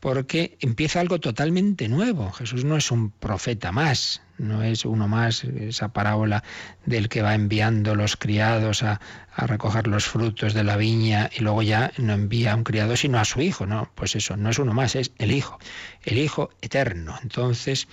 porque 0.00 0.56
empieza 0.60 1.00
algo 1.00 1.20
totalmente 1.20 1.88
nuevo. 1.88 2.32
Jesús 2.32 2.64
no 2.64 2.76
es 2.76 2.90
un 2.90 3.10
profeta 3.10 3.70
más, 3.70 4.22
no 4.40 4.62
es 4.62 4.84
uno 4.84 5.06
más, 5.08 5.44
esa 5.44 5.92
parábola 5.92 6.42
del 6.86 7.08
que 7.08 7.22
va 7.22 7.34
enviando 7.34 7.94
los 7.94 8.16
criados 8.16 8.82
a, 8.82 9.00
a, 9.34 9.46
recoger 9.46 9.86
los 9.86 10.06
frutos 10.06 10.54
de 10.54 10.64
la 10.64 10.76
viña 10.76 11.30
y 11.36 11.42
luego 11.42 11.62
ya 11.62 11.92
no 11.98 12.12
envía 12.12 12.52
a 12.52 12.56
un 12.56 12.64
criado 12.64 12.96
sino 12.96 13.18
a 13.18 13.24
su 13.24 13.40
hijo, 13.40 13.66
no, 13.66 13.90
pues 13.94 14.16
eso, 14.16 14.36
no 14.36 14.50
es 14.50 14.58
uno 14.58 14.74
más, 14.74 14.96
es 14.96 15.12
el 15.18 15.32
hijo, 15.32 15.58
el 16.04 16.18
hijo 16.18 16.50
eterno. 16.62 17.16
Entonces 17.22 17.86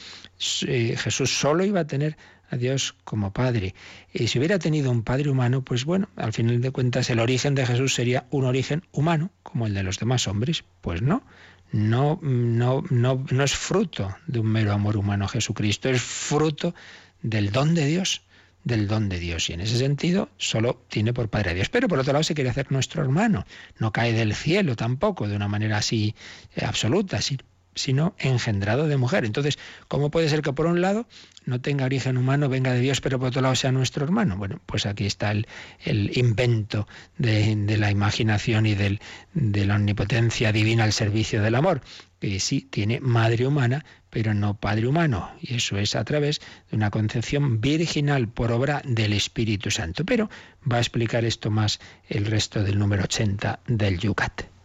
eh, 0.67 0.95
Jesús 0.97 1.37
solo 1.37 1.63
iba 1.65 1.81
a 1.81 1.87
tener 1.87 2.17
a 2.49 2.55
Dios 2.55 2.95
como 3.03 3.33
Padre. 3.33 3.75
Y 4.13 4.27
si 4.27 4.39
hubiera 4.39 4.59
tenido 4.59 4.91
un 4.91 5.03
Padre 5.03 5.29
humano, 5.29 5.63
pues 5.63 5.85
bueno, 5.85 6.09
al 6.15 6.33
final 6.33 6.61
de 6.61 6.71
cuentas 6.71 7.09
el 7.09 7.19
origen 7.19 7.55
de 7.55 7.65
Jesús 7.65 7.93
sería 7.93 8.25
un 8.29 8.45
origen 8.45 8.83
humano, 8.91 9.31
como 9.43 9.67
el 9.67 9.73
de 9.73 9.83
los 9.83 9.99
demás 9.99 10.27
hombres. 10.27 10.63
Pues 10.81 11.01
no, 11.01 11.23
no, 11.71 12.19
no, 12.21 12.83
no, 12.89 13.25
no 13.29 13.43
es 13.43 13.55
fruto 13.55 14.15
de 14.27 14.39
un 14.39 14.47
mero 14.47 14.73
amor 14.73 14.97
humano 14.97 15.25
a 15.25 15.29
Jesucristo, 15.29 15.89
es 15.89 16.01
fruto 16.01 16.73
del 17.21 17.51
don 17.51 17.75
de 17.75 17.85
Dios 17.85 18.21
del 18.67 18.87
don 18.87 19.09
de 19.09 19.17
Dios 19.17 19.49
y 19.49 19.53
en 19.53 19.61
ese 19.61 19.77
sentido 19.77 20.29
solo 20.37 20.83
tiene 20.89 21.13
por 21.13 21.29
Padre 21.29 21.51
a 21.51 21.53
Dios. 21.53 21.69
Pero 21.69 21.87
por 21.87 21.99
otro 21.99 22.13
lado 22.13 22.23
se 22.23 22.35
quiere 22.35 22.49
hacer 22.49 22.71
nuestro 22.71 23.01
hermano, 23.01 23.45
no 23.79 23.91
cae 23.91 24.11
del 24.11 24.35
cielo 24.35 24.75
tampoco 24.75 25.27
de 25.27 25.35
una 25.35 25.47
manera 25.47 25.77
así 25.77 26.15
eh, 26.55 26.65
absoluta, 26.65 27.21
sino 27.21 27.43
engendrado 28.19 28.87
de 28.87 28.97
mujer. 28.97 29.25
Entonces, 29.25 29.57
¿cómo 29.87 30.11
puede 30.11 30.29
ser 30.29 30.41
que 30.41 30.53
por 30.53 30.65
un 30.65 30.81
lado 30.81 31.07
no 31.45 31.61
tenga 31.61 31.85
origen 31.85 32.17
humano, 32.17 32.49
venga 32.49 32.73
de 32.73 32.81
Dios, 32.81 33.01
pero 33.01 33.19
por 33.19 33.29
otro 33.29 33.41
lado 33.41 33.55
sea 33.55 33.71
nuestro 33.71 34.03
hermano? 34.03 34.37
Bueno, 34.37 34.59
pues 34.65 34.85
aquí 34.85 35.05
está 35.05 35.31
el, 35.31 35.47
invento 36.17 36.87
de, 37.17 37.55
de, 37.55 37.77
la 37.77 37.91
imaginación 37.91 38.65
y 38.65 38.75
del, 38.75 38.99
de 39.33 39.65
la 39.65 39.75
omnipotencia 39.75 40.51
divina 40.51 40.83
al 40.83 40.93
servicio 40.93 41.41
del 41.41 41.55
amor, 41.55 41.81
que 42.19 42.39
sí 42.39 42.61
tiene 42.61 42.99
madre 42.99 43.45
humana, 43.47 43.85
pero 44.09 44.33
no 44.33 44.55
padre 44.55 44.87
humano. 44.87 45.31
Y 45.41 45.55
eso 45.55 45.77
es 45.77 45.95
a 45.95 46.03
través 46.03 46.41
de 46.69 46.77
una 46.77 46.89
concepción 46.89 47.61
virginal 47.61 48.27
por 48.27 48.51
obra 48.51 48.81
del 48.83 49.13
Espíritu 49.13 49.71
Santo. 49.71 50.05
Pero 50.05 50.29
va 50.69 50.77
a 50.77 50.79
explicar 50.81 51.25
esto 51.25 51.51
más 51.51 51.79
el 52.09 52.25
resto 52.25 52.63
del 52.63 52.79
número 52.79 53.03
80 53.03 53.59
del 53.67 53.99
Yucat. 53.99 54.56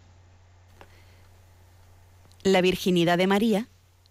La 2.45 2.61
virginidad 2.61 3.19
de 3.19 3.29
María 3.29 3.69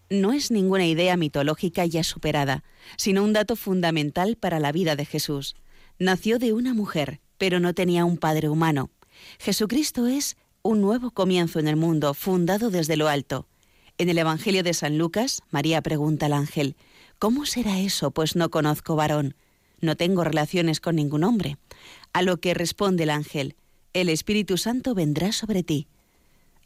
no 0.10 0.32
es 0.32 0.52
ninguna 0.52 0.86
idea 0.86 1.18
mitológica 1.18 1.86
ya 1.86 2.02
superada, 2.02 2.64
sino 2.96 3.26
un 3.26 3.34
dato 3.34 3.58
fundamental 3.58 4.38
para 4.38 4.62
la 4.62 4.72
vida 4.72 4.96
de 4.96 5.06
Jesús. 5.06 5.58
Nació 6.00 6.40
de 6.40 6.54
una 6.54 6.74
mujer, 6.74 7.20
pero 7.38 7.60
no 7.60 7.74
tenía 7.74 8.06
un 8.06 8.16
padre 8.16 8.48
humano. 8.48 8.90
Jesucristo 9.38 10.08
es 10.08 10.38
un 10.62 10.80
nuevo 10.80 11.12
comienzo 11.12 11.60
en 11.60 11.68
el 11.68 11.76
mundo, 11.76 12.14
fundado 12.14 12.70
desde 12.70 12.96
lo 12.96 13.10
alto. 13.10 13.48
En 13.98 14.08
el 14.08 14.18
Evangelio 14.18 14.64
de 14.64 14.74
San 14.74 14.98
Lucas, 14.98 15.42
María 15.50 15.82
pregunta 15.82 16.28
al 16.28 16.34
ángel, 16.34 16.78
¿Cómo 17.20 17.46
será 17.46 17.80
eso, 17.80 18.12
pues 18.12 18.38
no 18.38 18.50
conozco 18.50 18.96
varón? 18.96 19.36
No 19.82 19.98
tengo 19.98 20.24
relaciones 20.24 20.80
con 20.80 20.96
ningún 20.96 21.26
hombre. 21.26 21.58
A 22.14 22.22
lo 22.22 22.38
que 22.38 22.54
responde 22.54 23.04
el 23.04 23.10
ángel, 23.10 23.56
El 23.92 24.08
Espíritu 24.08 24.58
Santo 24.58 24.96
vendrá 24.96 25.34
sobre 25.34 25.64
ti 25.64 25.88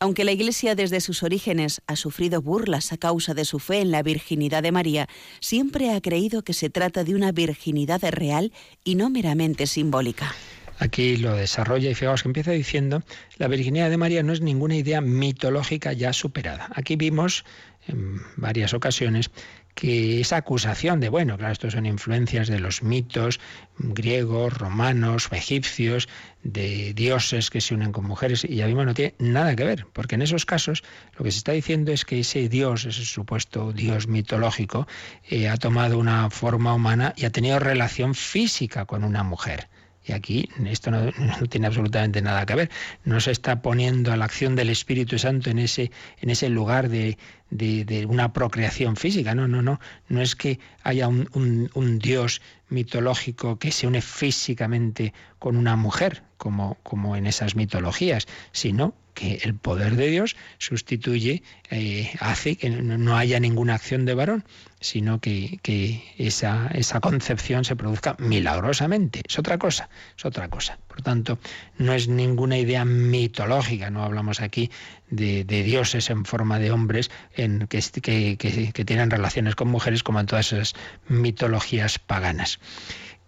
aunque 0.05 0.23
la 0.23 0.33
Iglesia 0.33 0.75
desde 0.75 1.01
sus 1.01 1.23
orígenes 1.23 1.81
ha 1.87 1.95
sufrido 1.95 2.39
burlas 2.39 2.93
a 2.93 2.97
causa 2.97 3.33
de 3.33 3.43
su 3.43 3.57
fe 3.57 3.79
en 3.79 3.89
la 3.89 4.03
virginidad 4.03 4.61
de 4.61 4.71
María, 4.71 5.09
siempre 5.39 5.95
ha 5.95 5.99
creído 5.99 6.43
que 6.43 6.53
se 6.53 6.69
trata 6.69 7.03
de 7.03 7.15
una 7.15 7.31
virginidad 7.31 8.03
real 8.11 8.53
y 8.83 8.93
no 8.93 9.09
meramente 9.09 9.65
simbólica. 9.65 10.35
Aquí 10.77 11.17
lo 11.17 11.35
desarrolla 11.35 11.89
y 11.89 11.95
fijaos 11.95 12.21
que 12.21 12.29
empieza 12.29 12.51
diciendo, 12.51 13.01
la 13.37 13.47
virginidad 13.47 13.89
de 13.89 13.97
María 13.97 14.21
no 14.21 14.31
es 14.31 14.41
ninguna 14.41 14.75
idea 14.75 15.01
mitológica 15.01 15.91
ya 15.91 16.13
superada. 16.13 16.69
Aquí 16.75 16.97
vimos 16.97 17.43
en 17.87 18.21
varias 18.35 18.75
ocasiones 18.75 19.31
que 19.75 20.21
esa 20.21 20.37
acusación 20.37 21.01
de, 21.01 21.09
bueno, 21.09 21.37
claro, 21.37 21.51
estos 21.51 21.73
son 21.73 21.85
influencias 21.85 22.47
de 22.47 22.59
los 22.59 22.81
mitos 22.81 23.41
griegos, 23.77 24.57
romanos, 24.57 25.27
egipcios, 25.31 26.07
de 26.43 26.93
dioses 26.93 27.49
que 27.49 27.59
se 27.59 27.75
unen 27.75 27.91
con 27.91 28.05
mujeres, 28.05 28.45
y 28.45 28.55
ya 28.55 28.67
vimos 28.67 28.85
no 28.85 28.93
tiene 28.93 29.15
nada 29.19 29.55
que 29.55 29.65
ver, 29.65 29.85
porque 29.91 30.15
en 30.15 30.21
esos 30.21 30.45
casos 30.45 30.83
lo 31.17 31.25
que 31.25 31.31
se 31.31 31.39
está 31.39 31.51
diciendo 31.51 31.91
es 31.91 32.05
que 32.05 32.21
ese 32.21 32.47
dios, 32.47 32.85
ese 32.85 33.03
supuesto 33.03 33.73
dios 33.73 34.07
mitológico, 34.07 34.87
eh, 35.29 35.49
ha 35.49 35.57
tomado 35.57 35.99
una 35.99 36.29
forma 36.29 36.73
humana 36.73 37.13
y 37.17 37.25
ha 37.25 37.29
tenido 37.29 37.59
relación 37.59 38.15
física 38.15 38.85
con 38.85 39.03
una 39.03 39.23
mujer. 39.23 39.67
Y 40.07 40.13
aquí 40.13 40.47
esto 40.65 40.91
no, 40.91 41.11
no, 41.17 41.47
tiene 41.49 41.67
absolutamente 41.67 42.21
nada 42.21 42.45
que 42.45 42.55
ver. 42.55 42.69
No 43.03 43.19
se 43.19 43.31
está 43.31 43.61
poniendo 43.61 44.13
a 44.13 44.17
la 44.17 44.25
acción 44.25 44.55
del 44.55 44.69
Espíritu 44.69 45.17
Santo 45.17 45.49
en 45.49 45.59
ese, 45.59 45.91
en 46.21 46.29
ese 46.29 46.49
lugar 46.49 46.89
de, 46.89 47.17
de, 47.49 48.05
una 48.07 48.33
procreación 48.33 48.95
física. 48.95 49.35
No, 49.35 49.47
no, 49.47 49.61
no. 49.61 49.79
No 50.07 50.21
es 50.21 50.35
que 50.35 50.59
haya 50.83 51.07
un, 51.07 51.99
Dios 51.99 52.41
mitológico 52.69 53.59
que 53.59 53.71
se 53.71 53.87
une 53.87 54.01
físicamente 54.01 55.13
con 55.39 55.55
una 55.55 55.75
mujer, 55.75 56.23
como, 56.37 56.77
como 56.83 57.15
en 57.15 57.27
esas 57.27 57.55
mitologías, 57.55 58.27
sino 58.51 58.93
que 59.13 59.39
el 59.43 59.55
poder 59.55 59.95
de 59.95 60.07
Dios 60.07 60.35
sustituye, 60.57 61.41
eh, 61.69 62.11
hace 62.19 62.57
que 62.57 62.69
no 62.69 63.17
haya 63.17 63.39
ninguna 63.39 63.75
acción 63.75 64.05
de 64.05 64.13
varón, 64.13 64.43
sino 64.81 65.19
que, 65.21 65.59
que 65.63 66.03
esa, 66.17 66.67
esa, 66.73 66.99
concepción 66.99 67.63
se 67.63 67.77
produzca 67.77 68.15
milagrosamente. 68.19 69.21
Es 69.27 69.39
otra 69.39 69.57
cosa, 69.57 69.89
es 70.17 70.25
otra 70.25 70.49
cosa. 70.49 70.77
Por 70.95 71.03
tanto, 71.03 71.39
no 71.77 71.91
es 71.91 72.07
ninguna 72.07 72.57
idea 72.57 72.85
mitológica, 72.85 73.89
no 73.89 74.03
hablamos 74.03 74.39
aquí 74.39 74.71
de, 75.09 75.43
dioses 75.43 76.09
en 76.09 76.23
forma 76.23 76.57
de 76.57 76.71
hombres 76.71 77.11
en, 77.35 77.67
que, 77.67 78.37
que 78.37 78.85
tienen 78.85 79.11
relaciones 79.11 79.55
con 79.55 79.67
mujeres 79.67 80.03
como 80.03 80.21
en 80.21 80.25
todas 80.25 80.53
esas 80.53 80.73
mitologías 81.09 81.99
paganas. 81.99 82.61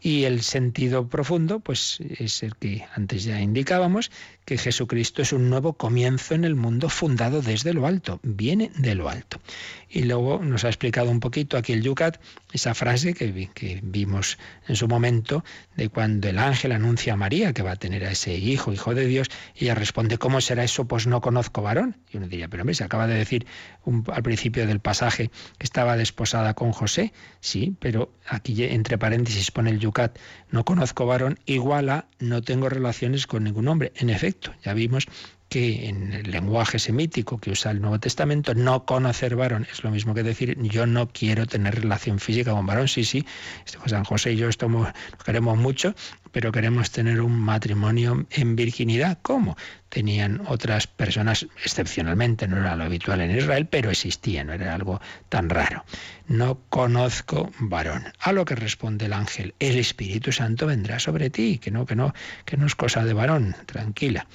Y 0.08 0.24
el 0.24 0.42
sentido 0.42 1.10
profundo, 1.10 1.60
pues 1.60 2.00
es 2.00 2.42
el 2.42 2.56
que 2.56 2.86
antes 2.96 3.26
ya 3.26 3.42
indicábamos, 3.42 4.10
que 4.46 4.58
Jesucristo 4.58 5.22
es 5.22 5.34
un 5.34 5.50
nuevo 5.50 5.74
comienzo 5.74 6.34
en 6.34 6.46
el 6.46 6.56
mundo 6.56 6.88
fundado 6.88 7.42
desde 7.42 7.74
lo 7.74 7.86
alto, 7.86 8.22
viene 8.24 8.72
de 8.78 8.96
lo 8.96 9.10
alto. 9.10 9.42
Y 9.90 10.04
luego 10.04 10.40
nos 10.42 10.64
ha 10.64 10.70
explicado 10.70 11.12
un 11.12 11.20
poquito 11.20 11.58
aquí 11.58 11.74
el 11.74 11.84
Yucat 11.84 12.22
esa 12.54 12.74
frase 12.74 13.14
que, 13.14 13.50
que, 13.54 13.82
vimos 13.84 14.38
en 14.70 14.78
su 14.78 14.88
momento 14.88 15.44
de 15.76 15.90
cuando 15.90 16.30
el 16.30 16.40
ángel 16.40 16.72
anuncia 16.72 17.14
a 17.14 17.18
María 17.18 17.52
que 17.52 17.62
va 17.62 17.72
a 17.72 17.76
tener 17.76 18.06
a 18.06 18.12
ese 18.12 18.38
hijo, 18.38 18.72
hijo 18.72 18.96
de 18.96 19.06
Dios, 19.06 19.28
y 19.54 19.66
ella 19.66 19.76
responde, 19.76 20.18
¿cómo 20.18 20.40
será 20.40 20.64
eso? 20.64 20.86
Pues 20.86 21.08
no 21.08 21.20
conozco 21.20 21.62
varón. 21.62 21.98
Y 22.10 22.16
uno 22.16 22.30
diría, 22.30 22.48
pero 22.48 22.64
hombre, 22.64 22.76
se 22.76 22.86
acaba 22.86 23.06
de 23.08 23.16
decir 23.16 23.46
al 24.08 24.24
principio 24.24 24.66
del 24.66 24.80
pasaje 24.80 25.30
que 25.58 25.66
estaba 25.66 25.98
desposada 25.98 26.54
con 26.54 26.72
José. 26.72 27.12
Sí, 27.42 27.76
pero 27.80 28.14
aquí 28.26 28.64
entre 28.64 28.98
paréntesis 28.98 29.52
pone 29.52 29.72
el 29.72 29.80
Yucat, 29.80 29.97
no 30.52 30.66
conozco 30.66 31.06
varón, 31.06 31.40
igual 31.46 31.90
a 31.90 32.06
no 32.20 32.42
tengo 32.42 32.70
relaciones 32.70 33.28
con 33.28 33.44
ningún 33.44 33.68
hombre. 33.68 33.92
En 33.96 34.10
efecto, 34.10 34.54
ya 34.64 34.74
vimos 34.74 35.08
que 35.50 35.88
en 35.88 36.12
el 36.12 36.30
lenguaje 36.30 36.78
semítico 36.78 37.40
que 37.40 37.52
usa 37.52 37.72
el 37.72 37.80
Nuevo 37.80 38.00
Testamento, 38.00 38.54
no 38.54 38.86
conocer 38.86 39.36
varón 39.36 39.66
es 39.72 39.84
lo 39.84 39.92
mismo 39.92 40.14
que 40.14 40.24
decir 40.24 40.58
yo 40.62 40.86
no 40.86 41.08
quiero 41.08 41.46
tener 41.46 41.76
relación 41.76 42.20
física 42.20 42.52
con 42.52 42.66
varón. 42.66 42.88
Sí, 42.88 43.06
sí, 43.06 43.26
San 43.86 44.04
José 44.04 44.34
y 44.34 44.38
yo 44.38 44.50
estamos, 44.50 44.88
nos 44.88 45.24
queremos 45.24 45.58
mucho, 45.58 45.96
pero 46.38 46.52
queremos 46.52 46.92
tener 46.92 47.20
un 47.20 47.36
matrimonio 47.36 48.28
en 48.30 48.56
virginidad. 48.56 49.18
¿Cómo? 49.24 49.58
Tenían 49.90 50.44
otras 50.46 50.86
personas, 50.86 51.48
excepcionalmente, 51.64 52.48
no 52.48 52.58
era 52.58 52.76
lo 52.76 52.84
habitual 52.84 53.22
en 53.22 53.36
Israel, 53.36 53.66
pero 53.66 53.90
existía, 53.90 54.44
no 54.44 54.54
era 54.54 54.76
algo 54.76 55.02
tan 55.30 55.50
raro. 55.50 55.84
No 56.28 56.60
conozco 56.70 57.50
varón. 57.58 58.14
A 58.20 58.34
lo 58.34 58.46
que 58.46 58.54
responde 58.54 59.08
el 59.08 59.14
ángel, 59.14 59.56
el 59.58 59.80
Espíritu 59.80 60.32
Santo 60.32 60.68
vendrá 60.68 61.00
sobre 61.00 61.32
ti, 61.32 61.58
que 61.58 61.72
no, 61.72 61.88
que 61.88 61.96
no, 61.96 62.14
que 62.46 62.56
no 62.56 62.68
es 62.68 62.76
cosa 62.76 63.04
de 63.04 63.14
varón, 63.14 63.56
tranquila. 63.66 64.28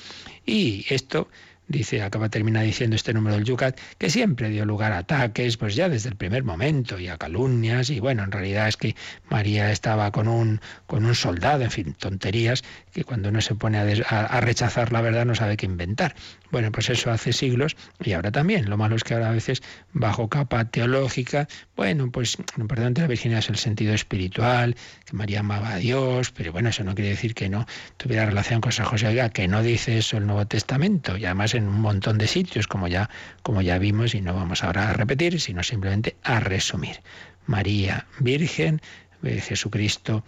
Y 0.44 0.84
esto 0.92 1.28
dice, 1.72 2.02
acaba 2.02 2.28
termina 2.28 2.60
diciendo 2.62 2.94
este 2.94 3.12
número 3.12 3.36
del 3.36 3.44
Yucat, 3.44 3.78
que 3.98 4.10
siempre 4.10 4.50
dio 4.50 4.64
lugar 4.64 4.92
a 4.92 4.98
ataques, 4.98 5.56
pues 5.56 5.74
ya 5.74 5.88
desde 5.88 6.10
el 6.10 6.16
primer 6.16 6.44
momento, 6.44 6.98
y 6.98 7.08
a 7.08 7.16
calumnias, 7.16 7.90
y 7.90 7.98
bueno, 7.98 8.22
en 8.22 8.30
realidad 8.30 8.68
es 8.68 8.76
que 8.76 8.94
María 9.28 9.72
estaba 9.72 10.12
con 10.12 10.28
un, 10.28 10.60
con 10.86 11.04
un 11.04 11.14
soldado, 11.14 11.64
en 11.64 11.70
fin, 11.70 11.94
tonterías, 11.94 12.62
que 12.92 13.04
cuando 13.04 13.30
uno 13.30 13.40
se 13.40 13.54
pone 13.54 13.78
a, 13.78 13.84
des, 13.84 14.02
a, 14.08 14.40
rechazar 14.40 14.92
la 14.92 15.00
verdad 15.00 15.24
no 15.24 15.34
sabe 15.34 15.56
qué 15.56 15.66
inventar. 15.66 16.14
Bueno, 16.50 16.70
pues 16.70 16.90
eso 16.90 17.10
hace 17.10 17.32
siglos 17.32 17.76
y 18.04 18.12
ahora 18.12 18.30
también. 18.30 18.68
Lo 18.68 18.76
malo 18.76 18.96
es 18.96 19.04
que 19.04 19.14
ahora 19.14 19.30
a 19.30 19.32
veces, 19.32 19.62
bajo 19.92 20.28
capa 20.28 20.66
teológica, 20.66 21.48
bueno, 21.76 22.10
pues 22.10 22.36
lo 22.56 22.62
importante 22.62 23.00
de 23.00 23.06
la 23.06 23.08
virginidad 23.08 23.38
es 23.38 23.48
el 23.48 23.56
sentido 23.56 23.94
espiritual, 23.94 24.76
que 25.06 25.16
María 25.16 25.40
amaba 25.40 25.72
a 25.72 25.76
Dios, 25.76 26.30
pero 26.30 26.52
bueno, 26.52 26.68
eso 26.68 26.84
no 26.84 26.94
quiere 26.94 27.10
decir 27.10 27.34
que 27.34 27.48
no 27.48 27.66
tuviera 27.96 28.26
relación 28.26 28.60
con 28.60 28.72
San 28.72 28.86
José, 28.86 29.08
oiga, 29.08 29.30
que 29.30 29.48
no 29.48 29.62
dice 29.62 29.96
eso 29.98 30.18
el 30.18 30.26
Nuevo 30.26 30.46
Testamento, 30.46 31.16
y 31.16 31.24
además 31.24 31.54
un 31.68 31.80
montón 31.80 32.18
de 32.18 32.26
sitios, 32.26 32.66
como 32.66 32.88
ya, 32.88 33.10
como 33.42 33.62
ya 33.62 33.78
vimos, 33.78 34.14
y 34.14 34.20
no 34.20 34.34
vamos 34.34 34.64
ahora 34.64 34.90
a 34.90 34.92
repetir, 34.92 35.40
sino 35.40 35.62
simplemente 35.62 36.16
a 36.22 36.40
resumir. 36.40 37.00
María, 37.46 38.06
Virgen, 38.18 38.80
eh, 39.22 39.40
Jesucristo 39.40 40.24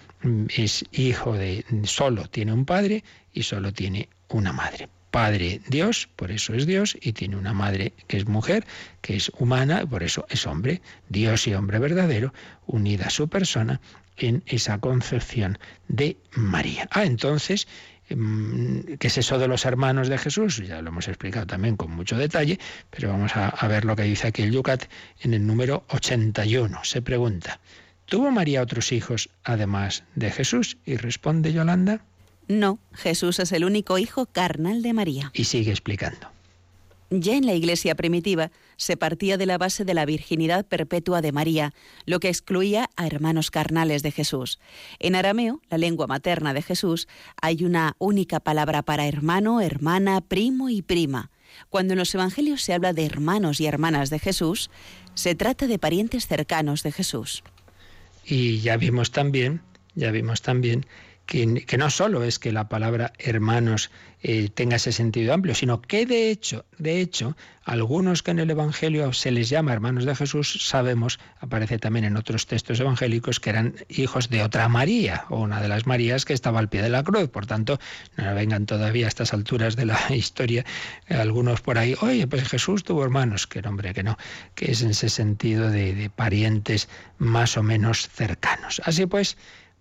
es 0.57 0.85
hijo 0.93 1.35
de, 1.35 1.64
solo 1.85 2.28
tiene 2.28 2.53
un 2.53 2.64
padre 2.64 3.05
y 3.32 3.43
solo 3.43 3.72
tiene 3.72 4.09
una 4.28 4.53
madre. 4.53 4.89
Padre 5.11 5.61
Dios, 5.68 6.09
por 6.16 6.32
eso 6.32 6.55
es 6.55 6.66
Dios, 6.66 6.97
y 7.01 7.12
tiene 7.12 7.37
una 7.37 7.53
madre 7.53 7.93
que 8.09 8.16
es 8.16 8.26
mujer, 8.26 8.66
que 9.01 9.14
es 9.14 9.30
humana, 9.39 9.87
por 9.87 10.03
eso 10.03 10.26
es 10.28 10.45
hombre, 10.47 10.82
Dios 11.09 11.47
y 11.47 11.55
hombre 11.55 11.78
verdadero, 11.78 12.35
unida 12.66 13.07
a 13.07 13.11
su 13.11 13.28
persona 13.28 13.80
en 14.16 14.43
esa 14.47 14.78
concepción 14.78 15.59
de 15.89 16.16
María. 16.32 16.89
Ah, 16.91 17.05
entonces, 17.05 17.68
¿Qué 18.09 19.07
es 19.07 19.18
eso 19.18 19.38
de 19.38 19.48
los 19.48 19.64
hermanos 19.64 20.09
de 20.09 20.18
Jesús? 20.18 20.59
Ya 20.59 20.82
lo 20.82 20.90
hemos 20.90 21.09
explicado 21.09 21.46
también 21.46 21.76
con 21.76 21.90
mucho 21.90 22.16
detalle, 22.16 22.59
pero 22.90 23.09
vamos 23.09 23.34
a, 23.36 23.48
a, 23.48 23.68
ver 23.68 23.84
lo 23.84 23.96
que 23.96 24.02
dice 24.02 24.28
aquí 24.28 24.42
el 24.42 24.52
Yucat 24.52 24.84
en 25.20 25.34
el 25.34 25.46
número 25.46 25.84
81. 25.88 26.80
Se 26.84 27.00
pregunta, 27.02 27.61
¿tuvo 28.05 28.30
María 28.30 28.62
otros 28.62 28.92
hijos 28.92 29.30
además 29.42 30.05
de 30.14 30.30
Jesús? 30.30 30.76
Y 30.84 30.96
responde 30.96 31.52
Yolanda, 31.52 32.02
no, 32.48 32.78
Jesús 32.92 33.38
es 33.38 33.52
el 33.52 33.64
único 33.64 33.98
hijo 33.98 34.26
carnal 34.26 34.82
de 34.82 34.92
María. 34.92 35.30
Y 35.34 35.44
sigue 35.44 35.70
explicando. 35.70 36.28
Ya 37.11 37.34
en 37.34 37.46
la 37.46 37.55
iglesia 37.55 37.94
primitiva 37.94 38.50
se 38.77 38.97
partía 38.97 39.37
de 39.37 39.47
la 39.47 39.59
base 39.59 39.85
de 39.85 39.95
la 39.95 40.07
virginidad 40.07 40.66
perpetua 40.66 41.20
de 41.22 41.33
María, 41.33 41.72
lo 42.07 42.20
que 42.20 42.29
excluía 42.29 42.91
a 42.97 43.07
hermanos 43.07 43.51
carnales 43.51 44.03
de 44.03 44.11
Jesús. 44.11 44.59
En 44.99 45.14
arameo, 45.14 45.61
la 45.70 45.79
lengua 45.79 46.07
materna 46.07 46.55
de 46.55 46.62
Jesús, 46.62 47.09
hay 47.41 47.64
una 47.64 47.97
única 47.99 48.41
palabra 48.41 48.83
para 48.83 49.07
hermano, 49.07 49.61
hermana, 49.61 50.20
primo 50.20 50.68
y 50.68 50.83
prima. 50.83 51.31
Cuando 51.68 51.93
en 51.93 51.99
los 51.99 52.14
evangelios 52.14 52.62
se 52.62 52.75
habla 52.75 52.93
de 52.93 53.07
hermanos 53.07 53.61
y 53.61 53.66
hermanas 53.66 54.11
de 54.11 54.18
Jesús, 54.18 54.70
se 55.14 55.35
trata 55.35 55.66
de 55.66 55.79
parientes 55.79 56.27
cercanos 56.27 56.83
de 56.83 56.93
Jesús. 56.93 57.45
Y 58.25 58.61
ya 58.61 58.77
vimos 58.77 59.11
también, 59.11 59.61
ya 59.95 60.11
vimos 60.11 60.43
también 60.43 60.87
que, 61.27 61.77
no 61.79 61.91
solo 61.91 62.22
es 62.22 62.39
que 62.39 62.53
la 62.53 62.68
palabra 62.68 63.12
hermanos 63.18 63.91
eh, 64.22 64.51
tenga 64.55 64.77
ese 64.77 64.93
sentido 64.93 65.33
amplio, 65.33 65.55
sino 65.55 65.81
que 65.81 66.07
de 66.07 66.31
hecho, 66.31 66.64
de 66.79 67.01
hecho, 67.01 67.37
algunos 67.64 68.22
que 68.22 68.31
en 68.31 68.39
el 68.39 68.51
Evangelio 68.51 69.12
se 69.12 69.31
les 69.31 69.49
llama 69.49 69.72
hermanos 69.72 70.05
de 70.05 70.14
Jesús, 70.14 70.66
sabemos, 70.66 71.18
aparece 71.41 71.79
también 71.79 72.05
en 72.05 72.16
otros 72.16 72.47
textos 72.47 72.79
evangélicos, 72.81 73.41
que 73.41 73.51
eran 73.51 73.75
hijos 73.89 74.29
de 74.29 74.43
otra 74.43 74.68
María, 74.68 75.25
o 75.31 75.41
una 75.41 75.61
de 75.62 75.68
las 75.68 75.87
Marías 75.87 76.25
que 76.25 76.35
estaba 76.35 76.59
al 76.59 76.68
pie 76.68 76.83
de 76.83 76.91
la 76.91 77.03
cruz. 77.03 77.31
Por 77.31 77.47
tanto, 77.47 77.79
no 78.16 78.35
vengan 78.35 78.66
todavía 78.66 79.07
a 79.07 79.09
estas 79.09 79.33
alturas 79.33 79.77
de 79.77 79.87
la 79.87 79.99
historia 80.11 80.64
algunos 81.09 81.61
por 81.62 81.79
ahí, 81.79 81.95
oye, 82.01 82.27
pues 82.27 82.49
Jesús 82.49 82.85
tuvo 82.85 83.03
hermanos, 83.03 83.47
que 83.47 83.61
hombre, 83.61 83.95
que 83.95 84.03
no, 84.03 84.18
que 84.55 84.72
es 84.72 84.83
en 84.83 84.91
ese 84.91 85.09
sentido 85.09 85.70
de 85.70 86.11
parientes 86.14 86.89
más 87.18 87.57
o 87.57 87.62
menos 87.62 88.09
cercanos. 88.09 88.83
Así 88.85 89.07
pues, 89.07 89.37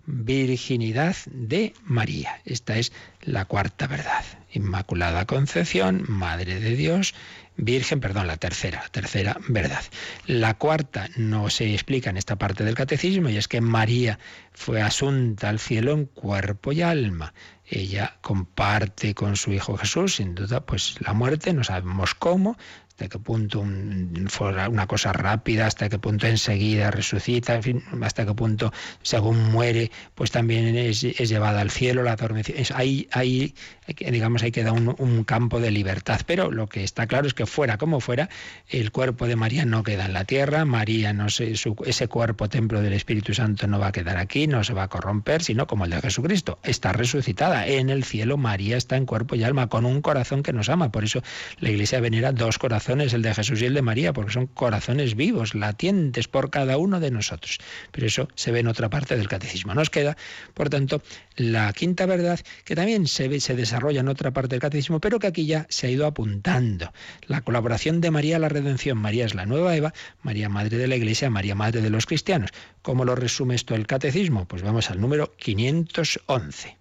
virginidad 0.05 1.15
de 1.25 1.73
María. 1.83 2.41
Esta 2.45 2.77
es 2.77 2.91
la 3.21 3.45
cuarta 3.45 3.87
verdad. 3.87 4.23
Inmaculada 4.51 5.25
Concepción, 5.25 6.03
Madre 6.07 6.59
de 6.59 6.75
Dios, 6.75 7.13
Virgen, 7.55 7.99
perdón, 7.99 8.25
la 8.25 8.37
tercera, 8.37 8.81
la 8.81 8.89
tercera 8.89 9.37
verdad. 9.47 9.83
La 10.25 10.55
cuarta 10.55 11.09
no 11.17 11.51
se 11.51 11.71
explica 11.73 12.09
en 12.09 12.17
esta 12.17 12.35
parte 12.35 12.63
del 12.63 12.73
catecismo 12.73 13.29
y 13.29 13.37
es 13.37 13.47
que 13.47 13.61
María 13.61 14.17
fue 14.53 14.81
asunta 14.81 15.49
al 15.49 15.59
cielo 15.59 15.91
en 15.93 16.05
cuerpo 16.05 16.71
y 16.71 16.81
alma. 16.81 17.33
Ella 17.65 18.17
comparte 18.21 19.13
con 19.15 19.35
su 19.35 19.51
Hijo 19.51 19.77
Jesús, 19.77 20.15
sin 20.15 20.35
duda, 20.35 20.61
pues 20.65 20.95
la 21.01 21.13
muerte, 21.13 21.53
no 21.53 21.63
sabemos 21.63 22.13
cómo, 22.13 22.57
hasta 22.89 23.07
qué 23.09 23.17
punto 23.17 23.59
un- 23.61 24.27
una 24.69 24.85
cosa 24.85 25.11
rápida, 25.13 25.65
hasta 25.65 25.89
qué 25.89 25.97
punto 25.97 26.27
enseguida 26.27 26.91
resucita, 26.91 27.59
hasta 28.03 28.25
qué 28.27 28.33
punto 28.35 28.71
según 29.01 29.51
muere, 29.51 29.89
pues 30.13 30.29
también 30.29 30.75
es, 30.75 31.01
llevada 31.01 31.61
al 31.61 31.71
cielo, 31.71 32.03
la 32.03 32.15
es- 32.55 32.69
Ahí, 32.69 33.55
digamos, 33.97 34.43
ahí 34.43 34.51
queda 34.51 34.73
un, 34.73 34.93
un 34.99 35.23
campo 35.23 35.59
de 35.59 35.71
libertad. 35.71 36.21
Pero 36.27 36.51
lo 36.51 36.67
que 36.67 36.83
está 36.83 37.07
claro 37.07 37.25
es 37.25 37.33
que 37.33 37.47
fuera 37.47 37.79
como 37.79 37.99
fuera, 37.99 38.29
el 38.67 38.91
cuerpo 38.91 39.25
de 39.25 39.37
María 39.37 39.65
no 39.65 39.81
queda 39.81 40.05
en 40.05 40.13
la 40.13 40.25
tierra, 40.25 40.63
María 40.63 41.13
no 41.13 41.29
su- 41.29 41.75
ese 41.87 42.07
cuerpo 42.07 42.47
templo 42.47 42.81
del 42.81 42.93
Espíritu 42.93 43.33
Santo 43.33 43.65
no 43.65 43.79
va 43.79 43.87
a 43.87 43.91
quedar 43.91 44.17
aquí, 44.17 44.42
no 44.47 44.63
se 44.63 44.73
va 44.73 44.83
a 44.83 44.87
corromper, 44.87 45.43
sino 45.43 45.67
como 45.67 45.85
el 45.85 45.91
de 45.91 46.01
Jesucristo, 46.01 46.59
está 46.63 46.93
resucitada. 46.93 47.67
En 47.67 47.89
el 47.89 48.03
cielo 48.03 48.37
María 48.37 48.77
está 48.77 48.97
en 48.97 49.05
cuerpo 49.05 49.35
y 49.35 49.43
alma, 49.43 49.67
con 49.69 49.85
un 49.85 50.01
corazón 50.01 50.43
que 50.43 50.53
nos 50.53 50.69
ama. 50.69 50.91
Por 50.91 51.03
eso 51.03 51.21
la 51.59 51.69
Iglesia 51.69 51.99
venera 51.99 52.31
dos 52.31 52.57
corazones, 52.57 53.13
el 53.13 53.21
de 53.21 53.33
Jesús 53.33 53.61
y 53.61 53.65
el 53.65 53.73
de 53.73 53.81
María, 53.81 54.13
porque 54.13 54.31
son 54.31 54.47
corazones 54.47 55.15
vivos, 55.15 55.55
latientes 55.55 56.27
por 56.27 56.49
cada 56.49 56.77
uno 56.77 56.99
de 56.99 57.11
nosotros. 57.11 57.59
Pero 57.91 58.07
eso 58.07 58.27
se 58.35 58.51
ve 58.51 58.59
en 58.59 58.67
otra 58.67 58.89
parte 58.89 59.17
del 59.17 59.27
catecismo. 59.27 59.73
Nos 59.73 59.89
queda, 59.89 60.17
por 60.53 60.69
tanto, 60.69 61.01
la 61.35 61.71
quinta 61.73 62.05
verdad, 62.05 62.39
que 62.65 62.75
también 62.75 63.07
se 63.07 63.27
ve, 63.27 63.39
se 63.39 63.55
desarrolla 63.55 64.01
en 64.01 64.07
otra 64.07 64.31
parte 64.31 64.55
del 64.55 64.61
catecismo, 64.61 64.99
pero 64.99 65.19
que 65.19 65.27
aquí 65.27 65.45
ya 65.45 65.65
se 65.69 65.87
ha 65.87 65.89
ido 65.89 66.05
apuntando. 66.05 66.91
La 67.27 67.41
colaboración 67.41 68.01
de 68.01 68.11
María 68.11 68.37
a 68.37 68.39
la 68.39 68.49
redención. 68.49 68.97
María 68.97 69.25
es 69.25 69.35
la 69.35 69.45
nueva 69.45 69.75
Eva, 69.75 69.93
María 70.21 70.49
Madre 70.49 70.77
de 70.77 70.87
la 70.87 70.95
Iglesia, 70.95 71.29
María 71.29 71.55
Madre 71.55 71.81
de 71.81 71.89
los 71.89 72.05
cristianos. 72.05 72.51
¿Cómo 72.81 73.05
lo 73.05 73.15
resume 73.15 73.55
esto 73.55 73.75
el 73.75 73.87
catecismo? 73.87 74.32
Pues 74.47 74.63
vamos 74.63 74.89
al 74.89 74.99
número 74.99 75.31
511. 75.37 76.77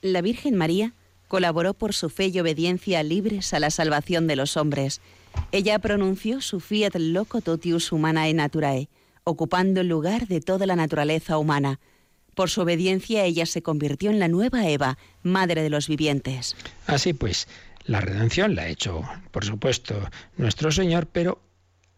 La 0.00 0.22
Virgen 0.22 0.54
María 0.54 0.94
colaboró 1.28 1.74
por 1.74 1.92
su 1.92 2.08
fe 2.08 2.28
y 2.28 2.38
obediencia 2.40 3.02
libres 3.02 3.52
a 3.52 3.60
la 3.60 3.70
salvación 3.70 4.26
de 4.26 4.36
los 4.36 4.56
hombres. 4.56 5.00
Ella 5.52 5.78
pronunció 5.78 6.40
su 6.40 6.60
fiat 6.60 6.94
loco 6.96 7.40
totius 7.40 7.92
humanae 7.92 8.32
naturae, 8.32 8.88
ocupando 9.24 9.80
el 9.80 9.88
lugar 9.88 10.28
de 10.28 10.40
toda 10.40 10.66
la 10.66 10.76
naturaleza 10.76 11.36
humana. 11.36 11.80
Por 12.34 12.48
su 12.48 12.60
obediencia 12.62 13.24
ella 13.24 13.44
se 13.44 13.62
convirtió 13.62 14.10
en 14.10 14.20
la 14.20 14.28
nueva 14.28 14.68
Eva, 14.68 14.98
madre 15.22 15.62
de 15.62 15.70
los 15.70 15.88
vivientes. 15.88 16.56
Así 16.86 17.12
pues, 17.12 17.48
la 17.84 18.00
redención 18.00 18.54
la 18.54 18.62
ha 18.62 18.68
hecho, 18.68 19.02
por 19.32 19.44
supuesto, 19.44 20.08
nuestro 20.36 20.70
Señor, 20.70 21.06
pero 21.06 21.40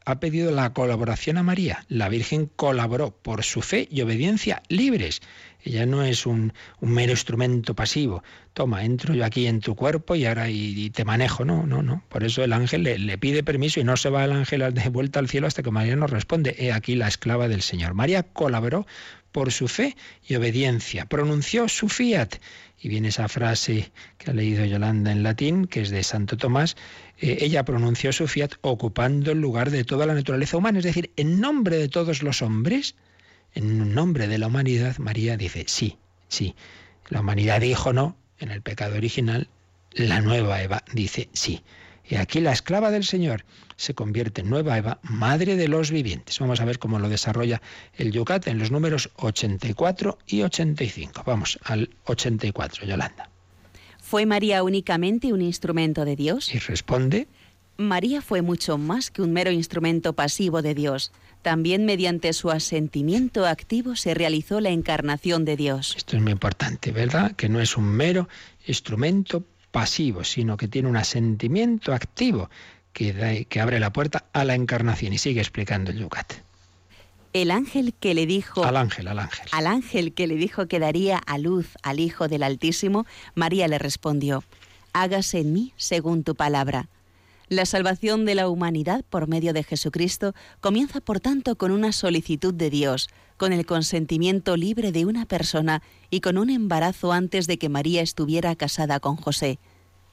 ha 0.05 0.20
pedido 0.20 0.50
la 0.50 0.72
colaboración 0.72 1.38
a 1.38 1.42
María. 1.42 1.84
La 1.88 2.09
Virgen 2.09 2.50
colaboró 2.57 3.11
por 3.11 3.44
su 3.44 3.62
fe 3.62 3.88
y 3.90 4.00
obediencia 4.03 4.62
libres. 4.68 5.20
Ella 5.64 5.86
no 5.86 6.03
es 6.03 6.26
un, 6.26 6.53
mero 6.80 7.12
instrumento 7.12 7.74
pasivo. 7.74 8.22
Toma, 8.53 8.84
entro 8.84 9.14
yo 9.14 9.24
aquí 9.24 9.46
en 9.46 9.61
tu 9.61 9.76
cuerpo 9.76 10.14
y 10.16 10.26
ahora 10.26 10.50
y, 10.50 10.74
y 10.76 10.90
te 10.90 11.05
manejo. 11.05 11.44
No, 11.44 11.66
no, 11.66 11.82
no. 11.82 12.03
Por 12.09 12.24
eso 12.24 12.42
el 12.42 12.53
ángel 12.53 12.82
le, 12.82 12.98
le 12.98 13.16
pide 13.16 13.44
permiso 13.44 13.78
y 13.78 13.84
no 13.84 13.96
se 13.96 14.11
va 14.11 14.24
el 14.24 14.32
ángel 14.32 14.74
de 14.74 14.88
vuelta 14.88 15.20
al 15.20 15.28
cielo 15.28 15.46
hasta 15.46 15.62
que 15.62 15.70
María 15.70 15.94
nos 15.94 16.11
responde. 16.11 16.57
He 16.59 16.72
aquí 16.72 16.96
la 16.96 17.09
esclava 17.09 17.48
del 17.48 17.62
Señor. 17.62 17.94
María 17.94 18.24
colaboró 18.24 18.86
por 19.32 19.50
su 19.50 19.66
fe 19.66 19.96
y 20.26 20.34
obediencia. 20.36 21.07
Pronunció 21.07 21.68
su 21.68 21.88
fiat. 21.88 22.36
Y 22.78 22.88
viene 22.88 23.09
esa 23.09 23.28
frase 23.28 23.92
que 24.18 24.30
ha 24.30 24.34
leído 24.34 24.64
Yolanda 24.64 25.12
en 25.12 25.22
latín, 25.22 25.66
que 25.66 25.82
es 25.82 25.90
de 25.90 26.03
Santo 26.03 26.36
Tomás. 26.36 26.76
Eh, 27.22 27.38
ella 27.40 27.64
pronunció 27.64 28.12
su 28.12 28.26
fiat 28.26 28.54
ocupando 28.62 29.30
el 29.30 29.40
lugar 29.40 29.70
de 29.70 29.84
toda 29.84 30.06
la 30.06 30.14
naturaleza 30.14 30.56
humana, 30.56 30.80
es 30.80 30.84
decir, 30.84 31.12
en 31.16 31.40
nombre 31.40 31.76
de 31.76 31.88
todos 31.88 32.22
los 32.22 32.42
hombres, 32.42 32.96
en 33.54 33.94
nombre 33.94 34.26
de 34.26 34.38
la 34.38 34.48
humanidad, 34.48 34.98
María 34.98 35.36
dice 35.36 35.64
sí, 35.68 35.98
sí. 36.28 36.56
La 37.08 37.20
humanidad 37.20 37.60
dijo 37.60 37.92
no 37.92 38.16
en 38.40 38.50
el 38.50 38.60
pecado 38.60 38.96
original, 38.96 39.48
la 39.92 40.20
nueva 40.20 40.62
Eva 40.62 40.82
dice 40.92 41.28
sí. 41.32 41.62
Y 42.08 42.16
aquí 42.16 42.40
la 42.40 42.52
esclava 42.52 42.90
del 42.90 43.04
Señor 43.04 43.44
se 43.76 43.94
convierte 43.94 44.40
en 44.40 44.50
nueva 44.50 44.76
Eva, 44.76 44.98
madre 45.02 45.54
de 45.54 45.68
los 45.68 45.92
vivientes. 45.92 46.40
Vamos 46.40 46.60
a 46.60 46.64
ver 46.64 46.80
cómo 46.80 46.98
lo 46.98 47.08
desarrolla 47.08 47.62
el 47.94 48.10
Yucat 48.10 48.48
en 48.48 48.58
los 48.58 48.72
números 48.72 49.10
84 49.16 50.18
y 50.26 50.42
85. 50.42 51.22
Vamos 51.24 51.60
al 51.62 51.88
84, 52.04 52.84
Yolanda. 52.84 53.30
¿Fue 54.12 54.26
María 54.26 54.62
únicamente 54.62 55.32
un 55.32 55.40
instrumento 55.40 56.04
de 56.04 56.16
Dios? 56.16 56.54
Y 56.54 56.58
responde, 56.58 57.28
María 57.78 58.20
fue 58.20 58.42
mucho 58.42 58.76
más 58.76 59.10
que 59.10 59.22
un 59.22 59.32
mero 59.32 59.50
instrumento 59.50 60.12
pasivo 60.12 60.60
de 60.60 60.74
Dios. 60.74 61.12
También 61.40 61.86
mediante 61.86 62.34
su 62.34 62.50
asentimiento 62.50 63.46
activo 63.46 63.96
se 63.96 64.12
realizó 64.12 64.60
la 64.60 64.68
encarnación 64.68 65.46
de 65.46 65.56
Dios. 65.56 65.94
esto 65.96 66.16
es 66.16 66.22
muy 66.22 66.32
importante, 66.32 66.92
¿verdad? 66.92 67.32
Que 67.36 67.48
no 67.48 67.58
es 67.58 67.78
un 67.78 67.86
mero 67.86 68.28
instrumento 68.66 69.44
pasivo, 69.70 70.24
sino 70.24 70.58
que 70.58 70.68
tiene 70.68 70.90
un 70.90 70.98
asentimiento 70.98 71.94
activo 71.94 72.50
que, 72.92 73.14
da- 73.14 73.42
que 73.44 73.60
abre 73.62 73.80
la 73.80 73.94
puerta 73.94 74.26
a 74.34 74.44
la 74.44 74.54
encarnación. 74.54 75.14
Y 75.14 75.16
sigue 75.18 75.40
explicando 75.40 75.90
el 75.90 76.00
Yucat. 76.00 76.34
El 77.33 77.51
ángel 77.51 77.95
que 77.95 78.14
le 78.14 78.26
dijo 78.26 78.64
Al 78.64 78.76
ángel, 78.76 79.09
al 79.09 79.18
ángel. 79.18 79.47
al 79.53 79.66
ángel 79.66 80.12
que 80.12 80.26
le 80.26 80.35
dijo 80.35 80.66
que 80.66 80.78
daría 80.78 81.16
a 81.18 81.39
luz 81.39 81.66
al 81.83 81.99
Hijo 81.99 82.28
del 82.28 82.43
Altísimo, 82.43 83.07
María 83.35 83.68
le 83.68 83.78
respondió, 83.78 84.45
hágase 84.93 85.41
en 85.41 85.53
mí 85.53 85.72
según 85.76 86.24
tu 86.24 86.35
palabra. 86.35 86.89
La 87.49 87.66
salvación 87.66 88.24
de 88.24 88.35
la 88.35 88.49
humanidad 88.49 89.05
por 89.09 89.28
medio 89.28 89.53
de 89.53 89.62
Jesucristo 89.62 90.35
comienza 90.61 91.01
por 91.01 91.20
tanto 91.20 91.57
con 91.57 91.70
una 91.70 91.93
solicitud 91.93 92.55
de 92.55 92.70
Dios, 92.70 93.09
con 93.37 93.53
el 93.53 93.66
consentimiento 93.66 94.57
libre 94.57 94.93
de 94.93 95.05
una 95.05 95.26
persona 95.26 95.83
y 96.11 96.20
con 96.20 96.39
un 96.39 96.51
embarazo 96.51 97.12
antes 97.12 97.47
de 97.47 97.59
que 97.59 97.68
María 97.68 98.03
estuviera 98.03 98.55
casada 98.57 99.01
con 99.01 99.16
José. 99.16 99.59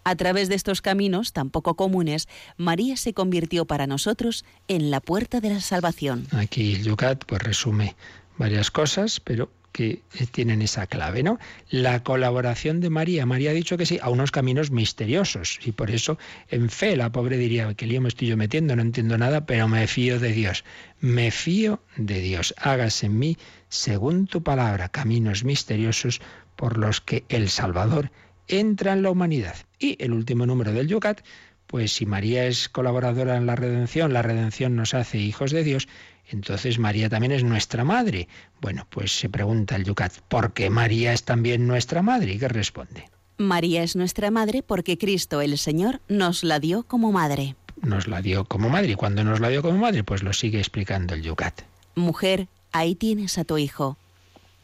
A 0.03 0.15
través 0.15 0.49
de 0.49 0.55
estos 0.55 0.81
caminos 0.81 1.33
tan 1.33 1.49
poco 1.49 1.75
comunes, 1.75 2.27
María 2.57 2.97
se 2.97 3.13
convirtió 3.13 3.65
para 3.65 3.87
nosotros 3.87 4.45
en 4.67 4.91
la 4.91 5.01
puerta 5.01 5.39
de 5.39 5.49
la 5.49 5.61
salvación. 5.61 6.27
Aquí 6.31 6.81
Yucat 6.81 7.25
pues 7.25 7.41
resume 7.41 7.95
varias 8.37 8.71
cosas, 8.71 9.19
pero 9.19 9.51
que 9.71 10.01
eh, 10.17 10.25
tienen 10.31 10.61
esa 10.61 10.87
clave, 10.87 11.23
¿no? 11.23 11.39
La 11.69 12.03
colaboración 12.03 12.79
de 12.79 12.89
María. 12.89 13.25
María 13.25 13.51
ha 13.51 13.53
dicho 13.53 13.77
que 13.77 13.85
sí 13.85 13.99
a 14.01 14.09
unos 14.09 14.31
caminos 14.31 14.71
misteriosos 14.71 15.59
y 15.63 15.71
por 15.71 15.91
eso 15.91 16.17
en 16.49 16.69
fe 16.69 16.95
la 16.95 17.11
pobre 17.11 17.37
diría 17.37 17.73
que 17.75 17.85
lío 17.85 18.01
me 18.01 18.09
estoy 18.09 18.29
yo 18.29 18.37
metiendo, 18.37 18.75
no 18.75 18.81
entiendo 18.81 19.17
nada, 19.17 19.45
pero 19.45 19.67
me 19.67 19.85
fío 19.87 20.19
de 20.19 20.31
Dios. 20.31 20.63
Me 20.99 21.31
fío 21.31 21.81
de 21.97 22.19
Dios. 22.19 22.53
Hágase 22.57 23.05
en 23.05 23.19
mí 23.19 23.37
según 23.69 24.27
tu 24.27 24.41
palabra, 24.41 24.89
caminos 24.89 25.43
misteriosos 25.43 26.21
por 26.55 26.77
los 26.77 26.99
que 26.99 27.23
el 27.29 27.49
Salvador 27.49 28.11
entra 28.49 28.93
en 28.93 29.03
la 29.03 29.11
humanidad. 29.11 29.55
Y 29.79 29.95
el 30.03 30.11
último 30.11 30.45
número 30.45 30.73
del 30.73 30.87
Yucat, 30.87 31.21
pues 31.67 31.93
si 31.93 32.05
María 32.05 32.45
es 32.45 32.67
colaboradora 32.67 33.37
en 33.37 33.45
la 33.45 33.55
redención, 33.55 34.11
la 34.11 34.21
redención 34.21 34.75
nos 34.75 34.93
hace 34.93 35.19
hijos 35.19 35.51
de 35.51 35.63
Dios, 35.63 35.87
entonces 36.31 36.79
María 36.79 37.09
también 37.09 37.31
es 37.31 37.43
nuestra 37.43 37.83
madre. 37.83 38.27
Bueno, 38.61 38.85
pues 38.89 39.17
se 39.17 39.29
pregunta 39.29 39.75
el 39.75 39.85
Yucat, 39.85 40.13
¿por 40.27 40.53
qué 40.53 40.69
María 40.69 41.13
es 41.13 41.23
también 41.23 41.67
nuestra 41.67 42.01
madre? 42.01 42.33
¿Y 42.33 42.39
qué 42.39 42.47
responde? 42.47 43.09
María 43.37 43.83
es 43.83 43.95
nuestra 43.95 44.31
madre 44.31 44.63
porque 44.63 44.97
Cristo 44.97 45.41
el 45.41 45.57
Señor 45.57 46.01
nos 46.09 46.43
la 46.43 46.59
dio 46.59 46.83
como 46.83 47.11
madre. 47.11 47.55
Nos 47.81 48.07
la 48.07 48.21
dio 48.21 48.43
como 48.43 48.69
madre. 48.69 48.91
¿Y 48.91 48.95
cuando 48.95 49.23
nos 49.23 49.39
la 49.39 49.47
dio 49.47 49.61
como 49.61 49.77
madre? 49.77 50.03
Pues 50.03 50.23
lo 50.23 50.33
sigue 50.33 50.59
explicando 50.59 51.13
el 51.13 51.21
Yucat. 51.21 51.61
Mujer, 51.95 52.47
ahí 52.73 52.95
tienes 52.95 53.37
a 53.37 53.45
tu 53.45 53.57
hijo, 53.57 53.97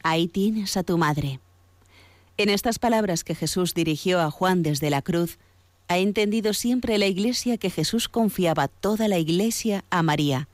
ahí 0.02 0.28
tienes 0.28 0.76
a 0.76 0.82
tu 0.82 0.98
madre. 0.98 1.40
En 2.38 2.50
estas 2.50 2.78
palabras 2.78 3.24
que 3.24 3.34
Jesús 3.34 3.72
dirigió 3.72 4.20
a 4.20 4.30
Juan 4.30 4.62
desde 4.62 4.90
la 4.90 5.00
cruz, 5.00 5.38
ha 5.88 5.96
entendido 5.96 6.52
siempre 6.52 6.98
la 6.98 7.06
Iglesia 7.06 7.56
que 7.56 7.70
Jesús 7.70 8.10
confiaba 8.10 8.68
toda 8.68 9.08
la 9.08 9.18
Iglesia 9.18 9.84
a 9.88 10.02
María. 10.02 10.46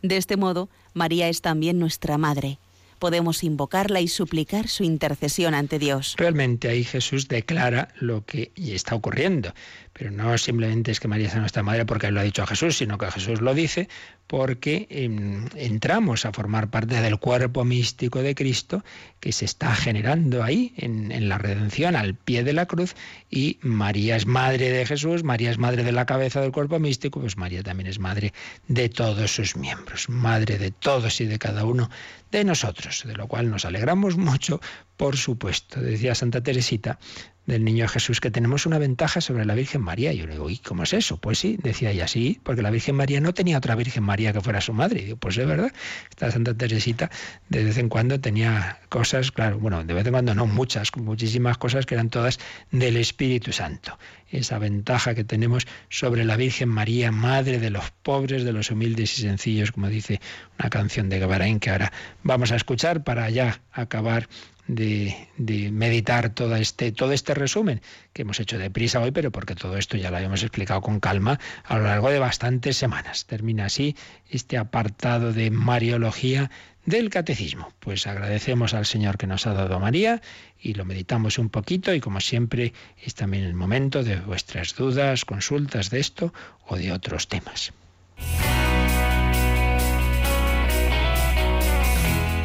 De 0.00 0.16
este 0.16 0.38
modo, 0.38 0.70
María 0.94 1.28
es 1.28 1.42
también 1.42 1.78
nuestra 1.78 2.16
madre. 2.16 2.58
Podemos 2.98 3.44
invocarla 3.44 4.00
y 4.00 4.08
suplicar 4.08 4.68
su 4.68 4.82
intercesión 4.82 5.52
ante 5.52 5.78
Dios. 5.78 6.14
Realmente 6.16 6.68
ahí 6.68 6.84
Jesús 6.84 7.28
declara 7.28 7.88
lo 8.00 8.24
que 8.24 8.52
está 8.56 8.94
ocurriendo. 8.94 9.52
Pero 9.98 10.10
no 10.10 10.36
simplemente 10.36 10.90
es 10.90 11.00
que 11.00 11.08
María 11.08 11.30
sea 11.30 11.40
nuestra 11.40 11.62
madre 11.62 11.86
porque 11.86 12.10
lo 12.10 12.20
ha 12.20 12.22
dicho 12.22 12.42
a 12.42 12.46
Jesús, 12.46 12.76
sino 12.76 12.98
que 12.98 13.10
Jesús 13.10 13.40
lo 13.40 13.54
dice 13.54 13.88
porque 14.26 14.86
em, 14.90 15.46
entramos 15.54 16.26
a 16.26 16.32
formar 16.32 16.68
parte 16.68 17.00
del 17.00 17.18
cuerpo 17.18 17.64
místico 17.64 18.22
de 18.22 18.34
Cristo 18.34 18.84
que 19.20 19.32
se 19.32 19.44
está 19.44 19.74
generando 19.74 20.42
ahí 20.42 20.74
en, 20.76 21.12
en 21.12 21.28
la 21.28 21.38
redención, 21.38 21.96
al 21.96 22.14
pie 22.14 22.44
de 22.44 22.52
la 22.52 22.66
cruz, 22.66 22.94
y 23.30 23.58
María 23.62 24.16
es 24.16 24.26
madre 24.26 24.70
de 24.70 24.84
Jesús, 24.84 25.22
María 25.22 25.50
es 25.50 25.58
madre 25.58 25.84
de 25.84 25.92
la 25.92 26.06
cabeza 26.06 26.40
del 26.40 26.52
cuerpo 26.52 26.78
místico, 26.78 27.20
pues 27.20 27.36
María 27.36 27.62
también 27.62 27.86
es 27.86 27.98
madre 27.98 28.34
de 28.68 28.88
todos 28.88 29.30
sus 29.34 29.56
miembros, 29.56 30.08
madre 30.08 30.58
de 30.58 30.72
todos 30.72 31.20
y 31.20 31.26
de 31.26 31.38
cada 31.38 31.64
uno 31.64 31.88
de 32.32 32.44
nosotros, 32.44 33.04
de 33.06 33.14
lo 33.14 33.28
cual 33.28 33.48
nos 33.48 33.64
alegramos 33.64 34.16
mucho, 34.16 34.60
por 34.96 35.16
supuesto. 35.16 35.80
Decía 35.80 36.14
Santa 36.14 36.42
Teresita, 36.42 36.98
del 37.46 37.64
niño 37.64 37.86
Jesús 37.88 38.20
que 38.20 38.30
tenemos 38.30 38.66
una 38.66 38.78
ventaja 38.78 39.20
sobre 39.20 39.44
la 39.44 39.54
Virgen 39.54 39.80
María. 39.80 40.12
Yo 40.12 40.26
le 40.26 40.32
digo, 40.32 40.50
¿y 40.50 40.58
cómo 40.58 40.82
es 40.82 40.92
eso? 40.92 41.16
Pues 41.16 41.38
sí, 41.38 41.58
decía 41.62 41.92
ella, 41.92 42.08
sí, 42.08 42.40
porque 42.42 42.62
la 42.62 42.70
Virgen 42.70 42.96
María 42.96 43.20
no 43.20 43.32
tenía 43.32 43.58
otra 43.58 43.74
Virgen 43.74 44.02
María 44.02 44.32
que 44.32 44.40
fuera 44.40 44.60
su 44.60 44.72
madre. 44.72 45.00
Y 45.00 45.04
digo, 45.04 45.16
pues 45.16 45.38
es 45.38 45.46
verdad, 45.46 45.72
esta 46.10 46.30
Santa 46.30 46.54
Teresita 46.54 47.10
de 47.48 47.64
vez 47.64 47.78
en 47.78 47.88
cuando 47.88 48.20
tenía 48.20 48.80
cosas, 48.88 49.30
claro, 49.30 49.58
bueno, 49.58 49.84
de 49.84 49.94
vez 49.94 50.06
en 50.06 50.12
cuando 50.12 50.34
no 50.34 50.46
muchas, 50.46 50.94
muchísimas 50.96 51.56
cosas 51.58 51.86
que 51.86 51.94
eran 51.94 52.10
todas 52.10 52.38
del 52.70 52.96
Espíritu 52.96 53.52
Santo. 53.52 53.98
Esa 54.28 54.58
ventaja 54.58 55.14
que 55.14 55.22
tenemos 55.22 55.66
sobre 55.88 56.24
la 56.24 56.36
Virgen 56.36 56.68
María, 56.68 57.12
madre 57.12 57.60
de 57.60 57.70
los 57.70 57.92
pobres, 58.02 58.44
de 58.44 58.52
los 58.52 58.70
humildes 58.72 59.18
y 59.18 59.22
sencillos, 59.22 59.70
como 59.70 59.88
dice 59.88 60.20
una 60.58 60.68
canción 60.68 61.08
de 61.08 61.20
Gabarain 61.20 61.60
que 61.60 61.70
ahora 61.70 61.92
vamos 62.24 62.50
a 62.50 62.56
escuchar 62.56 63.04
para 63.04 63.30
ya 63.30 63.60
acabar 63.72 64.28
de, 64.68 65.28
meditar 65.72 66.30
todo 66.30 66.56
este, 66.56 66.92
todo 66.92 67.12
este 67.12 67.34
resumen 67.34 67.80
que 68.12 68.22
hemos 68.22 68.40
hecho 68.40 68.58
deprisa 68.58 69.00
hoy, 69.00 69.10
pero 69.10 69.30
porque 69.30 69.54
todo 69.54 69.76
esto 69.76 69.96
ya 69.96 70.10
lo 70.10 70.16
habíamos 70.16 70.42
explicado 70.42 70.80
con 70.80 71.00
calma 71.00 71.38
a 71.64 71.78
lo 71.78 71.84
largo 71.84 72.10
de 72.10 72.18
bastantes 72.18 72.76
semanas. 72.76 73.26
Termina 73.26 73.66
así 73.66 73.96
este 74.30 74.58
apartado 74.58 75.32
de 75.32 75.50
Mariología 75.50 76.50
del 76.84 77.10
Catecismo. 77.10 77.72
Pues 77.80 78.06
agradecemos 78.06 78.74
al 78.74 78.86
Señor 78.86 79.18
que 79.18 79.26
nos 79.26 79.46
ha 79.46 79.54
dado 79.54 79.80
María 79.80 80.22
y 80.60 80.74
lo 80.74 80.84
meditamos 80.84 81.38
un 81.38 81.50
poquito 81.50 81.94
y 81.94 82.00
como 82.00 82.20
siempre 82.20 82.72
es 83.02 83.14
también 83.14 83.44
el 83.44 83.54
momento 83.54 84.02
de 84.02 84.16
vuestras 84.16 84.74
dudas, 84.74 85.24
consultas 85.24 85.90
de 85.90 86.00
esto 86.00 86.32
o 86.66 86.76
de 86.76 86.92
otros 86.92 87.28
temas. 87.28 87.72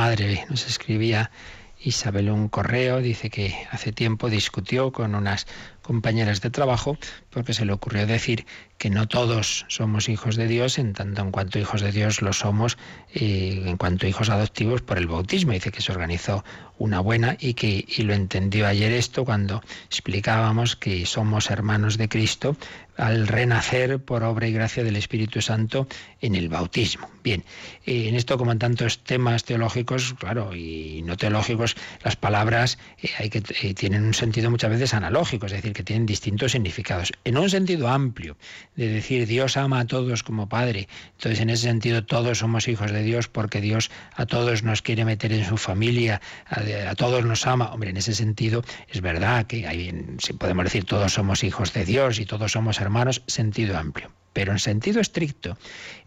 Madre, 0.00 0.46
nos 0.48 0.66
escribía 0.66 1.30
Isabel 1.78 2.30
un 2.30 2.48
correo, 2.48 3.02
dice 3.02 3.28
que 3.28 3.54
hace 3.70 3.92
tiempo 3.92 4.30
discutió 4.30 4.92
con 4.92 5.14
unas 5.14 5.46
compañeras 5.82 6.40
de 6.40 6.50
trabajo 6.50 6.98
porque 7.30 7.54
se 7.54 7.64
le 7.64 7.72
ocurrió 7.72 8.06
decir 8.06 8.46
que 8.78 8.90
no 8.90 9.08
todos 9.08 9.66
somos 9.68 10.08
hijos 10.08 10.36
de 10.36 10.46
Dios, 10.46 10.78
en 10.78 10.94
tanto 10.94 11.20
en 11.20 11.30
cuanto 11.30 11.58
hijos 11.58 11.82
de 11.82 11.92
Dios 11.92 12.22
lo 12.22 12.32
somos, 12.32 12.78
en 13.12 13.76
cuanto 13.76 14.06
hijos 14.06 14.30
adoptivos 14.30 14.80
por 14.80 14.96
el 14.96 15.06
bautismo. 15.06 15.52
Dice 15.52 15.70
que 15.70 15.82
se 15.82 15.92
organizó 15.92 16.44
una 16.78 17.00
buena 17.00 17.36
y 17.38 17.52
que 17.54 17.84
y 17.86 18.02
lo 18.04 18.14
entendió 18.14 18.66
ayer 18.66 18.90
esto 18.92 19.26
cuando 19.26 19.62
explicábamos 19.84 20.76
que 20.76 21.04
somos 21.04 21.50
hermanos 21.50 21.98
de 21.98 22.08
Cristo 22.08 22.56
al 22.96 23.28
renacer 23.28 23.98
por 23.98 24.22
obra 24.22 24.46
y 24.46 24.52
gracia 24.52 24.84
del 24.84 24.96
Espíritu 24.96 25.40
Santo 25.40 25.86
en 26.20 26.34
el 26.34 26.48
bautismo. 26.48 27.08
Bien, 27.22 27.44
eh, 27.86 28.08
en 28.08 28.14
esto 28.14 28.36
como 28.38 28.52
en 28.52 28.58
tantos 28.58 28.98
temas 28.98 29.44
teológicos, 29.44 30.14
claro, 30.18 30.54
y 30.54 31.02
no 31.04 31.16
teológicos, 31.16 31.76
las 32.04 32.16
palabras 32.16 32.78
eh, 33.02 33.10
hay 33.18 33.30
que, 33.30 33.42
eh, 33.62 33.74
tienen 33.74 34.04
un 34.04 34.14
sentido 34.14 34.50
muchas 34.50 34.70
veces 34.70 34.94
analógico, 34.94 35.46
es 35.46 35.52
decir, 35.52 35.69
que 35.72 35.82
tienen 35.82 36.06
distintos 36.06 36.52
significados. 36.52 37.12
En 37.24 37.36
un 37.36 37.50
sentido 37.50 37.88
amplio, 37.88 38.36
de 38.76 38.88
decir 38.88 39.26
Dios 39.26 39.56
ama 39.56 39.80
a 39.80 39.86
todos 39.86 40.22
como 40.22 40.48
Padre, 40.48 40.88
entonces 41.12 41.40
en 41.40 41.50
ese 41.50 41.64
sentido 41.64 42.04
todos 42.04 42.38
somos 42.38 42.68
hijos 42.68 42.92
de 42.92 43.02
Dios 43.02 43.28
porque 43.28 43.60
Dios 43.60 43.90
a 44.14 44.26
todos 44.26 44.62
nos 44.62 44.82
quiere 44.82 45.04
meter 45.04 45.32
en 45.32 45.44
su 45.44 45.56
familia, 45.56 46.20
a, 46.46 46.90
a 46.90 46.94
todos 46.94 47.24
nos 47.24 47.46
ama. 47.46 47.72
Hombre, 47.72 47.90
en 47.90 47.96
ese 47.96 48.14
sentido 48.14 48.62
es 48.88 49.00
verdad 49.00 49.46
que 49.46 49.66
hay, 49.66 49.94
si 50.18 50.32
podemos 50.32 50.64
decir 50.64 50.84
todos 50.84 51.12
somos 51.12 51.44
hijos 51.44 51.72
de 51.72 51.84
Dios 51.84 52.18
y 52.18 52.26
todos 52.26 52.52
somos 52.52 52.80
hermanos, 52.80 53.22
sentido 53.26 53.76
amplio. 53.78 54.10
Pero 54.32 54.52
en 54.52 54.58
sentido 54.58 55.00
estricto, 55.00 55.58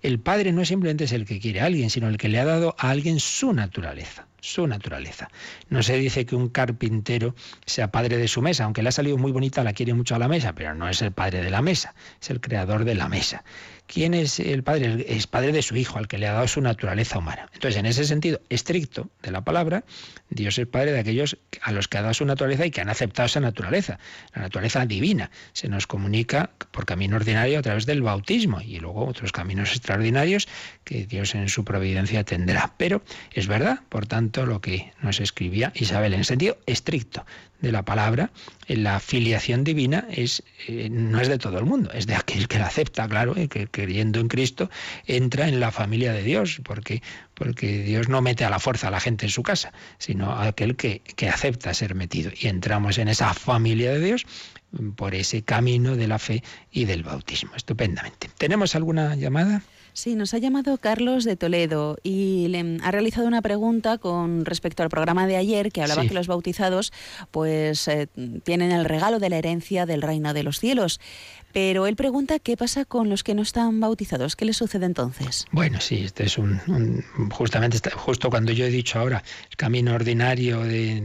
el 0.01 0.20
Padre 0.20 0.53
no 0.53 0.64
simplemente 0.64 1.03
es 1.03 1.11
el 1.11 1.26
que 1.26 1.39
quiere 1.39 1.59
a 1.59 1.66
alguien, 1.66 1.89
sino 1.89 2.07
el 2.07 2.18
que 2.18 2.30
le 2.30 2.39
ha 2.39 2.45
dado 2.45 2.76
a 2.78 2.89
alguien 2.89 3.20
su 3.20 3.53
naturaleza 3.53 4.28
su 4.43 4.67
naturaleza. 4.67 5.29
No 5.69 5.81
se 5.83 5.95
dice 5.95 6.25
que 6.25 6.35
un 6.35 6.49
carpintero 6.49 7.33
sea 7.65 7.91
padre 7.91 8.17
de 8.17 8.27
su 8.27 8.41
mesa, 8.41 8.65
aunque 8.65 8.83
le 8.83 8.89
ha 8.89 8.91
salido 8.91 9.17
muy 9.17 9.31
bonita, 9.31 9.63
la 9.63 9.71
quiere 9.71 9.93
mucho 9.93 10.15
a 10.15 10.19
la 10.19 10.27
mesa, 10.27 10.53
pero 10.53 10.75
no 10.75 10.89
es 10.89 11.01
el 11.01 11.13
padre 11.13 11.41
de 11.41 11.49
la 11.49 11.61
mesa, 11.61 11.95
es 12.21 12.29
el 12.29 12.41
creador 12.41 12.83
de 12.83 12.93
la 12.93 13.07
mesa. 13.07 13.45
¿Quién 13.88 14.13
es 14.13 14.39
el 14.39 14.63
padre? 14.63 15.05
Es 15.07 15.27
padre 15.27 15.51
de 15.51 15.61
su 15.61 15.75
hijo, 15.75 15.97
al 15.97 16.07
que 16.07 16.17
le 16.17 16.27
ha 16.27 16.34
dado 16.34 16.47
su 16.47 16.61
naturaleza 16.61 17.19
humana. 17.19 17.49
Entonces, 17.53 17.79
en 17.79 17.86
ese 17.86 18.05
sentido 18.05 18.41
estricto 18.49 19.09
de 19.21 19.31
la 19.31 19.41
palabra, 19.41 19.84
Dios 20.29 20.57
es 20.57 20.67
padre 20.67 20.93
de 20.93 20.99
aquellos 20.99 21.38
a 21.61 21.71
los 21.71 21.88
que 21.88 21.97
ha 21.97 22.01
dado 22.01 22.13
su 22.13 22.25
naturaleza 22.25 22.65
y 22.65 22.71
que 22.71 22.81
han 22.81 22.89
aceptado 22.89 23.27
esa 23.27 23.39
naturaleza, 23.39 23.99
la 24.34 24.43
naturaleza 24.43 24.86
divina. 24.86 25.29
Se 25.51 25.67
nos 25.67 25.86
comunica 25.86 26.51
por 26.71 26.86
camino 26.86 27.17
ordinario 27.17 27.59
a 27.59 27.61
través 27.61 27.86
del 27.86 28.01
bautismo 28.01 28.61
y 28.61 28.79
luego 28.79 29.05
otros 29.05 29.31
caminos 29.31 29.71
extraordinarios 29.71 30.47
que 30.84 31.05
Dios 31.05 31.36
en 31.36 31.49
su 31.49 31.63
providencia 31.63 32.23
tendrá. 32.23 32.73
Pero 32.77 33.03
es 33.34 33.47
verdad, 33.47 33.81
por 33.89 34.07
tanto, 34.07 34.45
lo 34.45 34.61
que 34.61 34.91
nos 35.01 35.19
escribía 35.19 35.71
Isabel 35.75 36.13
en 36.13 36.23
sentido 36.23 36.57
estricto 36.65 37.25
de 37.64 37.72
la 37.72 37.84
palabra, 37.84 38.30
la 38.68 38.99
filiación 38.99 39.64
divina 39.64 40.05
es, 40.11 40.43
eh, 40.68 40.89
no 40.91 41.22
es 41.22 41.30
de 41.30 41.38
todo 41.38 41.57
el 41.57 41.66
mundo, 41.66 41.89
es 41.93 42.05
de 42.05 42.14
aquel 42.14 42.49
que 42.49 42.59
la 42.59 42.68
acepta, 42.68 43.07
claro, 43.07 43.34
y 43.38 43.47
que 43.47 43.68
creyendo 43.68 44.20
en 44.20 44.28
Cristo 44.28 44.70
entra 45.07 45.47
en 45.47 45.61
la 45.61 45.72
familia 45.72 46.11
de 46.11 46.24
Dios, 46.24 46.59
porque, 46.66 47.01
porque 47.34 47.84
Dios 47.84 48.09
no 48.09 48.22
mete 48.22 48.43
a 48.43 48.49
la 48.49 48.59
fuerza 48.59 48.89
a 48.89 48.91
la 48.91 48.99
gente 48.99 49.26
en 49.26 49.32
su 49.32 49.43
casa, 49.43 49.72
sino 49.97 50.34
aquel 50.34 50.76
que, 50.76 50.99
que 51.16 51.30
acepta 51.30 51.74
ser 51.74 51.95
metido. 51.95 52.32
Y 52.38 52.49
entramos 52.49 52.97
en 52.97 53.07
esa 53.07 53.34
familia 53.34 53.93
de 53.93 54.01
Dios 54.01 54.26
por 54.97 55.16
ese 55.16 55.43
camino 55.43 55.95
de 55.95 56.07
la 56.09 56.20
fe 56.20 56.43
y 56.70 56.84
del 56.84 57.03
bautismo. 57.03 57.55
Estupendamente. 57.55 58.30
¿Tenemos 58.38 58.76
alguna 58.76 59.16
llamada? 59.16 59.61
Sí, 59.95 60.15
nos 60.15 60.33
ha 60.33 60.39
llamado 60.39 60.77
Carlos 60.79 61.23
de 61.23 61.35
Toledo 61.35 61.97
y 62.01 62.47
le 62.47 62.79
ha 62.81 62.89
realizado 62.89 63.27
una 63.27 63.43
pregunta 63.43 63.99
con 63.99 64.43
respecto 64.43 64.81
al 64.81 64.89
programa 64.89 65.27
de 65.27 65.37
ayer 65.37 65.71
que 65.71 65.83
hablaba 65.83 66.01
Sí. 66.01 66.07
que 66.07 66.13
los 66.15 66.25
bautizados 66.25 66.91
pues 67.29 67.87
eh, 67.87 68.07
tienen 68.43 68.71
el 68.71 68.85
regalo 68.85 69.19
de 69.19 69.29
la 69.29 69.37
herencia 69.37 69.85
del 69.85 70.01
reino 70.01 70.33
de 70.33 70.41
los 70.41 70.59
cielos. 70.59 70.99
Pero 71.54 71.86
él 71.88 71.95
pregunta 71.95 72.39
qué 72.39 72.58
pasa 72.58 72.84
con 72.84 73.10
los 73.10 73.24
que 73.24 73.36
no 73.36 73.41
están 73.43 73.80
bautizados, 73.80 74.36
qué 74.36 74.43
les 74.45 74.58
sucede 74.58 74.86
entonces. 74.86 75.45
Bueno, 75.51 75.80
sí, 75.80 76.01
este 76.04 76.26
es 76.26 76.38
un, 76.38 76.60
un- 76.68 77.04
justamente 77.30 77.78
justo 77.91 78.30
cuando 78.30 78.51
yo 78.51 78.66
he 78.66 78.70
dicho 78.70 78.99
ahora 78.99 79.24
el 79.49 79.56
camino 79.56 79.93
ordinario 79.93 80.62
de, 80.62 81.04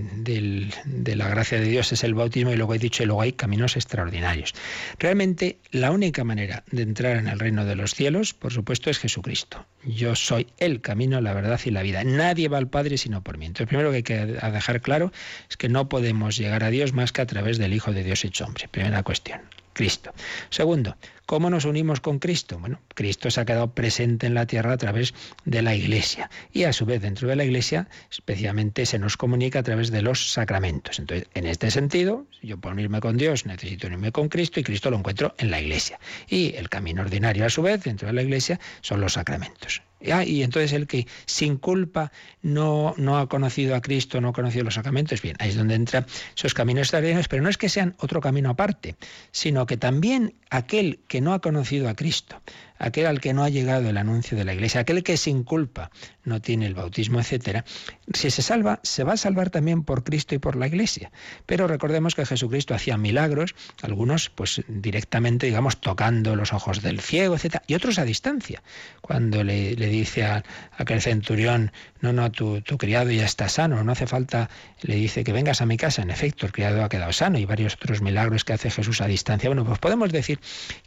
de 0.86 1.16
la 1.16 1.28
gracia 1.28 1.60
de 1.60 1.66
Dios 1.68 1.92
es 1.92 2.02
el 2.02 2.14
bautismo 2.14 2.50
y 2.52 2.56
luego 2.56 2.74
he 2.74 2.78
dicho 2.78 3.02
y 3.02 3.06
luego 3.06 3.20
hay 3.22 3.32
caminos 3.32 3.76
extraordinarios. 3.76 4.54
Realmente 4.98 5.58
la 5.70 5.90
única 5.90 6.24
manera 6.24 6.64
de 6.70 6.82
entrar 6.82 7.16
en 7.18 7.28
el 7.28 7.38
reino 7.38 7.64
de 7.64 7.76
los 7.76 7.94
cielos, 7.94 8.32
por 8.34 8.52
supuesto, 8.52 8.88
es 8.90 8.98
Jesucristo. 8.98 9.66
Yo 9.84 10.14
soy 10.16 10.48
el 10.58 10.80
camino, 10.80 11.20
la 11.20 11.34
verdad 11.34 11.60
y 11.64 11.70
la 11.70 11.82
vida. 11.82 12.02
Nadie 12.04 12.48
va 12.48 12.58
al 12.58 12.68
Padre 12.68 12.96
sino 12.98 13.22
por 13.22 13.36
mí. 13.38 13.46
Entonces, 13.46 13.68
primero 13.68 13.90
que 13.90 13.96
hay 13.96 14.02
que 14.02 14.26
dejar 14.26 14.80
claro 14.80 15.12
es 15.50 15.56
que 15.56 15.68
no 15.68 15.88
podemos 15.88 16.36
llegar 16.36 16.64
a 16.64 16.70
Dios 16.70 16.92
más 16.94 17.12
que 17.12 17.20
a 17.22 17.26
través 17.26 17.58
del 17.58 17.74
Hijo 17.74 17.92
de 17.92 18.02
Dios 18.02 18.24
hecho 18.24 18.44
hombre. 18.46 18.68
Primera 18.68 19.02
cuestión. 19.02 19.40
Cristo. 19.78 20.12
Segundo, 20.50 20.96
¿cómo 21.24 21.50
nos 21.50 21.64
unimos 21.64 22.00
con 22.00 22.18
Cristo? 22.18 22.58
Bueno, 22.58 22.80
Cristo 22.96 23.30
se 23.30 23.40
ha 23.40 23.44
quedado 23.44 23.72
presente 23.74 24.26
en 24.26 24.34
la 24.34 24.44
tierra 24.44 24.72
a 24.72 24.76
través 24.76 25.14
de 25.44 25.62
la 25.62 25.76
Iglesia 25.76 26.30
y 26.52 26.64
a 26.64 26.72
su 26.72 26.84
vez 26.84 27.00
dentro 27.00 27.28
de 27.28 27.36
la 27.36 27.44
Iglesia 27.44 27.86
especialmente 28.10 28.86
se 28.86 28.98
nos 28.98 29.16
comunica 29.16 29.60
a 29.60 29.62
través 29.62 29.92
de 29.92 30.02
los 30.02 30.32
sacramentos. 30.32 30.98
Entonces, 30.98 31.28
en 31.34 31.46
este 31.46 31.70
sentido, 31.70 32.26
si 32.40 32.48
yo 32.48 32.58
por 32.58 32.72
unirme 32.72 32.98
con 32.98 33.16
Dios 33.16 33.46
necesito 33.46 33.86
unirme 33.86 34.10
con 34.10 34.28
Cristo 34.28 34.58
y 34.58 34.64
Cristo 34.64 34.90
lo 34.90 34.98
encuentro 34.98 35.32
en 35.38 35.52
la 35.52 35.60
Iglesia. 35.60 36.00
Y 36.26 36.56
el 36.56 36.68
camino 36.68 37.02
ordinario 37.02 37.46
a 37.46 37.48
su 37.48 37.62
vez 37.62 37.84
dentro 37.84 38.08
de 38.08 38.14
la 38.14 38.22
Iglesia 38.22 38.58
son 38.80 39.00
los 39.00 39.12
sacramentos. 39.12 39.80
Y 40.00 40.42
entonces 40.42 40.72
el 40.72 40.86
que 40.86 41.06
sin 41.26 41.56
culpa 41.56 42.12
no, 42.42 42.94
no 42.96 43.18
ha 43.18 43.28
conocido 43.28 43.74
a 43.74 43.80
Cristo, 43.80 44.20
no 44.20 44.28
ha 44.28 44.32
conocido 44.32 44.64
los 44.64 44.74
sacramentos, 44.74 45.20
bien, 45.22 45.36
ahí 45.40 45.50
es 45.50 45.56
donde 45.56 45.74
entran 45.74 46.06
esos 46.36 46.54
caminos 46.54 46.82
extraordinarios, 46.82 47.28
pero 47.28 47.42
no 47.42 47.48
es 47.48 47.58
que 47.58 47.68
sean 47.68 47.96
otro 47.98 48.20
camino 48.20 48.50
aparte, 48.50 48.94
sino 49.32 49.66
que 49.66 49.76
también 49.76 50.34
aquel 50.50 51.00
que 51.08 51.20
no 51.20 51.32
ha 51.32 51.40
conocido 51.40 51.88
a 51.88 51.94
Cristo, 51.94 52.40
aquel 52.78 53.06
al 53.06 53.20
que 53.20 53.32
no 53.32 53.44
ha 53.44 53.48
llegado 53.48 53.88
el 53.88 53.96
anuncio 53.96 54.36
de 54.36 54.44
la 54.44 54.54
Iglesia, 54.54 54.80
aquel 54.80 55.02
que 55.02 55.16
sin 55.16 55.44
culpa 55.44 55.90
no 56.24 56.40
tiene 56.40 56.66
el 56.66 56.74
bautismo, 56.74 57.20
etcétera, 57.20 57.64
si 58.12 58.30
se 58.30 58.42
salva, 58.42 58.80
se 58.82 59.02
va 59.02 59.14
a 59.14 59.16
salvar 59.16 59.50
también 59.50 59.82
por 59.82 60.04
Cristo 60.04 60.34
y 60.34 60.38
por 60.38 60.56
la 60.56 60.66
Iglesia. 60.66 61.10
Pero 61.46 61.66
recordemos 61.66 62.14
que 62.14 62.26
Jesucristo 62.26 62.74
hacía 62.74 62.98
milagros, 62.98 63.54
algunos 63.82 64.28
pues 64.30 64.62
directamente, 64.68 65.46
digamos, 65.46 65.80
tocando 65.80 66.36
los 66.36 66.52
ojos 66.52 66.82
del 66.82 67.00
ciego, 67.00 67.34
etcétera, 67.34 67.62
y 67.66 67.74
otros 67.74 67.98
a 67.98 68.04
distancia. 68.04 68.62
Cuando 69.00 69.42
le, 69.42 69.74
le 69.74 69.86
dice 69.88 70.24
a, 70.24 70.36
a 70.36 70.42
aquel 70.76 71.00
centurión, 71.00 71.72
no, 72.00 72.12
no, 72.12 72.30
tu, 72.30 72.60
tu 72.60 72.76
criado 72.76 73.10
ya 73.10 73.24
está 73.24 73.48
sano, 73.48 73.82
no 73.82 73.92
hace 73.92 74.06
falta, 74.06 74.50
le 74.82 74.96
dice 74.96 75.24
que 75.24 75.32
vengas 75.32 75.62
a 75.62 75.66
mi 75.66 75.76
casa. 75.76 76.02
En 76.02 76.10
efecto, 76.10 76.46
el 76.46 76.52
criado 76.52 76.84
ha 76.84 76.88
quedado 76.88 77.12
sano 77.12 77.38
y 77.38 77.46
varios 77.46 77.74
otros 77.74 78.02
milagros 78.02 78.44
que 78.44 78.52
hace 78.52 78.70
Jesús 78.70 79.00
a 79.00 79.06
distancia. 79.06 79.48
Bueno, 79.48 79.64
pues 79.64 79.78
podemos 79.78 80.12
decir 80.12 80.38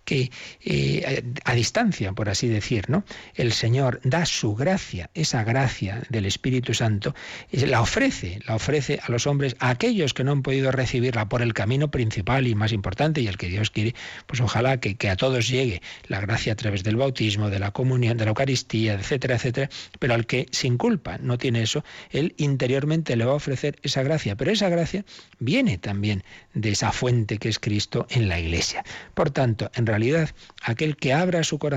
que 0.05 0.31
eh, 0.63 1.23
a 1.43 1.53
distancia, 1.55 1.80
por 2.15 2.29
así 2.29 2.47
decir, 2.47 2.89
¿no? 2.89 3.03
El 3.33 3.53
Señor 3.53 4.01
da 4.03 4.25
su 4.25 4.55
gracia, 4.55 5.09
esa 5.15 5.43
gracia 5.43 6.03
del 6.09 6.27
Espíritu 6.27 6.75
Santo, 6.75 7.15
y 7.51 7.65
la 7.65 7.81
ofrece, 7.81 8.39
la 8.45 8.55
ofrece 8.55 8.99
a 9.01 9.11
los 9.11 9.25
hombres, 9.25 9.55
a 9.59 9.69
aquellos 9.69 10.13
que 10.13 10.23
no 10.23 10.31
han 10.31 10.43
podido 10.43 10.71
recibirla 10.71 11.27
por 11.27 11.41
el 11.41 11.53
camino 11.53 11.89
principal 11.89 12.45
y 12.45 12.53
más 12.53 12.71
importante, 12.71 13.21
y 13.21 13.27
el 13.27 13.37
que 13.37 13.47
Dios 13.47 13.71
quiere, 13.71 13.95
pues 14.27 14.41
ojalá 14.41 14.79
que, 14.79 14.95
que 14.95 15.09
a 15.09 15.15
todos 15.15 15.47
llegue 15.47 15.81
la 16.07 16.21
gracia 16.21 16.53
a 16.53 16.55
través 16.55 16.83
del 16.83 16.97
bautismo, 16.97 17.49
de 17.49 17.57
la 17.57 17.71
comunión, 17.71 18.15
de 18.17 18.25
la 18.25 18.29
Eucaristía, 18.29 18.93
etcétera, 18.93 19.35
etcétera, 19.35 19.69
pero 19.97 20.13
al 20.13 20.27
que 20.27 20.45
sin 20.51 20.77
culpa 20.77 21.17
no 21.17 21.39
tiene 21.39 21.63
eso, 21.63 21.83
él 22.11 22.35
interiormente 22.37 23.15
le 23.15 23.25
va 23.25 23.31
a 23.31 23.35
ofrecer 23.35 23.77
esa 23.81 24.03
gracia, 24.03 24.35
pero 24.35 24.51
esa 24.51 24.69
gracia 24.69 25.03
viene 25.39 25.79
también 25.79 26.23
de 26.53 26.69
esa 26.69 26.91
fuente 26.91 27.39
que 27.39 27.49
es 27.49 27.57
Cristo 27.57 28.05
en 28.11 28.29
la 28.29 28.39
Iglesia. 28.39 28.83
Por 29.15 29.31
tanto, 29.31 29.71
en 29.73 29.87
realidad, 29.87 30.29
aquel 30.61 30.95
que 30.95 31.13
abra 31.13 31.43
su 31.43 31.57
corazón 31.57 31.70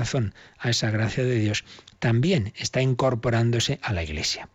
a 0.59 0.69
esa 0.69 0.91
gracia 0.91 1.23
de 1.23 1.39
Dios 1.39 1.63
también 1.99 2.53
está 2.57 2.81
incorporándose 2.81 3.79
a 3.81 3.93
la 3.93 4.03
Iglesia. 4.03 4.49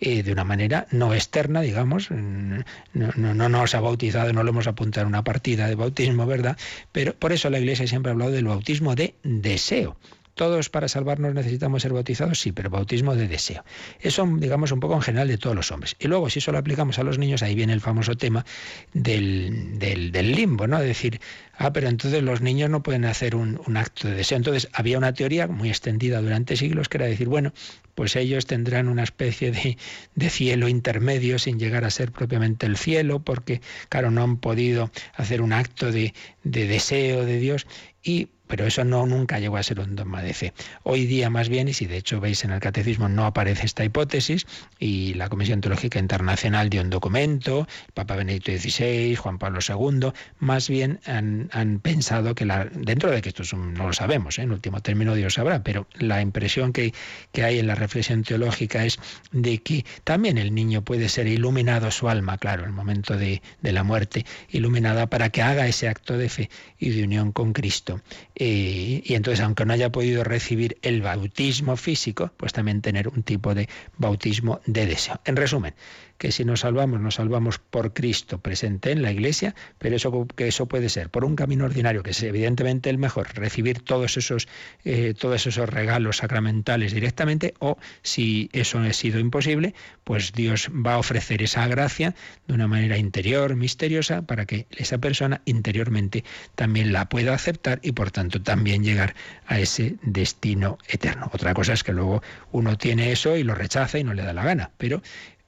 Eh, 0.00 0.22
de 0.22 0.32
una 0.32 0.44
manera 0.44 0.86
no 0.90 1.14
externa, 1.14 1.60
digamos, 1.60 2.10
mm, 2.10 2.60
no, 2.94 3.10
no, 3.16 3.34
no 3.34 3.48
nos 3.48 3.74
ha 3.74 3.80
bautizado, 3.80 4.32
no 4.32 4.42
lo 4.42 4.50
hemos 4.50 4.66
apuntado 4.66 5.02
en 5.02 5.08
una 5.08 5.24
partida 5.24 5.68
de 5.68 5.74
bautismo, 5.74 6.26
¿verdad? 6.26 6.56
Pero 6.92 7.14
por 7.14 7.32
eso 7.32 7.50
la 7.50 7.58
Iglesia 7.58 7.86
siempre 7.86 8.10
ha 8.10 8.12
hablado 8.14 8.30
del 8.30 8.46
bautismo 8.46 8.94
de 8.94 9.14
deseo. 9.22 9.96
Todos 10.34 10.68
para 10.68 10.88
salvarnos 10.88 11.32
necesitamos 11.32 11.82
ser 11.82 11.92
bautizados, 11.92 12.40
sí, 12.40 12.50
pero 12.50 12.68
bautismo 12.68 13.14
de 13.14 13.28
deseo. 13.28 13.64
Eso, 14.00 14.28
digamos, 14.38 14.72
un 14.72 14.80
poco 14.80 14.94
en 14.94 15.02
general 15.02 15.28
de 15.28 15.38
todos 15.38 15.54
los 15.54 15.70
hombres. 15.70 15.94
Y 16.00 16.08
luego, 16.08 16.28
si 16.28 16.40
eso 16.40 16.50
lo 16.50 16.58
aplicamos 16.58 16.98
a 16.98 17.04
los 17.04 17.18
niños, 17.18 17.42
ahí 17.42 17.54
viene 17.54 17.72
el 17.72 17.80
famoso 17.80 18.16
tema 18.16 18.44
del, 18.92 19.78
del, 19.78 20.10
del 20.10 20.32
limbo, 20.32 20.66
¿no? 20.66 20.78
Es 20.78 20.86
decir, 20.86 21.20
ah, 21.56 21.72
pero 21.72 21.88
entonces 21.88 22.22
los 22.22 22.40
niños 22.40 22.68
no 22.68 22.82
pueden 22.82 23.04
hacer 23.04 23.36
un, 23.36 23.76
acto 23.76 24.08
de 24.08 24.14
deseo. 24.14 24.36
Entonces, 24.36 24.68
había 24.72 24.98
una 24.98 25.12
teoría 25.12 25.46
muy 25.46 25.68
extendida 25.68 26.20
durante 26.20 26.56
siglos 26.56 26.88
que 26.88 26.98
era 26.98 27.06
decir, 27.06 27.28
bueno, 27.28 27.52
pues 27.94 28.16
ellos 28.16 28.46
tendrán 28.46 28.88
una 28.88 29.04
especie 29.04 29.52
de, 29.52 29.78
de, 30.16 30.30
cielo 30.30 30.68
intermedio 30.68 31.38
sin 31.38 31.60
llegar 31.60 31.84
a 31.84 31.90
ser 31.90 32.10
propiamente 32.10 32.66
el 32.66 32.76
cielo, 32.76 33.20
porque, 33.22 33.60
claro, 33.88 34.10
no 34.10 34.24
han 34.24 34.38
podido 34.38 34.90
hacer 35.14 35.42
un 35.42 35.52
acto 35.52 35.92
de, 35.92 36.12
de 36.42 36.66
deseo 36.66 37.24
de 37.24 37.38
Dios. 37.38 37.68
Y 38.02 38.28
pero 38.46 38.66
eso 38.66 38.84
no 38.84 39.06
nunca 39.06 39.38
llegó 39.38 39.56
a 39.56 39.62
ser 39.62 39.80
un 39.80 39.96
dogma 39.96 40.22
de 40.22 40.34
fe. 40.34 40.52
Hoy 40.82 41.06
día 41.06 41.30
más 41.30 41.48
bien, 41.48 41.68
y 41.68 41.72
si 41.72 41.86
de 41.86 41.96
hecho 41.96 42.20
veis 42.20 42.44
en 42.44 42.50
el 42.50 42.60
catecismo 42.60 43.08
no 43.08 43.24
aparece 43.26 43.66
esta 43.66 43.84
hipótesis, 43.84 44.46
y 44.78 45.14
la 45.14 45.28
Comisión 45.28 45.60
Teológica 45.60 45.98
Internacional 45.98 46.70
dio 46.70 46.82
un 46.82 46.90
documento, 46.90 47.66
Papa 47.94 48.16
Benedicto 48.16 48.52
XVI, 48.52 49.16
Juan 49.16 49.38
Pablo 49.38 49.60
II, 49.66 50.12
más 50.38 50.68
bien 50.68 51.00
han, 51.06 51.48
han 51.52 51.80
pensado 51.80 52.34
que 52.34 52.44
la, 52.44 52.66
dentro 52.66 53.10
de 53.10 53.22
que 53.22 53.30
esto 53.30 53.42
es 53.42 53.54
no 53.54 53.86
lo 53.86 53.92
sabemos, 53.92 54.38
¿eh? 54.38 54.42
en 54.42 54.52
último 54.52 54.80
término 54.80 55.14
Dios 55.14 55.34
sabrá, 55.34 55.62
pero 55.62 55.86
la 55.94 56.20
impresión 56.20 56.72
que, 56.72 56.92
que 57.32 57.44
hay 57.44 57.58
en 57.58 57.66
la 57.66 57.74
reflexión 57.74 58.22
teológica 58.22 58.84
es 58.84 58.98
de 59.32 59.58
que 59.58 59.84
también 60.04 60.38
el 60.38 60.54
niño 60.54 60.82
puede 60.82 61.08
ser 61.08 61.26
iluminado 61.26 61.90
su 61.90 62.08
alma, 62.08 62.38
claro, 62.38 62.64
el 62.64 62.72
momento 62.72 63.16
de, 63.16 63.42
de 63.62 63.72
la 63.72 63.84
muerte, 63.84 64.24
iluminada 64.50 65.06
para 65.08 65.30
que 65.30 65.42
haga 65.42 65.66
ese 65.66 65.88
acto 65.88 66.16
de 66.16 66.28
fe 66.28 66.50
y 66.78 66.90
de 66.90 67.04
unión 67.04 67.32
con 67.32 67.52
Cristo. 67.52 68.00
Eh, 68.36 69.02
y 69.04 69.14
entonces, 69.14 69.44
aunque 69.44 69.64
no 69.64 69.72
haya 69.72 69.92
podido 69.92 70.24
recibir 70.24 70.78
el 70.82 71.02
bautismo 71.02 71.76
físico, 71.76 72.32
pues 72.36 72.52
también 72.52 72.82
tener 72.82 73.08
un 73.08 73.22
tipo 73.22 73.54
de 73.54 73.68
bautismo 73.96 74.60
de 74.66 74.86
deseo. 74.86 75.20
En 75.24 75.36
resumen, 75.36 75.74
que 76.18 76.32
si 76.32 76.44
nos 76.44 76.60
salvamos, 76.60 77.00
nos 77.00 77.16
salvamos 77.16 77.58
por 77.58 77.92
Cristo 77.92 78.38
presente 78.38 78.92
en 78.92 79.02
la 79.02 79.12
Iglesia, 79.12 79.54
pero 79.78 79.96
eso 79.96 80.26
que 80.34 80.48
eso 80.48 80.66
puede 80.66 80.88
ser 80.88 81.10
por 81.10 81.24
un 81.24 81.36
camino 81.36 81.64
ordinario, 81.64 82.02
que 82.02 82.10
es 82.10 82.22
evidentemente 82.22 82.90
el 82.90 82.98
mejor, 82.98 83.34
recibir 83.34 83.80
todos 83.80 84.16
esos, 84.16 84.48
eh, 84.84 85.14
todos 85.18 85.46
esos 85.46 85.68
regalos 85.68 86.18
sacramentales 86.18 86.92
directamente, 86.92 87.54
o 87.58 87.78
si 88.02 88.48
eso 88.52 88.78
ha 88.78 88.92
sido 88.92 89.18
imposible, 89.18 89.74
pues 90.04 90.32
Dios 90.32 90.70
va 90.70 90.94
a 90.94 90.98
ofrecer 90.98 91.42
esa 91.42 91.66
gracia 91.66 92.14
de 92.46 92.54
una 92.54 92.66
manera 92.66 92.98
interior, 92.98 93.56
misteriosa, 93.56 94.22
para 94.22 94.46
que 94.46 94.66
esa 94.70 94.98
persona 94.98 95.40
interiormente 95.44 96.24
también 96.54 96.92
la 96.92 97.08
pueda 97.08 97.34
aceptar 97.34 97.80
y 97.82 97.92
por 97.92 98.10
tanto 98.10 98.42
también 98.42 98.84
llegar 98.84 99.14
a 99.46 99.58
ese 99.58 99.96
destino 100.02 100.78
eterno. 100.88 101.30
Otra 101.32 101.54
cosa 101.54 101.72
es 101.72 101.84
que 101.84 101.92
luego 101.92 102.22
uno 102.52 102.76
tiene 102.78 103.12
eso 103.12 103.36
y 103.36 103.42
lo 103.42 103.54
rechaza 103.54 103.98
y 103.98 104.04
no 104.04 104.14
le 104.14 104.22
da 104.22 104.32
la 104.32 104.44
gana, 104.44 104.70
pero 104.78 105.02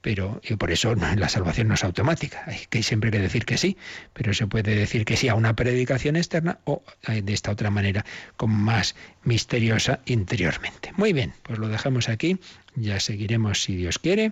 pero 0.06 0.40
y 0.48 0.54
por 0.54 0.70
eso 0.70 0.94
la 0.94 1.28
salvación 1.28 1.66
no 1.66 1.74
es 1.74 1.82
automática. 1.82 2.44
Hay 2.46 2.58
que 2.70 2.84
siempre 2.84 3.10
que 3.10 3.18
decir 3.18 3.44
que 3.44 3.58
sí, 3.58 3.76
pero 4.12 4.34
se 4.34 4.46
puede 4.46 4.76
decir 4.76 5.04
que 5.04 5.16
sí 5.16 5.26
a 5.26 5.34
una 5.34 5.56
predicación 5.56 6.14
externa 6.14 6.60
o 6.62 6.84
de 7.08 7.32
esta 7.32 7.50
otra 7.50 7.72
manera, 7.72 8.04
como 8.36 8.54
más 8.54 8.94
misteriosa 9.24 9.98
interiormente. 10.06 10.92
Muy 10.96 11.12
bien, 11.12 11.32
pues 11.42 11.58
lo 11.58 11.66
dejamos 11.66 12.08
aquí. 12.08 12.38
Ya 12.76 13.00
seguiremos 13.00 13.64
si 13.64 13.74
Dios 13.74 13.98
quiere 13.98 14.30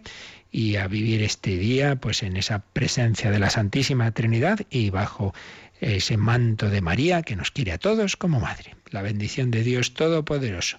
y 0.53 0.77
a 0.77 0.87
vivir 0.87 1.22
este 1.22 1.59
día, 1.59 1.97
pues 1.97 2.22
en 2.22 2.37
esa 2.37 2.61
presencia 2.61 3.33
de 3.33 3.41
la 3.41 3.51
Santísima 3.51 4.12
Trinidad 4.12 4.61
y 4.70 4.91
bajo 4.91 5.35
ese 5.81 6.16
manto 6.16 6.70
de 6.70 6.83
María 6.83 7.22
que 7.22 7.35
nos 7.35 7.51
quiere 7.51 7.72
a 7.72 7.79
todos 7.79 8.16
como 8.16 8.39
madre. 8.39 8.77
La 8.91 9.03
bendición 9.03 9.51
de 9.51 9.64
Dios 9.64 9.93
Todopoderoso. 9.95 10.79